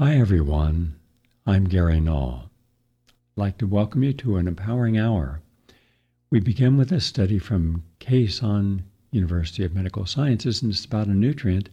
Hi, 0.00 0.16
everyone. 0.16 0.94
I'm 1.44 1.64
Gary 1.64 1.98
Null. 1.98 2.52
I'd 3.08 3.40
like 3.40 3.58
to 3.58 3.66
welcome 3.66 4.04
you 4.04 4.12
to 4.12 4.36
an 4.36 4.46
empowering 4.46 4.96
hour. 4.96 5.40
We 6.30 6.38
begin 6.38 6.76
with 6.76 6.92
a 6.92 7.00
study 7.00 7.40
from 7.40 7.82
Kashan 7.98 8.82
University 9.10 9.64
of 9.64 9.74
Medical 9.74 10.06
Sciences, 10.06 10.62
and 10.62 10.70
it's 10.70 10.84
about 10.84 11.08
a 11.08 11.14
nutrient 11.14 11.68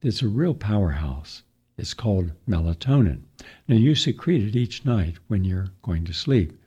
that's 0.00 0.22
a 0.22 0.28
real 0.28 0.54
powerhouse. 0.54 1.42
It's 1.76 1.92
called 1.92 2.32
melatonin. 2.48 3.24
Now, 3.68 3.76
you 3.76 3.96
secrete 3.96 4.48
it 4.48 4.56
each 4.56 4.86
night 4.86 5.16
when 5.28 5.44
you're 5.44 5.68
going 5.82 6.04
to 6.04 6.14
sleep, 6.14 6.58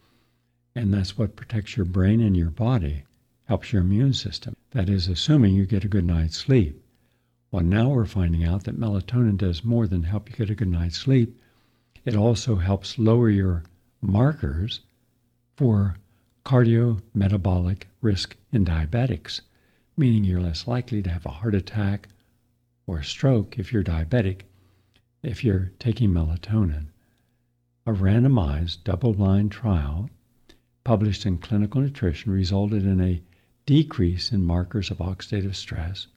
and 0.75 0.93
that's 0.93 1.17
what 1.17 1.36
protects 1.36 1.75
your 1.75 1.88
brain 1.88 2.21
and 2.21 2.38
your 2.38 2.52
body, 2.52 3.05
helps 3.45 3.73
your 3.73 3.81
immune 3.81 4.13
system. 4.13 4.55
That 4.70 4.88
is, 4.88 5.07
assuming 5.07 5.55
you 5.55 5.65
get 5.65 5.83
a 5.83 5.88
good 5.88 6.05
night's 6.05 6.38
sleep. 6.38 6.79
Well, 7.55 7.63
now 7.63 7.87
we're 7.87 8.05
finding 8.05 8.43
out 8.43 8.65
that 8.65 8.77
melatonin 8.77 9.37
does 9.37 9.63
more 9.63 9.87
than 9.87 10.04
help 10.04 10.29
you 10.29 10.35
get 10.35 10.49
a 10.49 10.55
good 10.55 10.67
night's 10.67 10.97
sleep. 10.97 11.39
It 12.04 12.13
also 12.13 12.57
helps 12.57 13.00
lower 13.00 13.29
your 13.29 13.63
markers 14.01 14.82
for 15.55 15.96
cardiometabolic 16.43 17.83
risk 18.01 18.36
in 18.51 18.65
diabetics, 18.65 19.39
meaning 19.96 20.25
you're 20.25 20.41
less 20.41 20.68
likely 20.68 21.01
to 21.01 21.10
have 21.10 21.25
a 21.25 21.32
heart 21.32 21.55
attack 21.55 22.10
or 22.87 23.01
stroke 23.01 23.57
if 23.57 23.71
you're 23.71 23.85
diabetic 23.85 24.41
if 25.24 25.41
you're 25.41 25.71
taking 25.79 26.10
melatonin. 26.10 26.87
A 27.85 27.93
randomized 27.93 28.83
double 28.83 29.13
blind 29.13 29.54
trial 29.54 30.10
published 30.83 31.25
in 31.25 31.37
Clinical 31.37 31.79
Nutrition 31.79 32.33
resulted 32.33 32.85
in 32.85 32.99
a 32.99 33.23
decrease 33.66 34.33
in 34.33 34.44
markers 34.44 34.91
of 34.91 34.97
oxidative 34.97 35.55
stress 35.55 36.08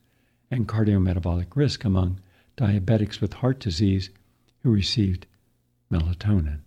and 0.50 0.68
cardiometabolic 0.68 1.54
risk 1.54 1.84
among 1.84 2.20
diabetics 2.56 3.20
with 3.20 3.34
heart 3.34 3.60
disease 3.60 4.10
who 4.62 4.70
received 4.70 5.26
melatonin. 5.90 6.60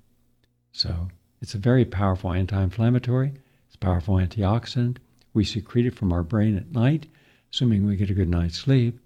So 0.71 1.09
it's 1.41 1.55
a 1.55 1.59
very 1.59 1.85
powerful 1.85 2.31
anti 2.31 2.61
inflammatory, 2.61 3.33
it's 3.67 3.75
a 3.75 3.79
powerful 3.79 4.15
antioxidant. 4.15 4.97
We 5.33 5.43
secrete 5.45 5.85
it 5.85 5.95
from 5.95 6.11
our 6.11 6.23
brain 6.23 6.57
at 6.57 6.71
night, 6.71 7.07
assuming 7.51 7.85
we 7.85 7.95
get 7.95 8.09
a 8.09 8.13
good 8.13 8.29
night's 8.29 8.57
sleep. 8.57 8.99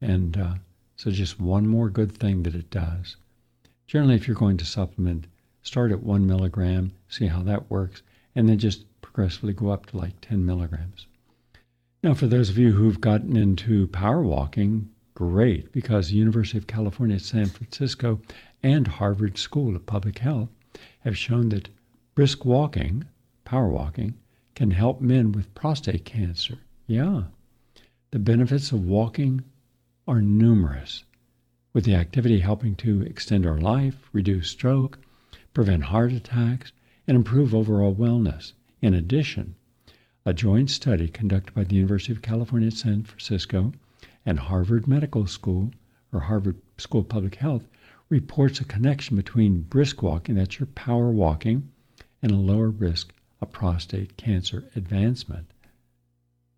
And 0.00 0.36
uh, 0.36 0.54
so, 0.96 1.10
just 1.10 1.40
one 1.40 1.66
more 1.66 1.90
good 1.90 2.12
thing 2.12 2.44
that 2.44 2.54
it 2.54 2.70
does. 2.70 3.16
Generally, 3.88 4.14
if 4.14 4.28
you're 4.28 4.36
going 4.36 4.56
to 4.58 4.64
supplement, 4.64 5.26
start 5.62 5.90
at 5.90 6.02
one 6.02 6.26
milligram, 6.26 6.92
see 7.08 7.26
how 7.26 7.42
that 7.42 7.70
works, 7.70 8.02
and 8.34 8.48
then 8.48 8.58
just 8.58 8.84
progressively 9.00 9.52
go 9.52 9.70
up 9.70 9.86
to 9.86 9.96
like 9.96 10.20
10 10.20 10.46
milligrams. 10.46 11.07
Now, 12.00 12.14
for 12.14 12.28
those 12.28 12.48
of 12.48 12.56
you 12.56 12.72
who've 12.72 13.00
gotten 13.00 13.36
into 13.36 13.88
power 13.88 14.22
walking, 14.22 14.88
great, 15.14 15.72
because 15.72 16.08
the 16.08 16.14
University 16.14 16.56
of 16.56 16.68
California 16.68 17.16
at 17.16 17.22
San 17.22 17.46
Francisco 17.46 18.20
and 18.62 18.86
Harvard 18.86 19.36
School 19.36 19.74
of 19.74 19.84
Public 19.84 20.18
Health 20.18 20.48
have 21.00 21.18
shown 21.18 21.48
that 21.48 21.70
brisk 22.14 22.44
walking, 22.44 23.04
power 23.44 23.66
walking, 23.66 24.14
can 24.54 24.70
help 24.70 25.00
men 25.00 25.32
with 25.32 25.52
prostate 25.56 26.04
cancer. 26.04 26.58
Yeah. 26.86 27.24
The 28.12 28.20
benefits 28.20 28.70
of 28.70 28.86
walking 28.86 29.42
are 30.06 30.22
numerous, 30.22 31.02
with 31.72 31.84
the 31.84 31.96
activity 31.96 32.38
helping 32.38 32.76
to 32.76 33.02
extend 33.02 33.44
our 33.44 33.58
life, 33.58 34.08
reduce 34.12 34.48
stroke, 34.50 35.00
prevent 35.52 35.82
heart 35.82 36.12
attacks, 36.12 36.70
and 37.08 37.16
improve 37.16 37.52
overall 37.52 37.92
wellness. 37.92 38.52
In 38.80 38.94
addition, 38.94 39.56
a 40.28 40.34
joint 40.34 40.68
study 40.68 41.08
conducted 41.08 41.54
by 41.54 41.64
the 41.64 41.74
University 41.74 42.12
of 42.12 42.20
California 42.20 42.66
at 42.66 42.74
San 42.74 43.02
Francisco 43.02 43.72
and 44.26 44.38
Harvard 44.38 44.86
Medical 44.86 45.26
School 45.26 45.70
or 46.12 46.20
Harvard 46.20 46.60
School 46.76 47.00
of 47.00 47.08
Public 47.08 47.36
Health 47.36 47.66
reports 48.10 48.60
a 48.60 48.66
connection 48.66 49.16
between 49.16 49.62
brisk 49.62 50.02
walking, 50.02 50.34
that's 50.34 50.60
your 50.60 50.66
power 50.66 51.10
walking, 51.10 51.72
and 52.20 52.30
a 52.30 52.36
lower 52.36 52.68
risk 52.68 53.14
of 53.40 53.50
prostate 53.52 54.18
cancer 54.18 54.68
advancement. 54.76 55.50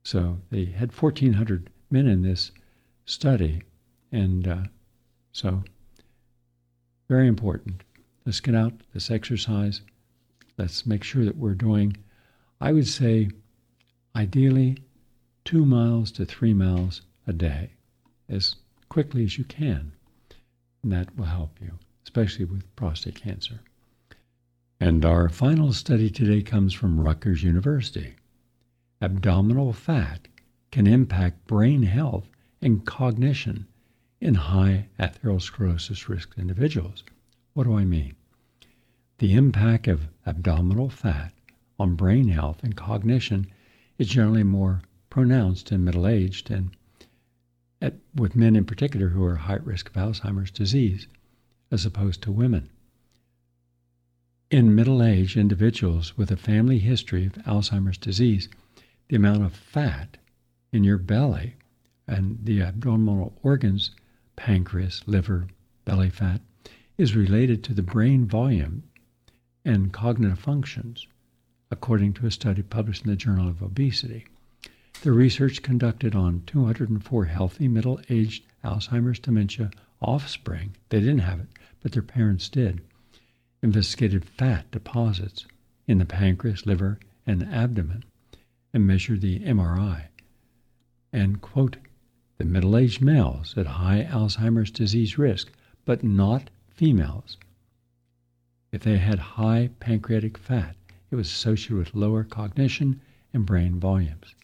So 0.02 0.38
they 0.50 0.64
had 0.64 0.90
1,400 0.90 1.70
men 1.92 2.08
in 2.08 2.22
this 2.22 2.50
study, 3.04 3.62
and 4.10 4.48
uh, 4.48 4.62
so 5.30 5.62
very 7.08 7.28
important. 7.28 7.84
Let's 8.26 8.40
get 8.40 8.56
out, 8.56 8.72
let's 8.94 9.12
exercise, 9.12 9.80
let's 10.58 10.86
make 10.86 11.04
sure 11.04 11.24
that 11.24 11.36
we're 11.36 11.54
doing, 11.54 11.96
I 12.60 12.72
would 12.72 12.88
say, 12.88 13.28
ideally 14.14 14.78
two 15.44 15.64
miles 15.64 16.10
to 16.12 16.24
three 16.24 16.54
miles 16.54 17.02
a 17.26 17.32
day 17.32 17.70
as 18.28 18.56
quickly 18.88 19.24
as 19.24 19.38
you 19.38 19.44
can. 19.44 19.92
And 20.82 20.92
that 20.92 21.16
will 21.16 21.26
help 21.26 21.60
you, 21.60 21.78
especially 22.04 22.44
with 22.44 22.74
prostate 22.76 23.20
cancer. 23.20 23.60
And 24.80 25.04
our 25.04 25.28
final 25.28 25.72
study 25.72 26.08
today 26.08 26.42
comes 26.42 26.72
from 26.72 27.00
Rutgers 27.00 27.42
University. 27.42 28.14
Abdominal 29.02 29.72
fat 29.72 30.26
can 30.70 30.86
impact 30.86 31.46
brain 31.46 31.82
health 31.82 32.28
and 32.62 32.84
cognition 32.86 33.66
in 34.20 34.34
high 34.34 34.88
atherosclerosis 34.98 36.08
risk 36.08 36.34
individuals. 36.38 37.02
What 37.54 37.64
do 37.64 37.76
I 37.76 37.84
mean? 37.84 38.14
The 39.18 39.34
impact 39.34 39.88
of 39.88 40.08
abdominal 40.26 40.88
fat 40.88 41.32
on 41.78 41.94
brain 41.94 42.28
health 42.28 42.62
and 42.62 42.76
cognition 42.76 43.46
is 44.00 44.08
generally 44.08 44.42
more 44.42 44.80
pronounced 45.10 45.70
in 45.70 45.84
middle 45.84 46.06
aged 46.06 46.50
and 46.50 46.70
at, 47.82 47.94
with 48.14 48.34
men 48.34 48.56
in 48.56 48.64
particular 48.64 49.10
who 49.10 49.22
are 49.22 49.36
high 49.36 49.58
risk 49.62 49.90
of 49.90 49.94
Alzheimer's 49.94 50.50
disease, 50.50 51.06
as 51.70 51.84
opposed 51.84 52.22
to 52.22 52.32
women. 52.32 52.70
In 54.50 54.74
middle 54.74 55.02
aged 55.02 55.36
individuals 55.36 56.16
with 56.16 56.30
a 56.30 56.36
family 56.38 56.78
history 56.78 57.26
of 57.26 57.34
Alzheimer's 57.46 57.98
disease, 57.98 58.48
the 59.10 59.16
amount 59.16 59.42
of 59.42 59.52
fat 59.52 60.16
in 60.72 60.82
your 60.82 60.96
belly 60.96 61.56
and 62.08 62.38
the 62.42 62.62
abdominal 62.62 63.38
organs, 63.42 63.90
pancreas, 64.34 65.02
liver, 65.06 65.46
belly 65.84 66.08
fat, 66.08 66.40
is 66.96 67.14
related 67.14 67.62
to 67.64 67.74
the 67.74 67.82
brain 67.82 68.24
volume 68.24 68.82
and 69.62 69.92
cognitive 69.92 70.38
functions 70.38 71.06
according 71.70 72.12
to 72.14 72.26
a 72.26 72.30
study 72.30 72.62
published 72.62 73.04
in 73.04 73.10
the 73.10 73.16
Journal 73.16 73.48
of 73.48 73.62
Obesity. 73.62 74.26
The 75.02 75.12
research 75.12 75.62
conducted 75.62 76.14
on 76.14 76.42
204 76.46 77.24
healthy 77.26 77.68
middle 77.68 78.00
aged 78.08 78.44
Alzheimer's 78.64 79.18
dementia 79.18 79.70
offspring, 80.02 80.76
they 80.88 81.00
didn't 81.00 81.20
have 81.20 81.40
it, 81.40 81.48
but 81.82 81.92
their 81.92 82.02
parents 82.02 82.48
did, 82.48 82.80
investigated 83.62 84.24
fat 84.24 84.70
deposits 84.70 85.46
in 85.86 85.98
the 85.98 86.04
pancreas, 86.04 86.66
liver, 86.66 86.98
and 87.26 87.42
abdomen 87.44 88.04
and 88.72 88.86
measured 88.86 89.20
the 89.20 89.40
MRI. 89.40 90.04
And, 91.12 91.40
quote, 91.40 91.76
the 92.38 92.44
middle 92.44 92.76
aged 92.76 93.02
males 93.02 93.54
at 93.56 93.66
high 93.66 94.08
Alzheimer's 94.10 94.70
disease 94.70 95.18
risk, 95.18 95.52
but 95.84 96.02
not 96.02 96.50
females, 96.68 97.36
if 98.72 98.82
they 98.82 98.98
had 98.98 99.18
high 99.18 99.70
pancreatic 99.80 100.38
fat, 100.38 100.76
it 101.10 101.16
was 101.16 101.28
associated 101.28 101.76
with 101.76 101.94
lower 101.94 102.24
cognition 102.24 103.00
and 103.32 103.46
brain 103.46 103.78
volumes. 103.80 104.34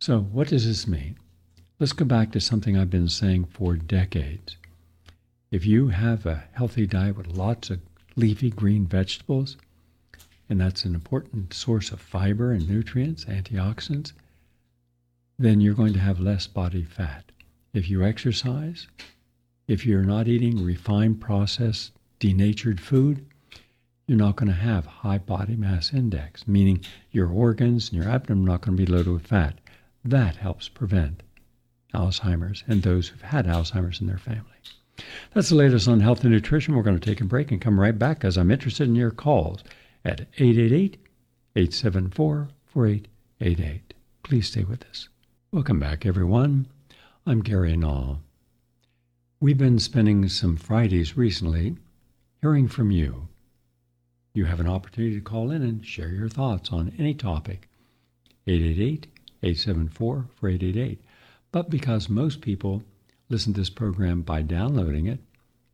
So, 0.00 0.20
what 0.20 0.48
does 0.48 0.66
this 0.66 0.86
mean? 0.86 1.16
Let's 1.78 1.92
go 1.92 2.04
back 2.04 2.32
to 2.32 2.40
something 2.40 2.76
I've 2.76 2.90
been 2.90 3.08
saying 3.08 3.46
for 3.46 3.76
decades. 3.76 4.56
If 5.50 5.64
you 5.64 5.88
have 5.88 6.26
a 6.26 6.44
healthy 6.52 6.86
diet 6.86 7.16
with 7.16 7.36
lots 7.36 7.70
of 7.70 7.80
leafy 8.16 8.50
green 8.50 8.86
vegetables, 8.86 9.56
and 10.48 10.60
that's 10.60 10.84
an 10.84 10.94
important 10.94 11.54
source 11.54 11.90
of 11.90 12.00
fiber 12.00 12.52
and 12.52 12.68
nutrients, 12.68 13.24
antioxidants, 13.26 14.12
then 15.38 15.60
you're 15.60 15.74
going 15.74 15.92
to 15.92 16.00
have 16.00 16.18
less 16.18 16.46
body 16.46 16.82
fat. 16.82 17.30
If 17.72 17.88
you 17.88 18.02
exercise, 18.02 18.88
if 19.68 19.86
you're 19.86 20.04
not 20.04 20.26
eating 20.26 20.64
refined, 20.64 21.20
processed, 21.20 21.92
denatured 22.18 22.80
food, 22.80 23.24
you're 24.08 24.16
not 24.16 24.36
going 24.36 24.48
to 24.48 24.54
have 24.54 24.86
high 24.86 25.18
body 25.18 25.54
mass 25.54 25.92
index, 25.92 26.48
meaning 26.48 26.82
your 27.12 27.28
organs 27.28 27.90
and 27.90 28.02
your 28.02 28.10
abdomen 28.10 28.44
are 28.44 28.52
not 28.52 28.62
going 28.62 28.74
to 28.74 28.82
be 28.82 28.90
loaded 28.90 29.12
with 29.12 29.26
fat. 29.26 29.60
That 30.02 30.36
helps 30.36 30.66
prevent 30.66 31.22
Alzheimer's 31.92 32.64
and 32.66 32.82
those 32.82 33.08
who've 33.08 33.20
had 33.20 33.44
Alzheimer's 33.44 34.00
in 34.00 34.06
their 34.06 34.16
family. 34.16 34.44
That's 35.34 35.50
the 35.50 35.56
latest 35.56 35.88
on 35.88 36.00
health 36.00 36.24
and 36.24 36.32
nutrition. 36.32 36.74
We're 36.74 36.82
going 36.82 36.98
to 36.98 37.06
take 37.06 37.20
a 37.20 37.24
break 37.24 37.52
and 37.52 37.60
come 37.60 37.78
right 37.78 37.98
back 37.98 38.24
as 38.24 38.38
I'm 38.38 38.50
interested 38.50 38.88
in 38.88 38.96
your 38.96 39.10
calls 39.10 39.62
at 40.06 40.22
888 40.38 40.96
874 41.54 42.48
4888. 42.64 43.94
Please 44.22 44.48
stay 44.48 44.64
with 44.64 44.84
us. 44.86 45.10
Welcome 45.52 45.78
back, 45.78 46.06
everyone. 46.06 46.66
I'm 47.26 47.42
Gary 47.42 47.76
Null. 47.76 48.22
We've 49.38 49.58
been 49.58 49.78
spending 49.78 50.26
some 50.30 50.56
Fridays 50.56 51.14
recently 51.14 51.76
hearing 52.40 52.68
from 52.68 52.90
you 52.90 53.28
you 54.38 54.44
have 54.44 54.60
an 54.60 54.68
opportunity 54.68 55.16
to 55.16 55.20
call 55.20 55.50
in 55.50 55.62
and 55.62 55.84
share 55.84 56.10
your 56.10 56.28
thoughts 56.28 56.70
on 56.70 56.94
any 56.96 57.12
topic. 57.12 57.68
888 58.46 59.08
874 59.42 60.28
4888. 60.36 61.02
But 61.50 61.68
because 61.68 62.08
most 62.08 62.40
people 62.40 62.84
listen 63.28 63.52
to 63.52 63.60
this 63.60 63.68
program 63.68 64.22
by 64.22 64.42
downloading 64.42 65.06
it, 65.06 65.18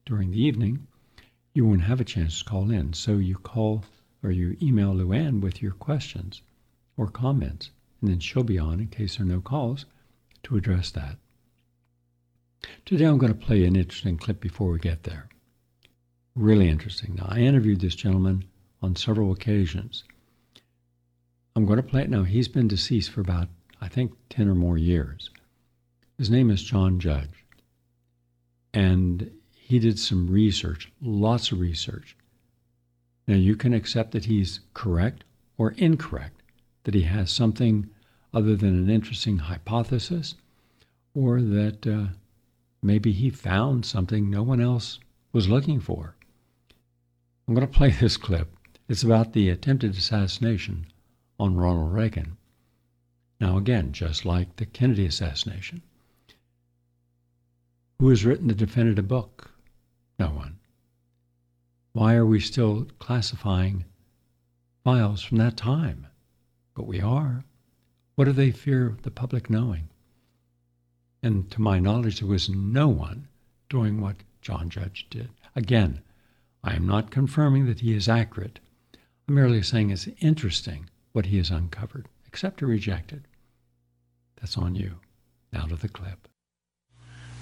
during 0.07 0.31
the 0.31 0.43
evening, 0.43 0.87
you 1.53 1.67
won't 1.67 1.83
have 1.83 2.01
a 2.01 2.05
chance 2.05 2.39
to 2.39 2.45
call 2.47 2.71
in. 2.71 2.95
So 2.95 3.19
you 3.19 3.37
call 3.37 3.85
or 4.23 4.31
you 4.31 4.57
email 4.63 4.95
Luann 4.95 5.43
with 5.43 5.61
your 5.61 5.73
questions 5.73 6.41
or 6.97 7.09
comments, 7.09 7.69
and 8.01 8.11
then 8.11 8.19
she'll 8.19 8.45
be 8.45 8.59
on 8.59 8.81
in 8.81 8.87
case 8.87 9.17
there 9.17 9.27
are 9.27 9.29
no 9.29 9.43
calls 9.43 9.85
to 10.45 10.57
address 10.57 10.91
that. 10.93 11.19
Today 12.87 13.05
I'm 13.05 13.19
going 13.19 13.35
to 13.35 13.47
play 13.47 13.67
an 13.67 13.77
interesting 13.77 14.17
clip 14.17 14.41
before 14.41 14.71
we 14.71 14.79
get 14.79 15.03
there. 15.03 15.29
Really 16.35 16.71
interesting. 16.71 17.17
Now, 17.17 17.27
I 17.29 17.41
interviewed 17.41 17.81
this 17.81 17.95
gentleman 17.95 18.45
on 18.85 18.95
several 18.95 19.33
occasions. 19.33 20.05
I'm 21.57 21.65
going 21.65 21.79
to 21.79 21.83
play 21.83 22.03
it 22.03 22.11
now. 22.11 22.25
He's 22.25 22.49
been 22.49 22.69
deceased 22.69 23.11
for 23.11 23.21
about, 23.23 23.49
I 23.81 23.89
think, 23.89 24.13
10 24.29 24.49
or 24.49 24.55
more 24.55 24.77
years. 24.77 25.31
His 26.19 26.31
name 26.31 26.51
is 26.51 26.63
John 26.63 27.01
Judge. 27.01 27.45
And 28.73 29.31
he 29.55 29.79
did 29.79 29.99
some 29.99 30.29
research, 30.29 30.93
lots 31.01 31.51
of 31.51 31.61
research. 31.61 32.17
Now, 33.27 33.37
you 33.37 33.57
can 33.57 33.73
accept 33.73 34.13
that 34.13 34.27
he's 34.27 34.61
correct 34.75 35.25
or 35.57 35.71
incorrect, 35.79 36.43
that 36.83 36.95
he 36.95 37.03
has 37.03 37.33
something 37.33 37.89
other 38.35 38.55
than 38.55 38.77
an 38.77 38.91
interesting 38.91 39.39
hypothesis, 39.39 40.35
or 41.15 41.41
that 41.41 41.87
uh, 41.87 42.13
maybe 42.83 43.13
he 43.13 43.31
found 43.31 43.87
something 43.87 44.29
no 44.29 44.43
one 44.43 44.61
else 44.61 44.99
was 45.33 45.49
looking 45.49 45.81
for. 45.81 46.17
I'm 47.47 47.55
going 47.55 47.67
to 47.67 47.73
play 47.73 47.91
this 47.91 48.17
clip. 48.17 48.55
It's 48.87 49.03
about 49.03 49.33
the 49.33 49.49
attempted 49.49 49.97
assassination 49.97 50.87
on 51.41 51.57
Ronald 51.57 51.95
Reagan. 51.95 52.37
Now, 53.41 53.57
again, 53.57 53.93
just 53.93 54.27
like 54.27 54.57
the 54.57 54.67
Kennedy 54.67 55.07
assassination, 55.07 55.83
who 57.99 58.11
has 58.11 58.27
written 58.27 58.49
the 58.49 58.55
definitive 58.55 59.09
book? 59.09 59.53
No 60.19 60.27
one. 60.27 60.59
Why 61.95 62.15
are 62.15 62.27
we 62.27 62.41
still 62.41 62.87
classifying 62.99 63.87
files 64.83 65.23
from 65.23 65.39
that 65.39 65.57
time? 65.57 66.07
But 66.75 66.87
we 66.87 67.01
are. 67.01 67.45
What 68.17 68.27
do 68.27 68.33
they 68.33 68.51
fear 68.51 68.99
the 69.03 69.11
public 69.11 69.49
knowing? 69.49 69.89
And 71.23 71.51
to 71.53 71.63
my 71.63 71.79
knowledge, 71.79 72.21
there 72.21 72.29
was 72.29 72.51
no 72.51 72.89
one 72.89 73.29
doing 73.71 74.01
what 74.01 74.17
John 74.43 74.69
Judge 74.69 75.07
did. 75.09 75.31
Again, 75.57 76.03
I 76.63 76.75
am 76.75 76.87
not 76.87 77.11
confirming 77.11 77.65
that 77.67 77.81
he 77.81 77.95
is 77.95 78.09
accurate. 78.09 78.61
Merely 79.27 79.63
saying 79.63 79.91
it's 79.91 80.09
interesting 80.21 80.91
what 81.13 81.27
he 81.27 81.39
has 81.39 81.51
uncovered. 81.51 82.09
Accept 82.27 82.63
or 82.63 82.67
reject 82.67 83.13
it. 83.13 83.23
That's 84.41 84.59
on 84.59 84.75
you. 84.75 84.97
Now 85.53 85.65
to 85.65 85.77
the 85.77 85.89
clip. 85.89 86.29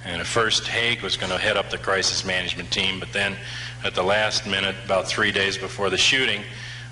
And 0.05 0.21
at 0.21 0.27
first, 0.27 0.67
Haig 0.67 1.03
was 1.03 1.17
going 1.17 1.33
to 1.33 1.39
head 1.39 1.57
up 1.57 1.71
the 1.71 1.79
crisis 1.79 2.25
management 2.25 2.71
team, 2.73 3.01
but 3.01 3.13
then 3.13 3.37
at 3.85 3.95
the 3.95 4.03
last 4.03 4.47
minute, 4.47 4.75
about 4.85 5.09
three 5.09 5.33
days 5.33 5.57
before 5.57 5.91
the 5.91 5.97
shooting, 5.97 6.43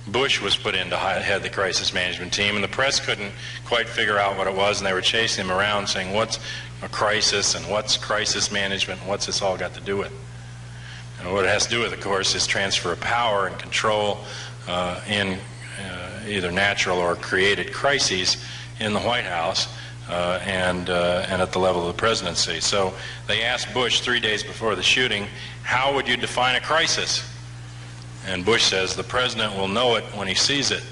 Bush 0.07 0.41
was 0.41 0.57
put 0.57 0.75
in 0.75 0.91
to 0.91 0.97
head 0.97 1.43
the 1.43 1.51
crisis 1.51 1.93
management 1.93 2.33
team, 2.33 2.55
and 2.55 2.65
the 2.65 2.69
press 2.69 2.99
couldn't 3.05 3.33
quite 3.65 3.89
figure 3.89 4.19
out 4.19 4.37
what 4.37 4.47
it 4.47 4.55
was, 4.55 4.79
and 4.79 4.87
they 4.87 4.93
were 4.93 5.01
chasing 5.01 5.45
him 5.45 5.53
around 5.53 5.89
saying, 5.89 6.13
What's 6.13 6.39
a 6.83 6.89
crisis, 6.89 7.55
and 7.55 7.65
what's 7.67 7.97
crisis 7.97 8.51
management, 8.51 9.01
and 9.01 9.09
what's 9.09 9.27
this 9.27 9.43
all 9.43 9.57
got 9.57 9.75
to 9.75 9.81
do 9.81 9.97
with? 9.97 10.13
And 11.21 11.33
what 11.33 11.45
it 11.45 11.49
has 11.49 11.65
to 11.65 11.71
do 11.71 11.81
with, 11.81 11.93
of 11.93 12.01
course, 12.01 12.35
is 12.35 12.47
transfer 12.47 12.93
of 12.93 13.01
power 13.01 13.47
and 13.47 13.59
control 13.59 14.21
uh, 14.69 15.01
in 15.09 15.39
uh, 15.81 16.21
either 16.27 16.51
natural 16.51 16.99
or 16.99 17.17
created 17.17 17.73
crises 17.73 18.45
in 18.81 18.93
the 18.93 19.01
White 19.01 19.25
House 19.25 19.69
uh, 20.09 20.41
and, 20.45 20.91
uh, 20.91 21.27
and 21.29 21.41
at 21.41 21.53
the 21.53 21.59
level 21.59 21.83
of 21.83 21.89
the 21.89 21.99
presidency. 21.99 22.61
So 22.61 22.93
they 23.27 23.43
asked 23.43 23.73
Bush 23.73 24.01
three 24.01 24.21
days 24.21 24.43
before 24.43 24.75
the 24.75 24.83
shooting, 24.83 25.27
how 25.62 25.95
would 25.95 26.09
you 26.09 26.17
define 26.17 26.57
a 26.57 26.61
crisis? 26.61 27.25
And 28.27 28.45
Bush 28.45 28.65
says, 28.65 28.97
the 28.97 29.05
president 29.05 29.55
will 29.55 29.69
know 29.69 29.97
it 29.97 30.05
when 30.17 30.29
he 30.29 30.35
sees 30.35 30.71
it. 30.71 30.83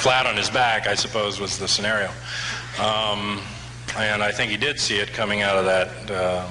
Flat 0.00 0.26
on 0.26 0.36
his 0.36 0.50
back, 0.50 0.86
I 0.86 0.94
suppose, 0.94 1.40
was 1.40 1.58
the 1.58 1.68
scenario. 1.68 2.10
Um, 2.80 3.40
and 3.96 4.22
I 4.22 4.30
think 4.32 4.50
he 4.50 4.56
did 4.56 4.78
see 4.78 4.98
it 4.98 5.12
coming 5.12 5.42
out 5.42 5.56
of 5.56 5.64
that 5.64 6.10
uh, 6.10 6.46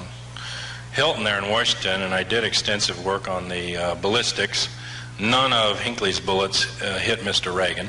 Hilton 0.98 1.22
there 1.22 1.38
in 1.38 1.48
Washington, 1.48 2.02
and 2.02 2.12
I 2.12 2.24
did 2.24 2.42
extensive 2.42 3.04
work 3.04 3.28
on 3.28 3.48
the 3.48 3.76
uh, 3.76 3.94
ballistics. 3.94 4.68
None 5.20 5.52
of 5.52 5.78
Hinckley's 5.78 6.18
bullets 6.18 6.82
uh, 6.82 6.98
hit 6.98 7.20
Mr. 7.20 7.54
Reagan. 7.54 7.88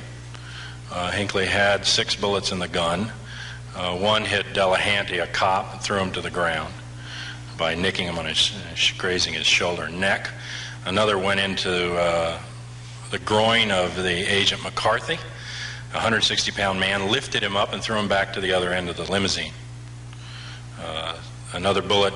Uh, 0.92 1.10
Hinckley 1.10 1.48
had 1.48 1.88
six 1.88 2.16
bullets 2.16 2.52
in 2.52 2.60
the 2.60 2.68
gun. 2.68 3.12
Uh, 3.76 3.98
one 3.98 4.26
hit 4.26 4.46
Delahanty, 4.54 5.24
a 5.24 5.26
cop, 5.26 5.74
and 5.74 5.82
threw 5.82 5.98
him 5.98 6.12
to 6.12 6.22
the 6.22 6.30
ground 6.30 6.72
by 7.58 7.74
nicking 7.74 8.06
him 8.06 8.20
on 8.20 8.28
his, 8.28 8.54
grazing 9.00 9.34
his 9.34 9.48
shoulder 9.48 9.86
and 9.86 10.00
neck. 10.00 10.30
Another 10.86 11.18
went 11.18 11.40
into 11.40 11.96
uh, 11.96 12.40
the 13.10 13.18
groin 13.18 13.72
of 13.72 13.96
the 13.96 14.32
agent 14.32 14.62
McCarthy. 14.62 15.18
A 15.94 15.96
160 15.96 16.52
pound 16.52 16.80
man 16.80 17.10
lifted 17.10 17.42
him 17.42 17.58
up 17.58 17.74
and 17.74 17.82
threw 17.82 17.98
him 17.98 18.08
back 18.08 18.34
to 18.34 18.40
the 18.40 18.54
other 18.54 18.72
end 18.72 18.88
of 18.88 18.98
the 18.98 19.12
limousine. 19.12 19.54
Uh, 20.80 21.18
another 21.54 21.82
bullet, 21.82 22.14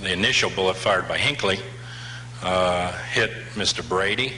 the 0.00 0.12
initial 0.12 0.50
bullet 0.50 0.76
fired 0.76 1.08
by 1.08 1.18
Hinckley, 1.18 1.58
uh, 2.42 2.92
hit 3.10 3.30
Mr. 3.54 3.86
Brady 3.86 4.32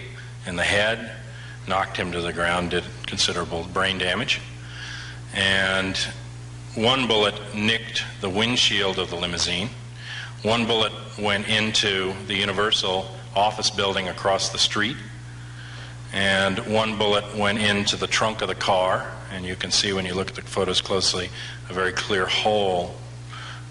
in 0.46 0.56
the 0.56 0.62
head 0.62 1.16
knocked 1.70 1.96
him 1.96 2.12
to 2.12 2.20
the 2.20 2.32
ground, 2.32 2.70
did 2.70 2.84
considerable 3.06 3.64
brain 3.72 3.98
damage. 3.98 4.40
And 5.32 5.96
one 6.74 7.06
bullet 7.06 7.34
nicked 7.54 8.04
the 8.20 8.28
windshield 8.28 8.98
of 8.98 9.10
the 9.10 9.16
limousine. 9.16 9.70
One 10.42 10.66
bullet 10.66 10.92
went 11.18 11.48
into 11.48 12.12
the 12.26 12.34
Universal 12.34 13.08
office 13.36 13.70
building 13.70 14.08
across 14.08 14.48
the 14.48 14.58
street. 14.58 14.96
And 16.12 16.58
one 16.66 16.98
bullet 16.98 17.36
went 17.36 17.60
into 17.60 17.96
the 17.96 18.08
trunk 18.08 18.42
of 18.42 18.48
the 18.48 18.54
car. 18.54 19.12
And 19.30 19.44
you 19.44 19.54
can 19.54 19.70
see 19.70 19.92
when 19.92 20.04
you 20.04 20.14
look 20.14 20.28
at 20.28 20.34
the 20.34 20.42
photos 20.42 20.80
closely 20.80 21.30
a 21.68 21.72
very 21.72 21.92
clear 21.92 22.26
hole, 22.26 22.96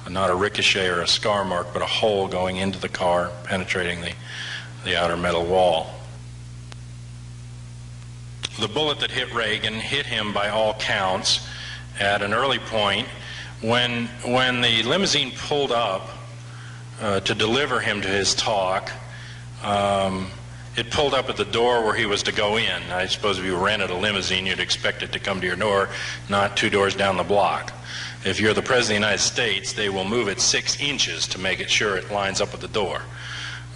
not 0.10 0.30
a 0.30 0.36
ricochet 0.36 0.88
or 0.88 1.02
a 1.02 1.08
scar 1.08 1.46
mark, 1.46 1.74
but 1.74 1.82
a 1.82 1.86
hole 1.86 2.28
going 2.28 2.58
into 2.58 2.80
the 2.80 2.90
car, 2.90 3.32
penetrating 3.44 4.02
the, 4.02 4.14
the 4.84 4.98
outer 4.98 5.18
metal 5.18 5.46
wall. 5.46 5.94
The 8.60 8.68
bullet 8.68 9.00
that 9.00 9.12
hit 9.12 9.34
Reagan 9.34 9.74
hit 9.76 10.06
him 10.06 10.34
by 10.34 10.50
all 10.50 10.74
counts 10.74 11.48
at 12.00 12.22
an 12.22 12.34
early 12.34 12.60
point. 12.60 13.08
When, 13.62 14.08
when 14.26 14.62
the 14.62 14.84
limousine 14.84 15.32
pulled 15.32 15.72
up 15.72 16.10
uh, 17.02 17.20
to 17.22 17.36
deliver 17.36 17.80
him 17.80 18.02
to 18.02 18.08
his 18.08 18.36
talk, 18.36 18.92
um, 19.64 20.30
it 20.76 20.92
pulled 20.92 21.14
up 21.14 21.30
at 21.30 21.38
the 21.38 21.46
door 21.46 21.84
where 21.84 21.96
he 21.96 22.06
was 22.06 22.24
to 22.24 22.32
go 22.32 22.58
in. 22.58 22.84
I 22.92 23.08
suppose 23.08 23.38
if 23.38 23.46
you 23.46 23.58
rented 23.58 23.90
a 23.90 23.96
limousine, 23.96 24.46
you'd 24.46 24.60
expect 24.60 25.04
it 25.04 25.12
to 25.14 25.20
come 25.20 25.42
to 25.42 25.48
your 25.48 25.56
door, 25.56 25.90
not 26.30 26.56
two 26.56 26.70
doors 26.70 26.96
down 26.96 27.18
the 27.18 27.24
block. 27.24 27.74
If 28.26 28.42
you're 28.42 28.54
the 28.54 28.62
President 28.62 28.98
of 28.98 29.02
the 29.02 29.08
United 29.08 29.24
States, 29.24 29.72
they 29.72 29.88
will 29.88 30.04
move 30.04 30.28
it 30.28 30.42
six 30.42 30.78
inches 30.82 31.26
to 31.28 31.40
make 31.40 31.62
it 31.62 31.70
sure 31.70 31.96
it 31.96 32.12
lines 32.12 32.42
up 32.42 32.52
with 32.52 32.60
the 32.60 32.68
door. 32.68 33.02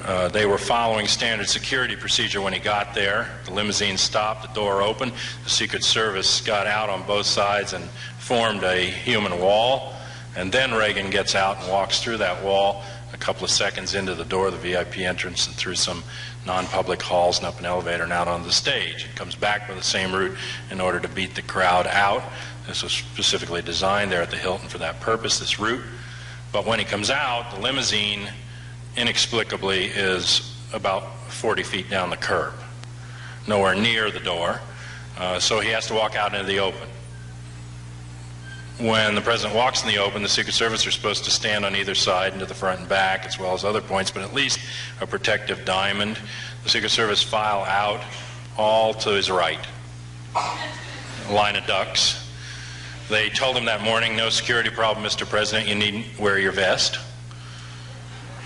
Uh, 0.04 0.28
they 0.28 0.46
were 0.46 0.58
following 0.58 1.08
standard 1.08 1.48
security 1.48 1.96
procedure 1.96 2.42
when 2.42 2.52
he 2.52 2.60
got 2.60 2.94
there. 2.94 3.30
The 3.46 3.54
limousine 3.54 3.96
stopped, 3.96 4.42
the 4.42 4.54
door 4.54 4.82
opened. 4.82 5.14
The 5.46 5.50
Secret 5.50 5.82
Service 5.82 6.42
got 6.42 6.68
out 6.68 6.90
on 6.90 7.04
both 7.08 7.26
sides 7.26 7.72
and 7.72 7.86
formed 8.20 8.64
a 8.64 8.82
human 8.82 9.40
wall. 9.40 9.96
And 10.36 10.52
then 10.52 10.74
Reagan 10.74 11.10
gets 11.10 11.36
out 11.36 11.62
and 11.62 11.72
walks 11.72 12.04
through 12.04 12.18
that 12.18 12.44
wall 12.44 12.84
a 13.14 13.18
couple 13.18 13.46
of 13.46 13.52
seconds 13.52 13.94
into 13.96 14.14
the 14.14 14.26
door 14.26 14.48
of 14.48 14.54
the 14.54 14.60
VIP 14.60 15.00
entrance 15.00 15.48
and 15.48 15.56
through 15.56 15.76
some 15.76 16.04
non 16.46 16.66
public 16.66 17.02
halls 17.02 17.38
and 17.38 17.48
up 17.48 17.60
an 17.60 17.66
elevator 17.66 18.04
and 18.04 18.12
out 18.12 18.28
on 18.28 18.44
the 18.44 18.52
stage. 18.52 19.06
It 19.06 19.16
comes 19.16 19.36
back 19.36 19.70
by 19.70 19.76
the 19.76 19.84
same 19.84 20.14
route 20.14 20.36
in 20.70 20.82
order 20.82 21.00
to 21.00 21.08
beat 21.08 21.36
the 21.36 21.44
crowd 21.44 21.88
out. 21.88 22.24
This 22.68 22.84
was 22.84 22.92
specifically 22.92 23.62
designed 23.62 24.12
there 24.12 24.22
at 24.22 24.32
the 24.32 24.38
Hilton 24.38 24.70
for 24.70 24.78
that 24.78 25.00
purpose, 25.02 25.40
this 25.40 25.60
route. 25.60 25.84
But 26.52 26.66
when 26.66 26.80
he 26.80 26.86
comes 26.86 27.10
out, 27.10 27.54
the 27.54 27.60
limousine 27.60 28.30
inexplicably 28.96 29.86
is 29.86 30.56
about 30.72 31.18
40 31.30 31.64
feet 31.64 31.90
down 31.90 32.10
the 32.10 32.18
curb, 32.18 32.54
nowhere 33.48 33.76
near 33.76 34.12
the 34.12 34.20
door. 34.20 34.60
Uh, 35.18 35.40
so 35.40 35.60
he 35.60 35.70
has 35.70 35.88
to 35.88 35.94
walk 35.94 36.16
out 36.16 36.34
into 36.34 36.46
the 36.46 36.60
open. 36.60 36.88
When 38.80 39.14
the 39.14 39.22
president 39.22 39.56
walks 39.56 39.84
in 39.84 39.88
the 39.88 40.00
open, 40.00 40.24
the 40.24 40.30
Secret 40.30 40.54
Service 40.54 40.88
are 40.88 40.92
supposed 40.92 41.26
to 41.26 41.32
stand 41.32 41.64
on 41.64 41.76
either 41.76 41.94
side 41.94 42.32
and 42.32 42.40
to 42.40 42.48
the 42.48 42.56
front 42.56 42.80
and 42.80 42.90
back, 42.90 43.26
as 43.26 43.38
well 43.38 43.54
as 43.54 43.64
other 43.64 43.82
points, 43.82 44.10
but 44.10 44.24
at 44.24 44.34
least 44.34 44.60
a 45.00 45.06
protective 45.06 45.64
diamond. 45.64 46.18
The 46.64 46.70
Secret 46.70 46.90
Service 46.90 47.22
file 47.22 47.64
out 47.66 48.02
all 48.58 48.94
to 48.96 49.12
his 49.12 49.30
right. 49.30 49.60
A 50.36 51.32
line 51.32 51.56
of 51.56 51.68
ducks. 51.68 52.23
They 53.10 53.30
told 53.30 53.58
him 53.58 53.66
that 53.66 53.82
morning, 53.82 54.16
no 54.16 54.30
security 54.30 54.70
problem, 54.70 55.06
Mr. 55.06 55.28
President, 55.28 55.68
you 55.68 55.76
needn't 55.76 56.18
wear 56.18 56.40
your 56.40 56.54
vest. 56.54 56.98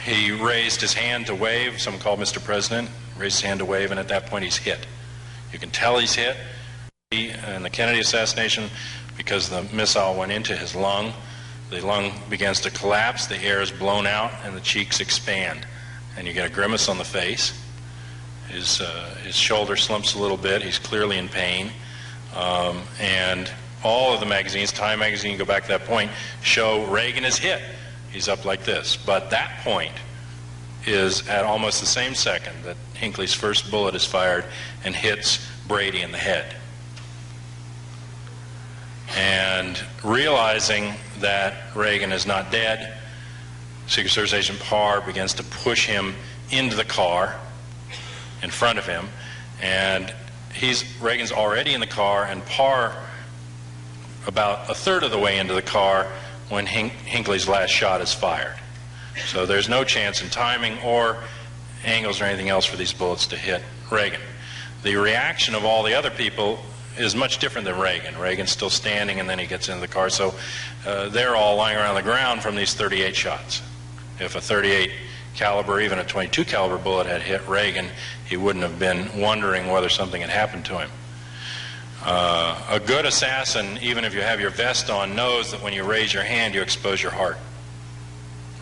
He 0.04 0.32
raised 0.32 0.82
his 0.82 0.94
hand 0.94 1.28
to 1.28 1.36
wave. 1.36 1.80
Someone 1.80 2.02
called 2.02 2.20
Mr. 2.20 2.44
President, 2.44 2.90
raised 3.18 3.38
his 3.38 3.42
hand 3.42 3.60
to 3.60 3.66
wave, 3.66 3.92
and 3.92 4.00
at 4.00 4.08
that 4.08 4.26
point 4.26 4.44
he's 4.44 4.58
hit. 4.58 4.88
You 5.54 5.60
can 5.60 5.70
tell 5.70 6.00
he's 6.00 6.16
hit. 6.16 6.36
In 7.12 7.64
the 7.64 7.70
Kennedy 7.70 8.00
assassination, 8.00 8.70
because 9.16 9.48
the 9.48 9.64
missile 9.74 10.16
went 10.16 10.32
into 10.32 10.58
his 10.58 10.76
lung, 10.76 11.14
the 11.70 11.86
lung 11.86 12.12
begins 12.30 12.62
to 12.62 12.72
collapse, 12.72 13.28
the 13.28 13.38
air 13.38 13.62
is 13.62 13.72
blown 13.72 14.08
out, 14.08 14.32
and 14.44 14.56
the 14.56 14.62
cheeks 14.62 15.00
expand. 15.00 15.68
And 16.18 16.26
you 16.26 16.34
get 16.34 16.50
a 16.50 16.54
grimace 16.54 16.90
on 16.90 16.98
the 16.98 17.06
face. 17.06 17.54
His, 18.50 18.82
uh, 18.82 19.16
his 19.24 19.36
shoulder 19.36 19.76
slumps 19.76 20.16
a 20.16 20.20
little 20.20 20.38
bit. 20.38 20.64
He's 20.64 20.80
clearly 20.80 21.18
in 21.18 21.30
pain. 21.30 21.72
Um, 22.36 22.82
and 23.00 23.52
all 23.88 24.14
of 24.14 24.20
the 24.20 24.26
magazines, 24.26 24.74
Time 24.74 25.00
magazine, 25.00 25.38
go 25.38 25.46
back 25.46 25.64
to 25.64 25.70
that 25.70 25.86
point, 25.86 26.12
show 26.42 26.84
Reagan 26.88 27.24
is 27.24 27.38
hit. 27.38 27.62
He's 28.12 28.28
up 28.28 28.44
like 28.44 28.66
this. 28.66 28.98
But 28.98 29.30
that 29.30 29.62
point 29.64 29.94
is 30.86 31.28
at 31.30 31.46
almost 31.46 31.80
the 31.80 31.86
same 31.86 32.14
second 32.14 32.64
that 32.66 32.76
Hinckley's 32.96 33.34
first 33.34 33.72
bullet 33.72 33.96
is 33.96 34.04
fired 34.04 34.44
and 34.84 34.94
hits 34.94 35.48
Brady 35.70 36.02
in 36.02 36.12
the 36.12 36.18
head. 36.18 36.54
And 39.16 39.82
realizing 40.04 40.94
that 41.20 41.74
Reagan 41.74 42.12
is 42.12 42.28
not 42.28 42.52
dead, 42.52 42.98
Secret 43.88 44.12
Service 44.12 44.34
Agent 44.34 44.60
Parr 44.60 45.00
begins 45.00 45.34
to 45.36 45.44
push 45.44 45.88
him 45.88 46.14
into 46.52 46.76
the 46.76 46.84
car 46.84 47.40
in 48.44 48.50
front 48.50 48.80
of 48.80 48.86
him. 48.86 49.08
And 49.62 50.14
he's 50.54 50.84
Reagan's 51.00 51.32
already 51.32 51.74
in 51.74 51.80
the 51.80 51.88
car, 51.88 52.26
and 52.26 52.46
Parr 52.46 53.07
about 54.28 54.70
a 54.70 54.76
third 54.76 55.04
of 55.04 55.12
the 55.12 55.18
way 55.18 55.40
into 55.40 55.54
the 55.54 55.62
car 55.62 56.12
when 56.50 56.66
Hink- 56.66 56.94
Hinckley's 56.94 57.48
last 57.48 57.72
shot 57.72 58.02
is 58.02 58.14
fired. 58.14 58.56
So 59.28 59.46
there's 59.46 59.68
no 59.68 59.84
chance 59.84 60.22
in 60.22 60.30
timing 60.30 60.78
or 60.80 61.18
angles 61.84 62.22
or 62.22 62.26
anything 62.26 62.50
else 62.50 62.66
for 62.66 62.78
these 62.78 62.94
bullets 62.94 63.28
to 63.28 63.38
hit 63.38 63.64
Reagan. 63.90 64.22
The 64.84 64.96
reaction 64.96 65.56
of 65.56 65.66
all 65.66 65.84
the 65.84 65.94
other 65.94 66.12
people 66.12 66.60
is 66.98 67.16
much 67.16 67.40
different 67.40 67.66
than 67.66 67.80
Reagan. 67.80 68.18
Reagan's 68.18 68.52
still 68.52 68.70
standing 68.70 69.20
and 69.20 69.30
then 69.30 69.40
he 69.40 69.46
gets 69.46 69.70
into 69.70 69.82
the 69.82 69.88
car. 69.88 70.10
So 70.10 70.34
uh, 70.86 71.10
they're 71.10 71.36
all 71.36 71.56
lying 71.56 71.78
around 71.78 71.96
the 71.96 72.04
ground 72.04 72.42
from 72.42 72.56
these 72.56 72.74
38 72.74 73.16
shots. 73.16 73.62
If 74.20 74.36
a 74.36 74.42
38 74.42 74.92
caliber, 75.36 75.80
even 75.80 76.00
a 76.00 76.04
22 76.04 76.46
caliber 76.46 76.78
bullet 76.78 77.08
had 77.08 77.22
hit 77.22 77.48
Reagan, 77.48 77.90
he 78.26 78.38
wouldn't 78.38 78.64
have 78.64 78.80
been 78.80 79.20
wondering 79.20 79.68
whether 79.68 79.90
something 79.90 80.22
had 80.22 80.32
happened 80.32 80.66
to 80.66 80.80
him. 80.80 80.90
Uh, 82.10 82.58
a 82.70 82.80
good 82.80 83.06
assassin, 83.06 83.78
even 83.82 84.06
if 84.06 84.14
you 84.14 84.22
have 84.22 84.40
your 84.40 84.50
vest 84.50 84.90
on, 84.90 85.14
knows 85.14 85.52
that 85.52 85.62
when 85.62 85.74
you 85.74 85.84
raise 85.84 86.14
your 86.14 86.24
hand, 86.24 86.56
you 86.56 86.62
expose 86.62 87.04
your 87.04 87.12
heart. 87.12 87.36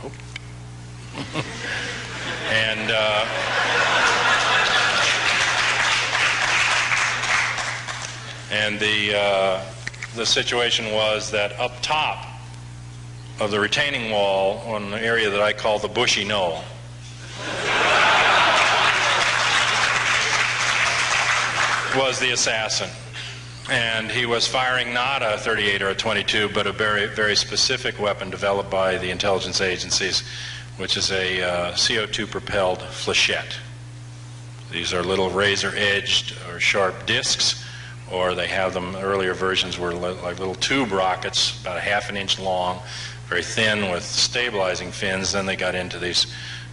Oh. 0.03 0.11
and 2.49 2.89
uh, 2.89 3.25
and 8.51 8.79
the 8.79 9.15
uh, 9.15 9.63
the 10.15 10.25
situation 10.25 10.91
was 10.91 11.29
that 11.29 11.51
up 11.59 11.79
top 11.83 12.25
of 13.39 13.51
the 13.51 13.59
retaining 13.59 14.09
wall 14.09 14.57
on 14.73 14.89
the 14.89 14.99
area 14.99 15.29
that 15.29 15.43
I 15.43 15.53
call 15.53 15.77
the 15.77 15.87
bushy 15.87 16.23
knoll. 16.23 16.63
was 21.95 22.17
the 22.17 22.31
assassin. 22.31 22.89
And 23.69 24.11
he 24.11 24.27
was 24.27 24.47
firing 24.47 24.93
not 24.93 25.23
a 25.23 25.39
38 25.39 25.81
or 25.81 25.89
a 25.89 25.95
22, 25.95 26.49
but 26.49 26.67
a 26.67 26.71
very, 26.71 27.07
very 27.07 27.35
specific 27.35 27.99
weapon 27.99 28.29
developed 28.29 28.69
by 28.69 28.99
the 28.99 29.09
intelligence 29.09 29.59
agencies, 29.59 30.23
which 30.77 30.97
is 30.97 31.11
a 31.11 31.41
uh, 31.41 31.71
CO2 31.71 32.29
propelled 32.29 32.79
flechette. 32.79 33.55
These 34.71 34.93
are 34.93 35.03
little 35.03 35.31
razor 35.31 35.73
edged 35.75 36.35
or 36.47 36.59
sharp 36.59 37.07
discs, 37.07 37.63
or 38.11 38.35
they 38.35 38.47
have 38.47 38.75
them, 38.75 38.95
earlier 38.97 39.33
versions 39.33 39.79
were 39.79 39.93
like 39.93 40.37
little 40.37 40.55
tube 40.55 40.91
rockets, 40.91 41.59
about 41.61 41.77
a 41.77 41.81
half 41.81 42.09
an 42.09 42.17
inch 42.17 42.37
long, 42.37 42.81
very 43.27 43.41
thin 43.41 43.89
with 43.89 44.03
stabilizing 44.03 44.91
fins. 44.91 45.31
Then 45.31 45.47
they 45.47 45.55
got 45.55 45.73
into 45.73 45.97
these, 45.97 46.27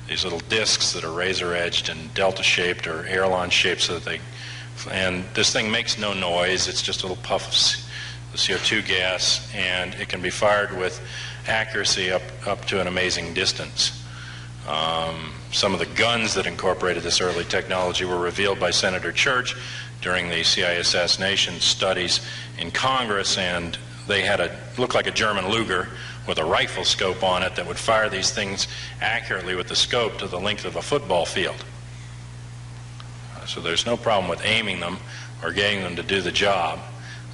these 0.09 0.25
little 0.25 0.41
discs 0.41 0.93
that 0.93 1.05
are 1.05 1.13
razor 1.13 1.55
edged 1.55 1.89
and 1.89 2.13
delta 2.13 2.43
shaped 2.43 2.87
or 2.87 3.07
airline 3.07 3.49
shaped 3.49 3.81
so 3.81 3.95
that 3.95 4.05
they 4.05 4.21
and 4.91 5.25
this 5.35 5.53
thing 5.53 5.71
makes 5.71 5.99
no 5.99 6.13
noise. 6.13 6.69
It's 6.69 6.83
just 6.83 7.03
a 7.03 7.07
little 7.07 7.23
puff 7.23 7.49
of 7.49 8.39
CO2 8.39 8.87
gas, 8.87 9.51
and 9.55 9.95
it 9.95 10.09
can 10.09 10.23
be 10.23 10.31
fired 10.31 10.77
with 10.77 11.01
accuracy 11.47 12.11
up, 12.11 12.23
up 12.47 12.65
to 12.67 12.81
an 12.81 12.87
amazing 12.87 13.35
distance. 13.35 14.03
Um, 14.69 15.33
some 15.51 15.73
of 15.73 15.81
the 15.81 15.87
guns 15.87 16.35
that 16.35 16.47
incorporated 16.47 17.03
this 17.03 17.21
early 17.21 17.45
technology 17.45 18.05
were 18.05 18.19
revealed 18.19 18.61
by 18.61 18.71
Senator 18.71 19.13
Church 19.13 19.57
during 20.01 20.29
the 20.29 20.43
CIA 20.45 20.79
assassination 20.79 21.61
studies 21.61 22.21
in 22.59 22.71
Congress, 22.71 23.39
and 23.39 23.77
they 24.07 24.23
had 24.23 24.41
a 24.41 24.57
looked 24.79 24.95
like 24.95 25.07
a 25.07 25.13
German 25.13 25.49
Luger 25.49 25.89
with 26.27 26.39
a 26.39 26.45
rifle 26.45 26.85
scope 26.85 27.23
on 27.23 27.43
it 27.43 27.57
that 27.57 27.67
would 27.67 27.77
fire 27.77 28.09
these 28.09 28.31
things 28.31 28.69
accurately 29.01 29.55
with 29.55 29.69
the 29.69 29.77
scope 29.77 30.19
to 30.19 30.27
the 30.27 30.39
length 30.39 30.65
of 30.65 30.77
a 30.77 30.83
football 30.83 31.25
field. 31.25 31.65
So 33.47 33.61
there's 33.61 33.87
no 33.87 33.97
problem 33.97 34.29
with 34.29 34.45
aiming 34.45 34.81
them 34.81 34.99
or 35.43 35.53
getting 35.53 35.83
them 35.83 35.97
to 35.97 36.03
do 36.03 36.21
the 36.21 36.33
job. 36.33 36.79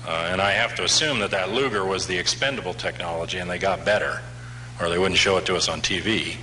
Uh, 0.06 0.28
and 0.30 0.40
I 0.40 0.52
have 0.52 0.74
to 0.76 0.84
assume 0.84 1.18
that 1.18 1.30
that 1.32 1.52
Luger 1.52 1.84
was 1.84 2.06
the 2.06 2.16
expendable 2.16 2.74
technology 2.74 3.38
and 3.38 3.50
they 3.50 3.58
got 3.58 3.84
better, 3.84 4.20
or 4.80 4.88
they 4.88 4.98
wouldn't 4.98 5.18
show 5.18 5.36
it 5.36 5.46
to 5.46 5.56
us 5.56 5.68
on 5.68 5.80
TV. 5.80 6.36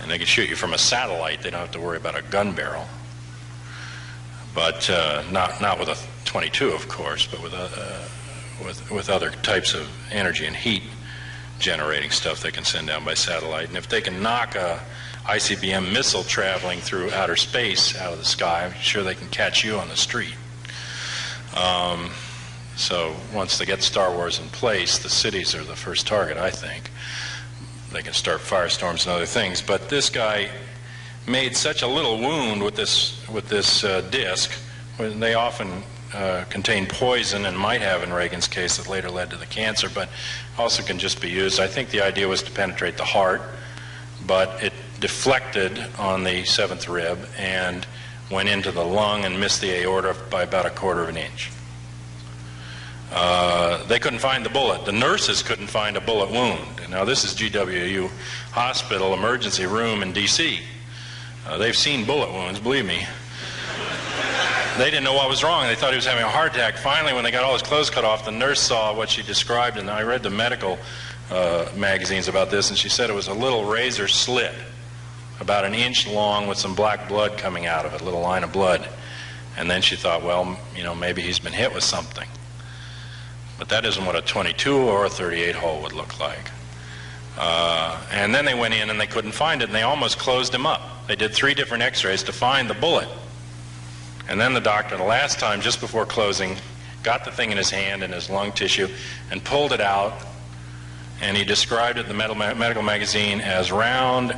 And 0.00 0.10
they 0.10 0.18
could 0.18 0.28
shoot 0.28 0.48
you 0.48 0.56
from 0.56 0.72
a 0.72 0.78
satellite. 0.78 1.42
They 1.42 1.50
don't 1.50 1.60
have 1.60 1.72
to 1.72 1.80
worry 1.80 1.96
about 1.96 2.16
a 2.16 2.22
gun 2.22 2.52
barrel. 2.52 2.86
But 4.54 4.88
uh, 4.88 5.24
not, 5.30 5.60
not 5.60 5.78
with 5.78 5.88
a 5.88 5.96
22, 6.24 6.70
of 6.70 6.88
course, 6.88 7.26
but 7.26 7.42
with, 7.42 7.52
a, 7.52 7.70
uh, 7.76 8.64
with, 8.64 8.90
with 8.90 9.10
other 9.10 9.30
types 9.30 9.74
of 9.74 9.88
energy 10.12 10.46
and 10.46 10.54
heat 10.54 10.82
generating 11.58 12.10
stuff 12.10 12.42
they 12.42 12.50
can 12.50 12.64
send 12.64 12.86
down 12.86 13.04
by 13.04 13.14
satellite. 13.14 13.68
And 13.68 13.76
if 13.76 13.88
they 13.88 14.00
can 14.00 14.22
knock 14.22 14.54
a 14.54 14.80
ICBM 15.26 15.92
missile 15.92 16.22
traveling 16.22 16.80
through 16.80 17.10
outer 17.12 17.36
space 17.36 17.96
out 17.96 18.12
of 18.12 18.18
the 18.18 18.24
sky. 18.24 18.64
I'm 18.64 18.74
sure 18.80 19.02
they 19.02 19.14
can 19.14 19.28
catch 19.28 19.64
you 19.64 19.76
on 19.76 19.88
the 19.88 19.96
street. 19.96 20.36
Um, 21.56 22.10
so 22.76 23.16
once 23.34 23.58
they 23.58 23.64
get 23.64 23.82
Star 23.82 24.14
Wars 24.14 24.38
in 24.38 24.48
place, 24.50 24.98
the 24.98 25.08
cities 25.08 25.54
are 25.54 25.64
the 25.64 25.74
first 25.74 26.06
target, 26.06 26.36
I 26.36 26.50
think. 26.50 26.90
They 27.92 28.02
can 28.02 28.12
start 28.12 28.40
firestorms 28.40 29.04
and 29.04 29.14
other 29.14 29.26
things. 29.26 29.62
But 29.62 29.88
this 29.88 30.10
guy 30.10 30.50
made 31.26 31.56
such 31.56 31.82
a 31.82 31.86
little 31.86 32.18
wound 32.18 32.62
with 32.62 32.76
this 32.76 33.20
with 33.28 33.48
this 33.48 33.82
uh, 33.82 34.02
disc. 34.02 34.52
They 34.98 35.34
often 35.34 35.82
uh, 36.14 36.44
contain 36.50 36.86
poison 36.86 37.46
and 37.46 37.58
might 37.58 37.80
have 37.80 38.02
in 38.02 38.12
Reagan's 38.12 38.46
case 38.46 38.76
that 38.76 38.88
later 38.88 39.10
led 39.10 39.30
to 39.30 39.36
the 39.36 39.46
cancer, 39.46 39.88
but 39.92 40.08
also 40.56 40.82
can 40.82 40.98
just 40.98 41.20
be 41.20 41.28
used. 41.28 41.58
I 41.58 41.66
think 41.66 41.90
the 41.90 42.02
idea 42.02 42.28
was 42.28 42.42
to 42.44 42.50
penetrate 42.50 42.96
the 42.96 43.04
heart, 43.04 43.42
but 44.26 44.62
it 44.62 44.72
deflected 45.06 45.78
on 46.00 46.24
the 46.24 46.44
seventh 46.44 46.88
rib 46.88 47.16
and 47.38 47.86
went 48.28 48.48
into 48.48 48.72
the 48.72 48.84
lung 48.84 49.24
and 49.24 49.38
missed 49.38 49.60
the 49.60 49.70
aorta 49.70 50.16
by 50.30 50.42
about 50.42 50.66
a 50.66 50.70
quarter 50.70 51.00
of 51.00 51.08
an 51.08 51.16
inch. 51.16 51.52
Uh, 53.12 53.86
they 53.86 54.00
couldn't 54.00 54.18
find 54.18 54.44
the 54.44 54.50
bullet. 54.50 54.84
The 54.84 54.90
nurses 54.90 55.44
couldn't 55.44 55.68
find 55.68 55.96
a 55.96 56.00
bullet 56.00 56.28
wound. 56.32 56.90
Now, 56.90 57.04
this 57.04 57.22
is 57.22 57.36
GWU 57.36 58.10
Hospital 58.50 59.14
emergency 59.14 59.64
room 59.64 60.02
in 60.02 60.12
D.C. 60.12 60.58
Uh, 61.46 61.56
they've 61.56 61.76
seen 61.76 62.04
bullet 62.04 62.32
wounds, 62.32 62.58
believe 62.58 62.84
me. 62.84 63.06
They 64.78 64.90
didn't 64.90 65.04
know 65.04 65.14
what 65.14 65.28
was 65.28 65.44
wrong. 65.44 65.68
They 65.68 65.76
thought 65.76 65.90
he 65.90 65.96
was 65.96 66.04
having 66.04 66.24
a 66.24 66.28
heart 66.28 66.52
attack. 66.52 66.78
Finally, 66.78 67.14
when 67.14 67.22
they 67.22 67.30
got 67.30 67.44
all 67.44 67.52
his 67.52 67.62
clothes 67.62 67.90
cut 67.90 68.04
off, 68.04 68.24
the 68.24 68.32
nurse 68.32 68.60
saw 68.60 68.92
what 68.92 69.08
she 69.08 69.22
described, 69.22 69.76
and 69.76 69.88
I 69.88 70.02
read 70.02 70.24
the 70.24 70.30
medical 70.30 70.80
uh, 71.30 71.68
magazines 71.76 72.26
about 72.26 72.50
this, 72.50 72.70
and 72.70 72.76
she 72.76 72.88
said 72.88 73.08
it 73.08 73.14
was 73.14 73.28
a 73.28 73.34
little 73.34 73.66
razor 73.66 74.08
slit 74.08 74.52
about 75.40 75.64
an 75.64 75.74
inch 75.74 76.06
long 76.06 76.46
with 76.46 76.58
some 76.58 76.74
black 76.74 77.08
blood 77.08 77.38
coming 77.38 77.66
out 77.66 77.84
of 77.84 77.94
it, 77.94 78.00
a 78.00 78.04
little 78.04 78.20
line 78.20 78.44
of 78.44 78.52
blood. 78.52 78.88
And 79.56 79.70
then 79.70 79.82
she 79.82 79.96
thought, 79.96 80.22
well, 80.22 80.58
you 80.74 80.82
know, 80.82 80.94
maybe 80.94 81.22
he's 81.22 81.38
been 81.38 81.52
hit 81.52 81.72
with 81.72 81.84
something. 81.84 82.28
But 83.58 83.70
that 83.70 83.84
isn't 83.84 84.04
what 84.04 84.16
a 84.16 84.22
22 84.22 84.76
or 84.76 85.06
a 85.06 85.10
38 85.10 85.54
hole 85.54 85.82
would 85.82 85.92
look 85.92 86.20
like. 86.20 86.50
Uh, 87.38 88.02
and 88.10 88.34
then 88.34 88.44
they 88.44 88.54
went 88.54 88.74
in 88.74 88.90
and 88.90 89.00
they 89.00 89.06
couldn't 89.06 89.32
find 89.32 89.62
it, 89.62 89.66
and 89.66 89.74
they 89.74 89.82
almost 89.82 90.18
closed 90.18 90.54
him 90.54 90.66
up. 90.66 91.06
They 91.06 91.16
did 91.16 91.34
three 91.34 91.54
different 91.54 91.82
x 91.82 92.04
rays 92.04 92.22
to 92.24 92.32
find 92.32 92.68
the 92.68 92.74
bullet. 92.74 93.08
And 94.28 94.40
then 94.40 94.54
the 94.54 94.60
doctor, 94.60 94.96
the 94.96 95.04
last 95.04 95.38
time, 95.38 95.60
just 95.60 95.80
before 95.80 96.04
closing, 96.04 96.56
got 97.02 97.24
the 97.24 97.30
thing 97.30 97.50
in 97.52 97.56
his 97.56 97.70
hand 97.70 98.02
and 98.02 98.12
his 98.12 98.28
lung 98.28 98.52
tissue 98.52 98.88
and 99.30 99.42
pulled 99.44 99.72
it 99.72 99.80
out. 99.80 100.14
And 101.20 101.36
he 101.36 101.44
described 101.44 101.98
it 101.98 102.02
in 102.02 102.08
the 102.08 102.54
medical 102.54 102.82
magazine 102.82 103.40
as 103.40 103.70
round 103.70 104.36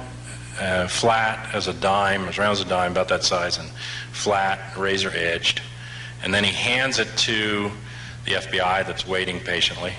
uh, 0.61 0.89
flat 0.89 1.55
as 1.55 1.69
a 1.69 1.73
dime, 1.73 2.25
as 2.29 2.39
round 2.39 2.53
as 2.53 2.61
a 2.61 2.65
dime, 2.65 2.93
about 2.93 3.09
that 3.09 3.25
size, 3.25 3.59
and 3.59 3.69
flat, 4.13 4.77
razor 4.77 5.11
edged. 5.15 5.63
And 6.23 6.35
then 6.35 6.45
he 6.45 6.53
hands 6.53 6.99
it 6.99 7.09
to 7.19 7.71
the 8.25 8.33
FBI 8.33 8.87
that's 8.87 9.07
waiting 9.07 9.41
patiently. 9.41 9.93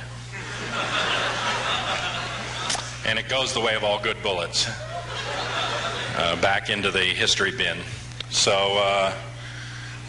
and 3.05 3.17
it 3.17 3.29
goes 3.29 3.53
the 3.53 3.61
way 3.61 3.75
of 3.75 3.83
all 3.83 3.99
good 4.01 4.21
bullets 4.21 4.69
uh, 6.17 6.35
back 6.41 6.69
into 6.69 6.91
the 6.91 6.99
history 6.99 7.51
bin. 7.51 7.77
So 8.29 8.51
uh, 8.51 9.13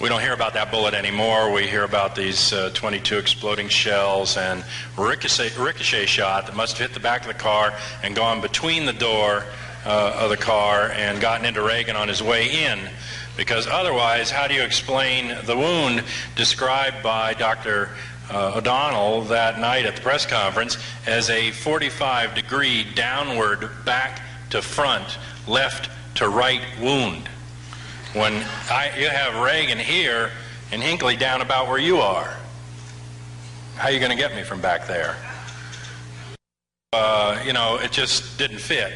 we 0.01 0.09
don't 0.09 0.21
hear 0.21 0.33
about 0.33 0.55
that 0.55 0.71
bullet 0.71 0.95
anymore. 0.95 1.53
We 1.53 1.67
hear 1.67 1.85
about 1.85 2.17
these 2.17 2.53
uh, 2.53 2.71
22 2.75 3.19
exploding 3.19 3.69
shells 3.69 4.37
and 4.37 4.65
ricochet, 4.99 5.51
ricochet 5.59 6.07
shot 6.07 6.47
that 6.47 6.57
must 6.57 6.79
have 6.79 6.89
hit 6.89 6.95
the 6.95 7.01
back 7.01 7.21
of 7.21 7.29
the 7.29 7.35
car 7.35 7.73
and 8.03 8.17
gone 8.17 8.41
between 8.41 8.87
the 8.87 8.93
door 8.93 9.45
uh, 9.85 10.19
of 10.21 10.31
the 10.31 10.37
car 10.37 10.91
and 10.91 11.21
gotten 11.21 11.47
into 11.47 11.63
Reagan 11.63 11.97
on 11.97 12.09
his 12.09 12.23
way 12.23 12.65
in. 12.65 12.79
Because 13.37 13.67
otherwise, 13.67 14.31
how 14.31 14.47
do 14.47 14.55
you 14.55 14.63
explain 14.63 15.35
the 15.45 15.57
wound 15.57 16.05
described 16.37 17.03
by 17.03 17.35
Dr. 17.35 17.91
Uh, 18.31 18.53
O'Donnell 18.57 19.23
that 19.23 19.59
night 19.59 19.87
at 19.87 19.97
the 19.97 20.03
press 20.03 20.27
conference 20.27 20.77
as 21.07 21.31
a 21.31 21.51
45 21.51 22.35
degree 22.35 22.85
downward 22.95 23.71
back 23.85 24.23
to 24.51 24.61
front, 24.63 25.19
left 25.47 25.91
to 26.17 26.29
right 26.29 26.63
wound? 26.81 27.29
when 28.13 28.33
I, 28.69 28.93
you 28.99 29.09
have 29.09 29.41
Reagan 29.41 29.79
here 29.79 30.31
and 30.73 30.83
Hinckley 30.83 31.17
down 31.17 31.43
about 31.43 31.69
where 31.69 31.79
you 31.79 31.99
are. 31.99 32.37
How 33.77 33.89
are 33.89 33.93
you 33.93 34.01
going 34.01 34.11
to 34.11 34.17
get 34.17 34.35
me 34.35 34.43
from 34.43 34.61
back 34.61 34.87
there? 34.87 35.17
Uh, 36.93 37.41
you 37.47 37.53
know, 37.53 37.79
it 37.79 37.93
just 37.93 38.37
didn't 38.37 38.59
fit. 38.59 38.93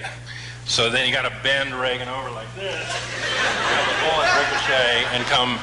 So 0.66 0.88
then 0.88 1.06
you 1.06 1.14
got 1.14 1.28
to 1.28 1.42
bend 1.42 1.74
Reagan 1.74 2.08
over 2.08 2.30
like 2.30 2.52
this, 2.54 2.84
have 2.84 3.86
the 3.88 4.08
bullet 4.08 4.30
ricochet, 4.38 5.04
and 5.14 5.24
come 5.26 5.58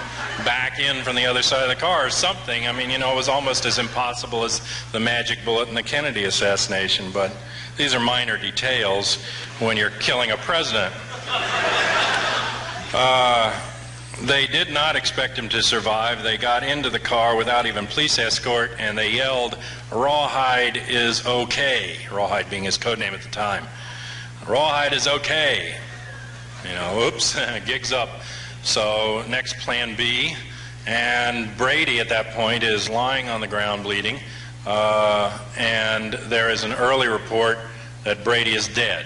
back 0.46 0.80
in 0.80 1.04
from 1.04 1.16
the 1.16 1.26
other 1.26 1.42
side 1.42 1.64
of 1.64 1.70
the 1.70 1.76
car 1.76 2.06
or 2.06 2.10
something. 2.10 2.68
I 2.68 2.72
mean, 2.72 2.90
you 2.90 2.98
know, 2.98 3.12
it 3.12 3.16
was 3.16 3.28
almost 3.28 3.66
as 3.66 3.80
impossible 3.80 4.44
as 4.44 4.62
the 4.92 5.00
magic 5.00 5.40
bullet 5.44 5.70
in 5.70 5.76
the 5.76 5.84
Kennedy 5.84 6.26
assassination. 6.26 7.12
But 7.12 7.36
these 7.78 7.96
are 7.96 8.00
minor 8.00 8.38
details 8.38 9.16
when 9.60 9.76
you're 9.76 9.90
killing 9.90 10.32
a 10.32 10.38
president. 10.38 10.94
Uh, 12.94 13.60
they 14.24 14.46
did 14.46 14.72
not 14.72 14.96
expect 14.96 15.38
him 15.38 15.50
to 15.50 15.64
survive. 15.64 16.22
They 16.22 16.38
got 16.38 16.64
into 16.64 16.90
the 16.90 17.00
car 17.00 17.36
without 17.36 17.66
even 17.66 17.88
police 17.88 18.20
escort 18.20 18.72
and 18.78 18.98
they 18.98 19.12
yelled, 19.12 19.58
Rawhide 19.92 20.78
is 20.78 21.26
okay. 21.26 21.98
Rawhide 22.12 22.50
being 22.50 22.66
his 22.66 22.78
code 22.78 23.00
name 23.00 23.14
at 23.14 23.22
the 23.22 23.30
time. 23.30 23.66
Rawhide 24.48 24.94
is 24.94 25.08
okay. 25.08 25.76
You 26.68 26.74
know, 26.74 27.08
oops, 27.08 27.38
gig's 27.66 27.92
up. 27.92 28.10
So, 28.64 29.24
next 29.28 29.58
plan 29.60 29.96
B. 29.96 30.36
And 30.88 31.56
Brady 31.58 32.00
at 32.00 32.10
that 32.10 32.32
point 32.32 32.64
is 32.64 32.90
lying 32.90 33.30
on 33.30 33.42
the 33.42 33.48
ground 33.48 33.84
bleeding. 33.84 34.20
Uh, 34.66 35.38
and 35.58 36.14
there 36.14 36.50
is 36.50 36.64
an 36.64 36.74
early 36.74 37.08
report 37.08 37.60
that 38.04 38.24
Brady 38.24 38.54
is 38.54 38.68
dead. 38.68 39.06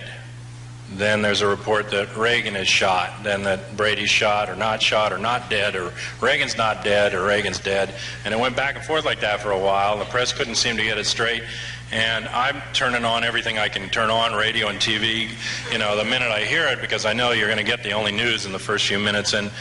Then 0.91 1.21
there's 1.21 1.41
a 1.41 1.47
report 1.47 1.89
that 1.91 2.15
Reagan 2.15 2.55
is 2.55 2.67
shot, 2.67 3.23
then 3.23 3.43
that 3.43 3.75
Brady's 3.75 4.09
shot 4.09 4.49
or 4.49 4.55
not 4.55 4.81
shot 4.81 5.11
or 5.11 5.17
not 5.17 5.49
dead, 5.49 5.75
or 5.75 5.91
Reagan's 6.21 6.55
not 6.55 6.83
dead 6.83 7.13
or 7.13 7.25
Reagan's 7.25 7.59
dead. 7.59 7.93
And 8.23 8.33
it 8.33 8.39
went 8.39 8.55
back 8.55 8.75
and 8.75 8.85
forth 8.85 9.03
like 9.03 9.21
that 9.21 9.41
for 9.41 9.51
a 9.51 9.59
while. 9.59 9.97
The 9.97 10.05
press 10.05 10.31
couldn't 10.31 10.55
seem 10.55 10.77
to 10.77 10.83
get 10.83 10.97
it 10.97 11.05
straight. 11.05 11.43
And 11.91 12.27
I'm 12.29 12.61
turning 12.73 13.05
on 13.05 13.23
everything 13.23 13.57
I 13.57 13.69
can 13.69 13.89
turn 13.89 14.09
on, 14.09 14.33
radio 14.33 14.67
and 14.67 14.79
TV, 14.79 15.29
you 15.71 15.77
know, 15.77 15.95
the 15.95 16.03
minute 16.03 16.29
I 16.29 16.43
hear 16.43 16.65
it, 16.67 16.81
because 16.81 17.05
I 17.05 17.13
know 17.13 17.31
you're 17.31 17.47
going 17.47 17.57
to 17.57 17.63
get 17.63 17.83
the 17.83 17.91
only 17.91 18.11
news 18.11 18.45
in 18.45 18.51
the 18.51 18.59
first 18.59 18.87
few 18.87 18.99
minutes. 18.99 19.33
And 19.33 19.51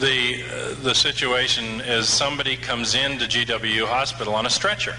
the, 0.00 0.42
uh, 0.44 0.74
the 0.82 0.94
situation 0.94 1.80
is 1.82 2.08
somebody 2.08 2.56
comes 2.56 2.94
into 2.94 3.26
GW 3.26 3.86
Hospital 3.86 4.34
on 4.34 4.46
a 4.46 4.50
stretcher. 4.50 4.96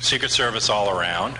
Secret 0.00 0.30
Service 0.30 0.68
all 0.68 0.98
around 0.98 1.38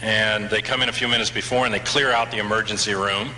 and 0.00 0.48
they 0.50 0.62
come 0.62 0.82
in 0.82 0.88
a 0.88 0.92
few 0.92 1.08
minutes 1.08 1.30
before 1.30 1.64
and 1.64 1.74
they 1.74 1.80
clear 1.80 2.12
out 2.12 2.30
the 2.30 2.38
emergency 2.38 2.94
room 2.94 3.30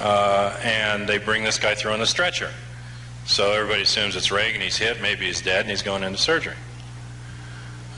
uh, 0.00 0.58
and 0.62 1.08
they 1.08 1.18
bring 1.18 1.44
this 1.44 1.58
guy 1.58 1.74
through 1.74 1.92
on 1.92 2.00
a 2.00 2.06
stretcher. 2.06 2.50
So 3.26 3.52
everybody 3.52 3.82
assumes 3.82 4.16
it's 4.16 4.30
Reagan, 4.30 4.60
he's 4.60 4.76
hit, 4.76 5.00
maybe 5.00 5.26
he's 5.26 5.40
dead, 5.40 5.62
and 5.62 5.70
he's 5.70 5.82
going 5.82 6.02
into 6.02 6.18
surgery. 6.18 6.56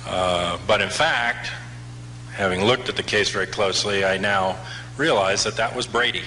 Uh, 0.06 0.58
but 0.66 0.80
in 0.80 0.88
fact, 0.88 1.50
having 2.32 2.64
looked 2.64 2.88
at 2.88 2.96
the 2.96 3.02
case 3.02 3.28
very 3.30 3.46
closely, 3.46 4.04
I 4.04 4.18
now 4.18 4.56
realize 4.96 5.44
that 5.44 5.56
that 5.56 5.74
was 5.74 5.86
Brady. 5.86 6.22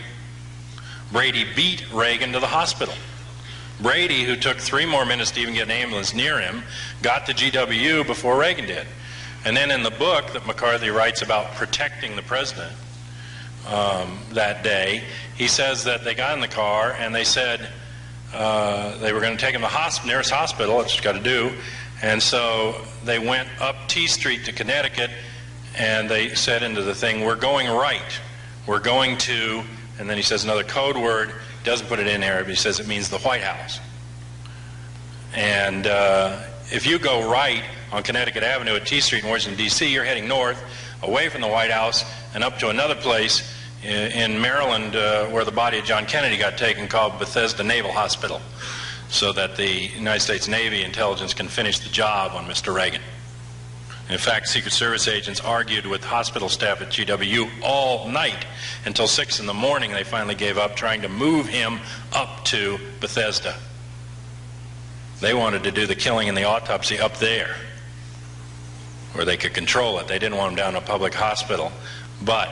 Brady 1.12 1.46
beat 1.56 1.92
Reagan 1.92 2.34
to 2.34 2.40
the 2.40 2.48
hospital. 2.48 2.94
Brady, 3.82 4.26
who 4.26 4.36
took 4.36 4.58
three 4.58 4.86
more 4.86 5.06
minutes 5.06 5.32
to 5.32 5.40
even 5.40 5.54
get 5.54 5.64
an 5.64 5.72
ambulance 5.72 6.14
near 6.14 6.40
him, 6.40 6.64
got 7.02 7.26
to 7.28 7.34
GW 7.34 8.06
before 8.06 8.38
Reagan 8.38 8.66
did. 8.66 8.86
And 9.46 9.56
then 9.56 9.72
in 9.72 9.84
the 9.84 9.92
book 9.92 10.34
that 10.34 10.46
McCarthy 10.46 10.90
writes 10.90 11.22
about 11.22 11.56
protecting 11.56 12.16
the 12.18 12.22
president 12.22 12.74
um, 13.68 14.20
that 14.34 14.64
day, 14.64 15.04
he 15.38 15.48
says 15.48 15.86
that 15.86 16.04
they 16.04 16.14
got 16.14 16.34
in 16.34 16.42
the 16.42 16.48
car 16.48 16.92
and 17.00 17.16
they 17.16 17.24
said 17.24 17.70
uh, 18.34 18.98
they 18.98 19.14
were 19.14 19.22
going 19.22 19.38
to 19.38 19.42
take 19.44 19.56
him 19.56 19.62
to 19.62 19.68
the 19.68 19.74
hosp- 19.74 20.06
nearest 20.06 20.30
hospital, 20.30 20.78
which 20.78 20.98
you 20.98 21.02
got 21.02 21.14
to 21.14 21.24
do. 21.24 21.54
And 22.02 22.22
so 22.22 22.86
they 23.04 23.20
went 23.20 23.50
up 23.60 23.88
T 23.88 24.08
Street 24.08 24.46
to 24.46 24.54
Connecticut 24.54 25.12
and 25.78 26.10
they 26.10 26.30
said 26.36 26.64
into 26.64 26.82
the 26.82 26.96
thing, 26.96 27.24
We're 27.24 27.36
going 27.36 27.68
right. 27.68 28.20
We're 28.68 28.80
going 28.80 29.18
to, 29.20 29.64
and 29.98 30.10
then 30.10 30.18
he 30.18 30.24
says 30.24 30.44
another 30.44 30.64
code 30.64 30.96
word, 30.96 31.34
doesn't 31.64 31.88
put 31.88 32.00
it 32.00 32.08
in 32.08 32.22
here, 32.22 32.40
but 32.40 32.50
he 32.50 32.56
says 32.56 32.80
it 32.80 32.88
means 32.88 33.10
the 33.10 33.18
White 33.20 33.42
House. 33.42 33.80
And 35.34 35.88
uh, 35.88 36.42
if 36.72 36.86
you 36.86 37.00
go 37.00 37.30
right, 37.30 37.64
on 37.92 38.04
Connecticut 38.04 38.44
Avenue 38.44 38.76
at 38.76 38.86
T 38.86 39.00
Street 39.00 39.24
in 39.24 39.30
Washington, 39.30 39.58
D.C., 39.58 39.92
you're 39.92 40.04
heading 40.04 40.28
north, 40.28 40.62
away 41.02 41.30
from 41.30 41.42
the 41.42 41.48
White 41.48 41.72
House, 41.72 42.06
and 42.34 42.44
up 42.44 42.60
to 42.60 42.70
another 42.70 42.96
place 42.96 43.56
in 43.84 44.40
Maryland 44.40 44.96
uh, 44.96 45.26
where 45.28 45.46
the 45.46 45.52
body 45.52 45.80
of 45.80 45.86
John 45.86 46.06
Kennedy 46.06 46.38
got 46.38 46.58
taken 46.58 46.88
called 46.88 47.18
Bethesda 47.18 47.64
Naval 47.64 47.92
Hospital, 47.92 48.42
so 49.10 49.34
that 49.34 49.56
the 49.56 49.68
United 49.68 50.22
States 50.22 50.48
Navy 50.48 50.84
intelligence 50.84 51.34
can 51.34 51.48
finish 51.48 51.80
the 51.80 51.90
job 51.90 52.34
on 52.34 52.46
Mr. 52.46 52.74
Reagan. 52.74 53.02
In 54.10 54.18
fact, 54.18 54.48
Secret 54.48 54.72
Service 54.72 55.08
agents 55.08 55.40
argued 55.40 55.86
with 55.86 56.04
hospital 56.04 56.50
staff 56.50 56.82
at 56.82 56.90
GW 56.90 57.48
all 57.62 58.08
night 58.08 58.46
until 58.86 59.08
6 59.08 59.40
in 59.40 59.46
the 59.46 59.54
morning. 59.54 59.92
They 59.92 60.04
finally 60.04 60.34
gave 60.34 60.58
up 60.58 60.76
trying 60.76 61.04
to 61.04 61.10
move 61.10 61.48
him 61.48 61.80
up 62.12 62.44
to 62.46 62.80
Bethesda. 63.00 63.56
They 65.20 65.34
wanted 65.34 65.64
to 65.64 65.72
do 65.72 65.86
the 65.86 65.96
killing 65.96 66.28
and 66.28 66.38
the 66.38 66.46
autopsy 66.46 66.98
up 66.98 67.18
there 67.18 67.56
where 69.14 69.26
they 69.26 69.38
could 69.38 69.54
control 69.54 70.00
it. 70.00 70.08
They 70.08 70.18
didn't 70.18 70.38
want 70.38 70.52
him 70.52 70.56
down 70.56 70.76
in 70.76 70.82
a 70.82 70.86
public 70.86 71.14
hospital. 71.14 71.72
But 72.24 72.50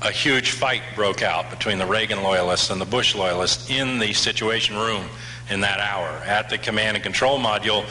a 0.00 0.10
huge 0.10 0.50
fight 0.52 0.82
broke 0.94 1.22
out 1.22 1.50
between 1.50 1.78
the 1.78 1.86
Reagan 1.86 2.22
loyalists 2.22 2.70
and 2.70 2.80
the 2.80 2.86
Bush 2.86 3.14
loyalists 3.14 3.70
in 3.70 3.98
the 3.98 4.12
Situation 4.12 4.76
Room 4.76 5.08
in 5.50 5.60
that 5.60 5.80
hour 5.80 6.08
at 6.24 6.48
the 6.48 6.58
command 6.58 6.96
and 6.96 7.04
control 7.04 7.38
module, 7.38 7.84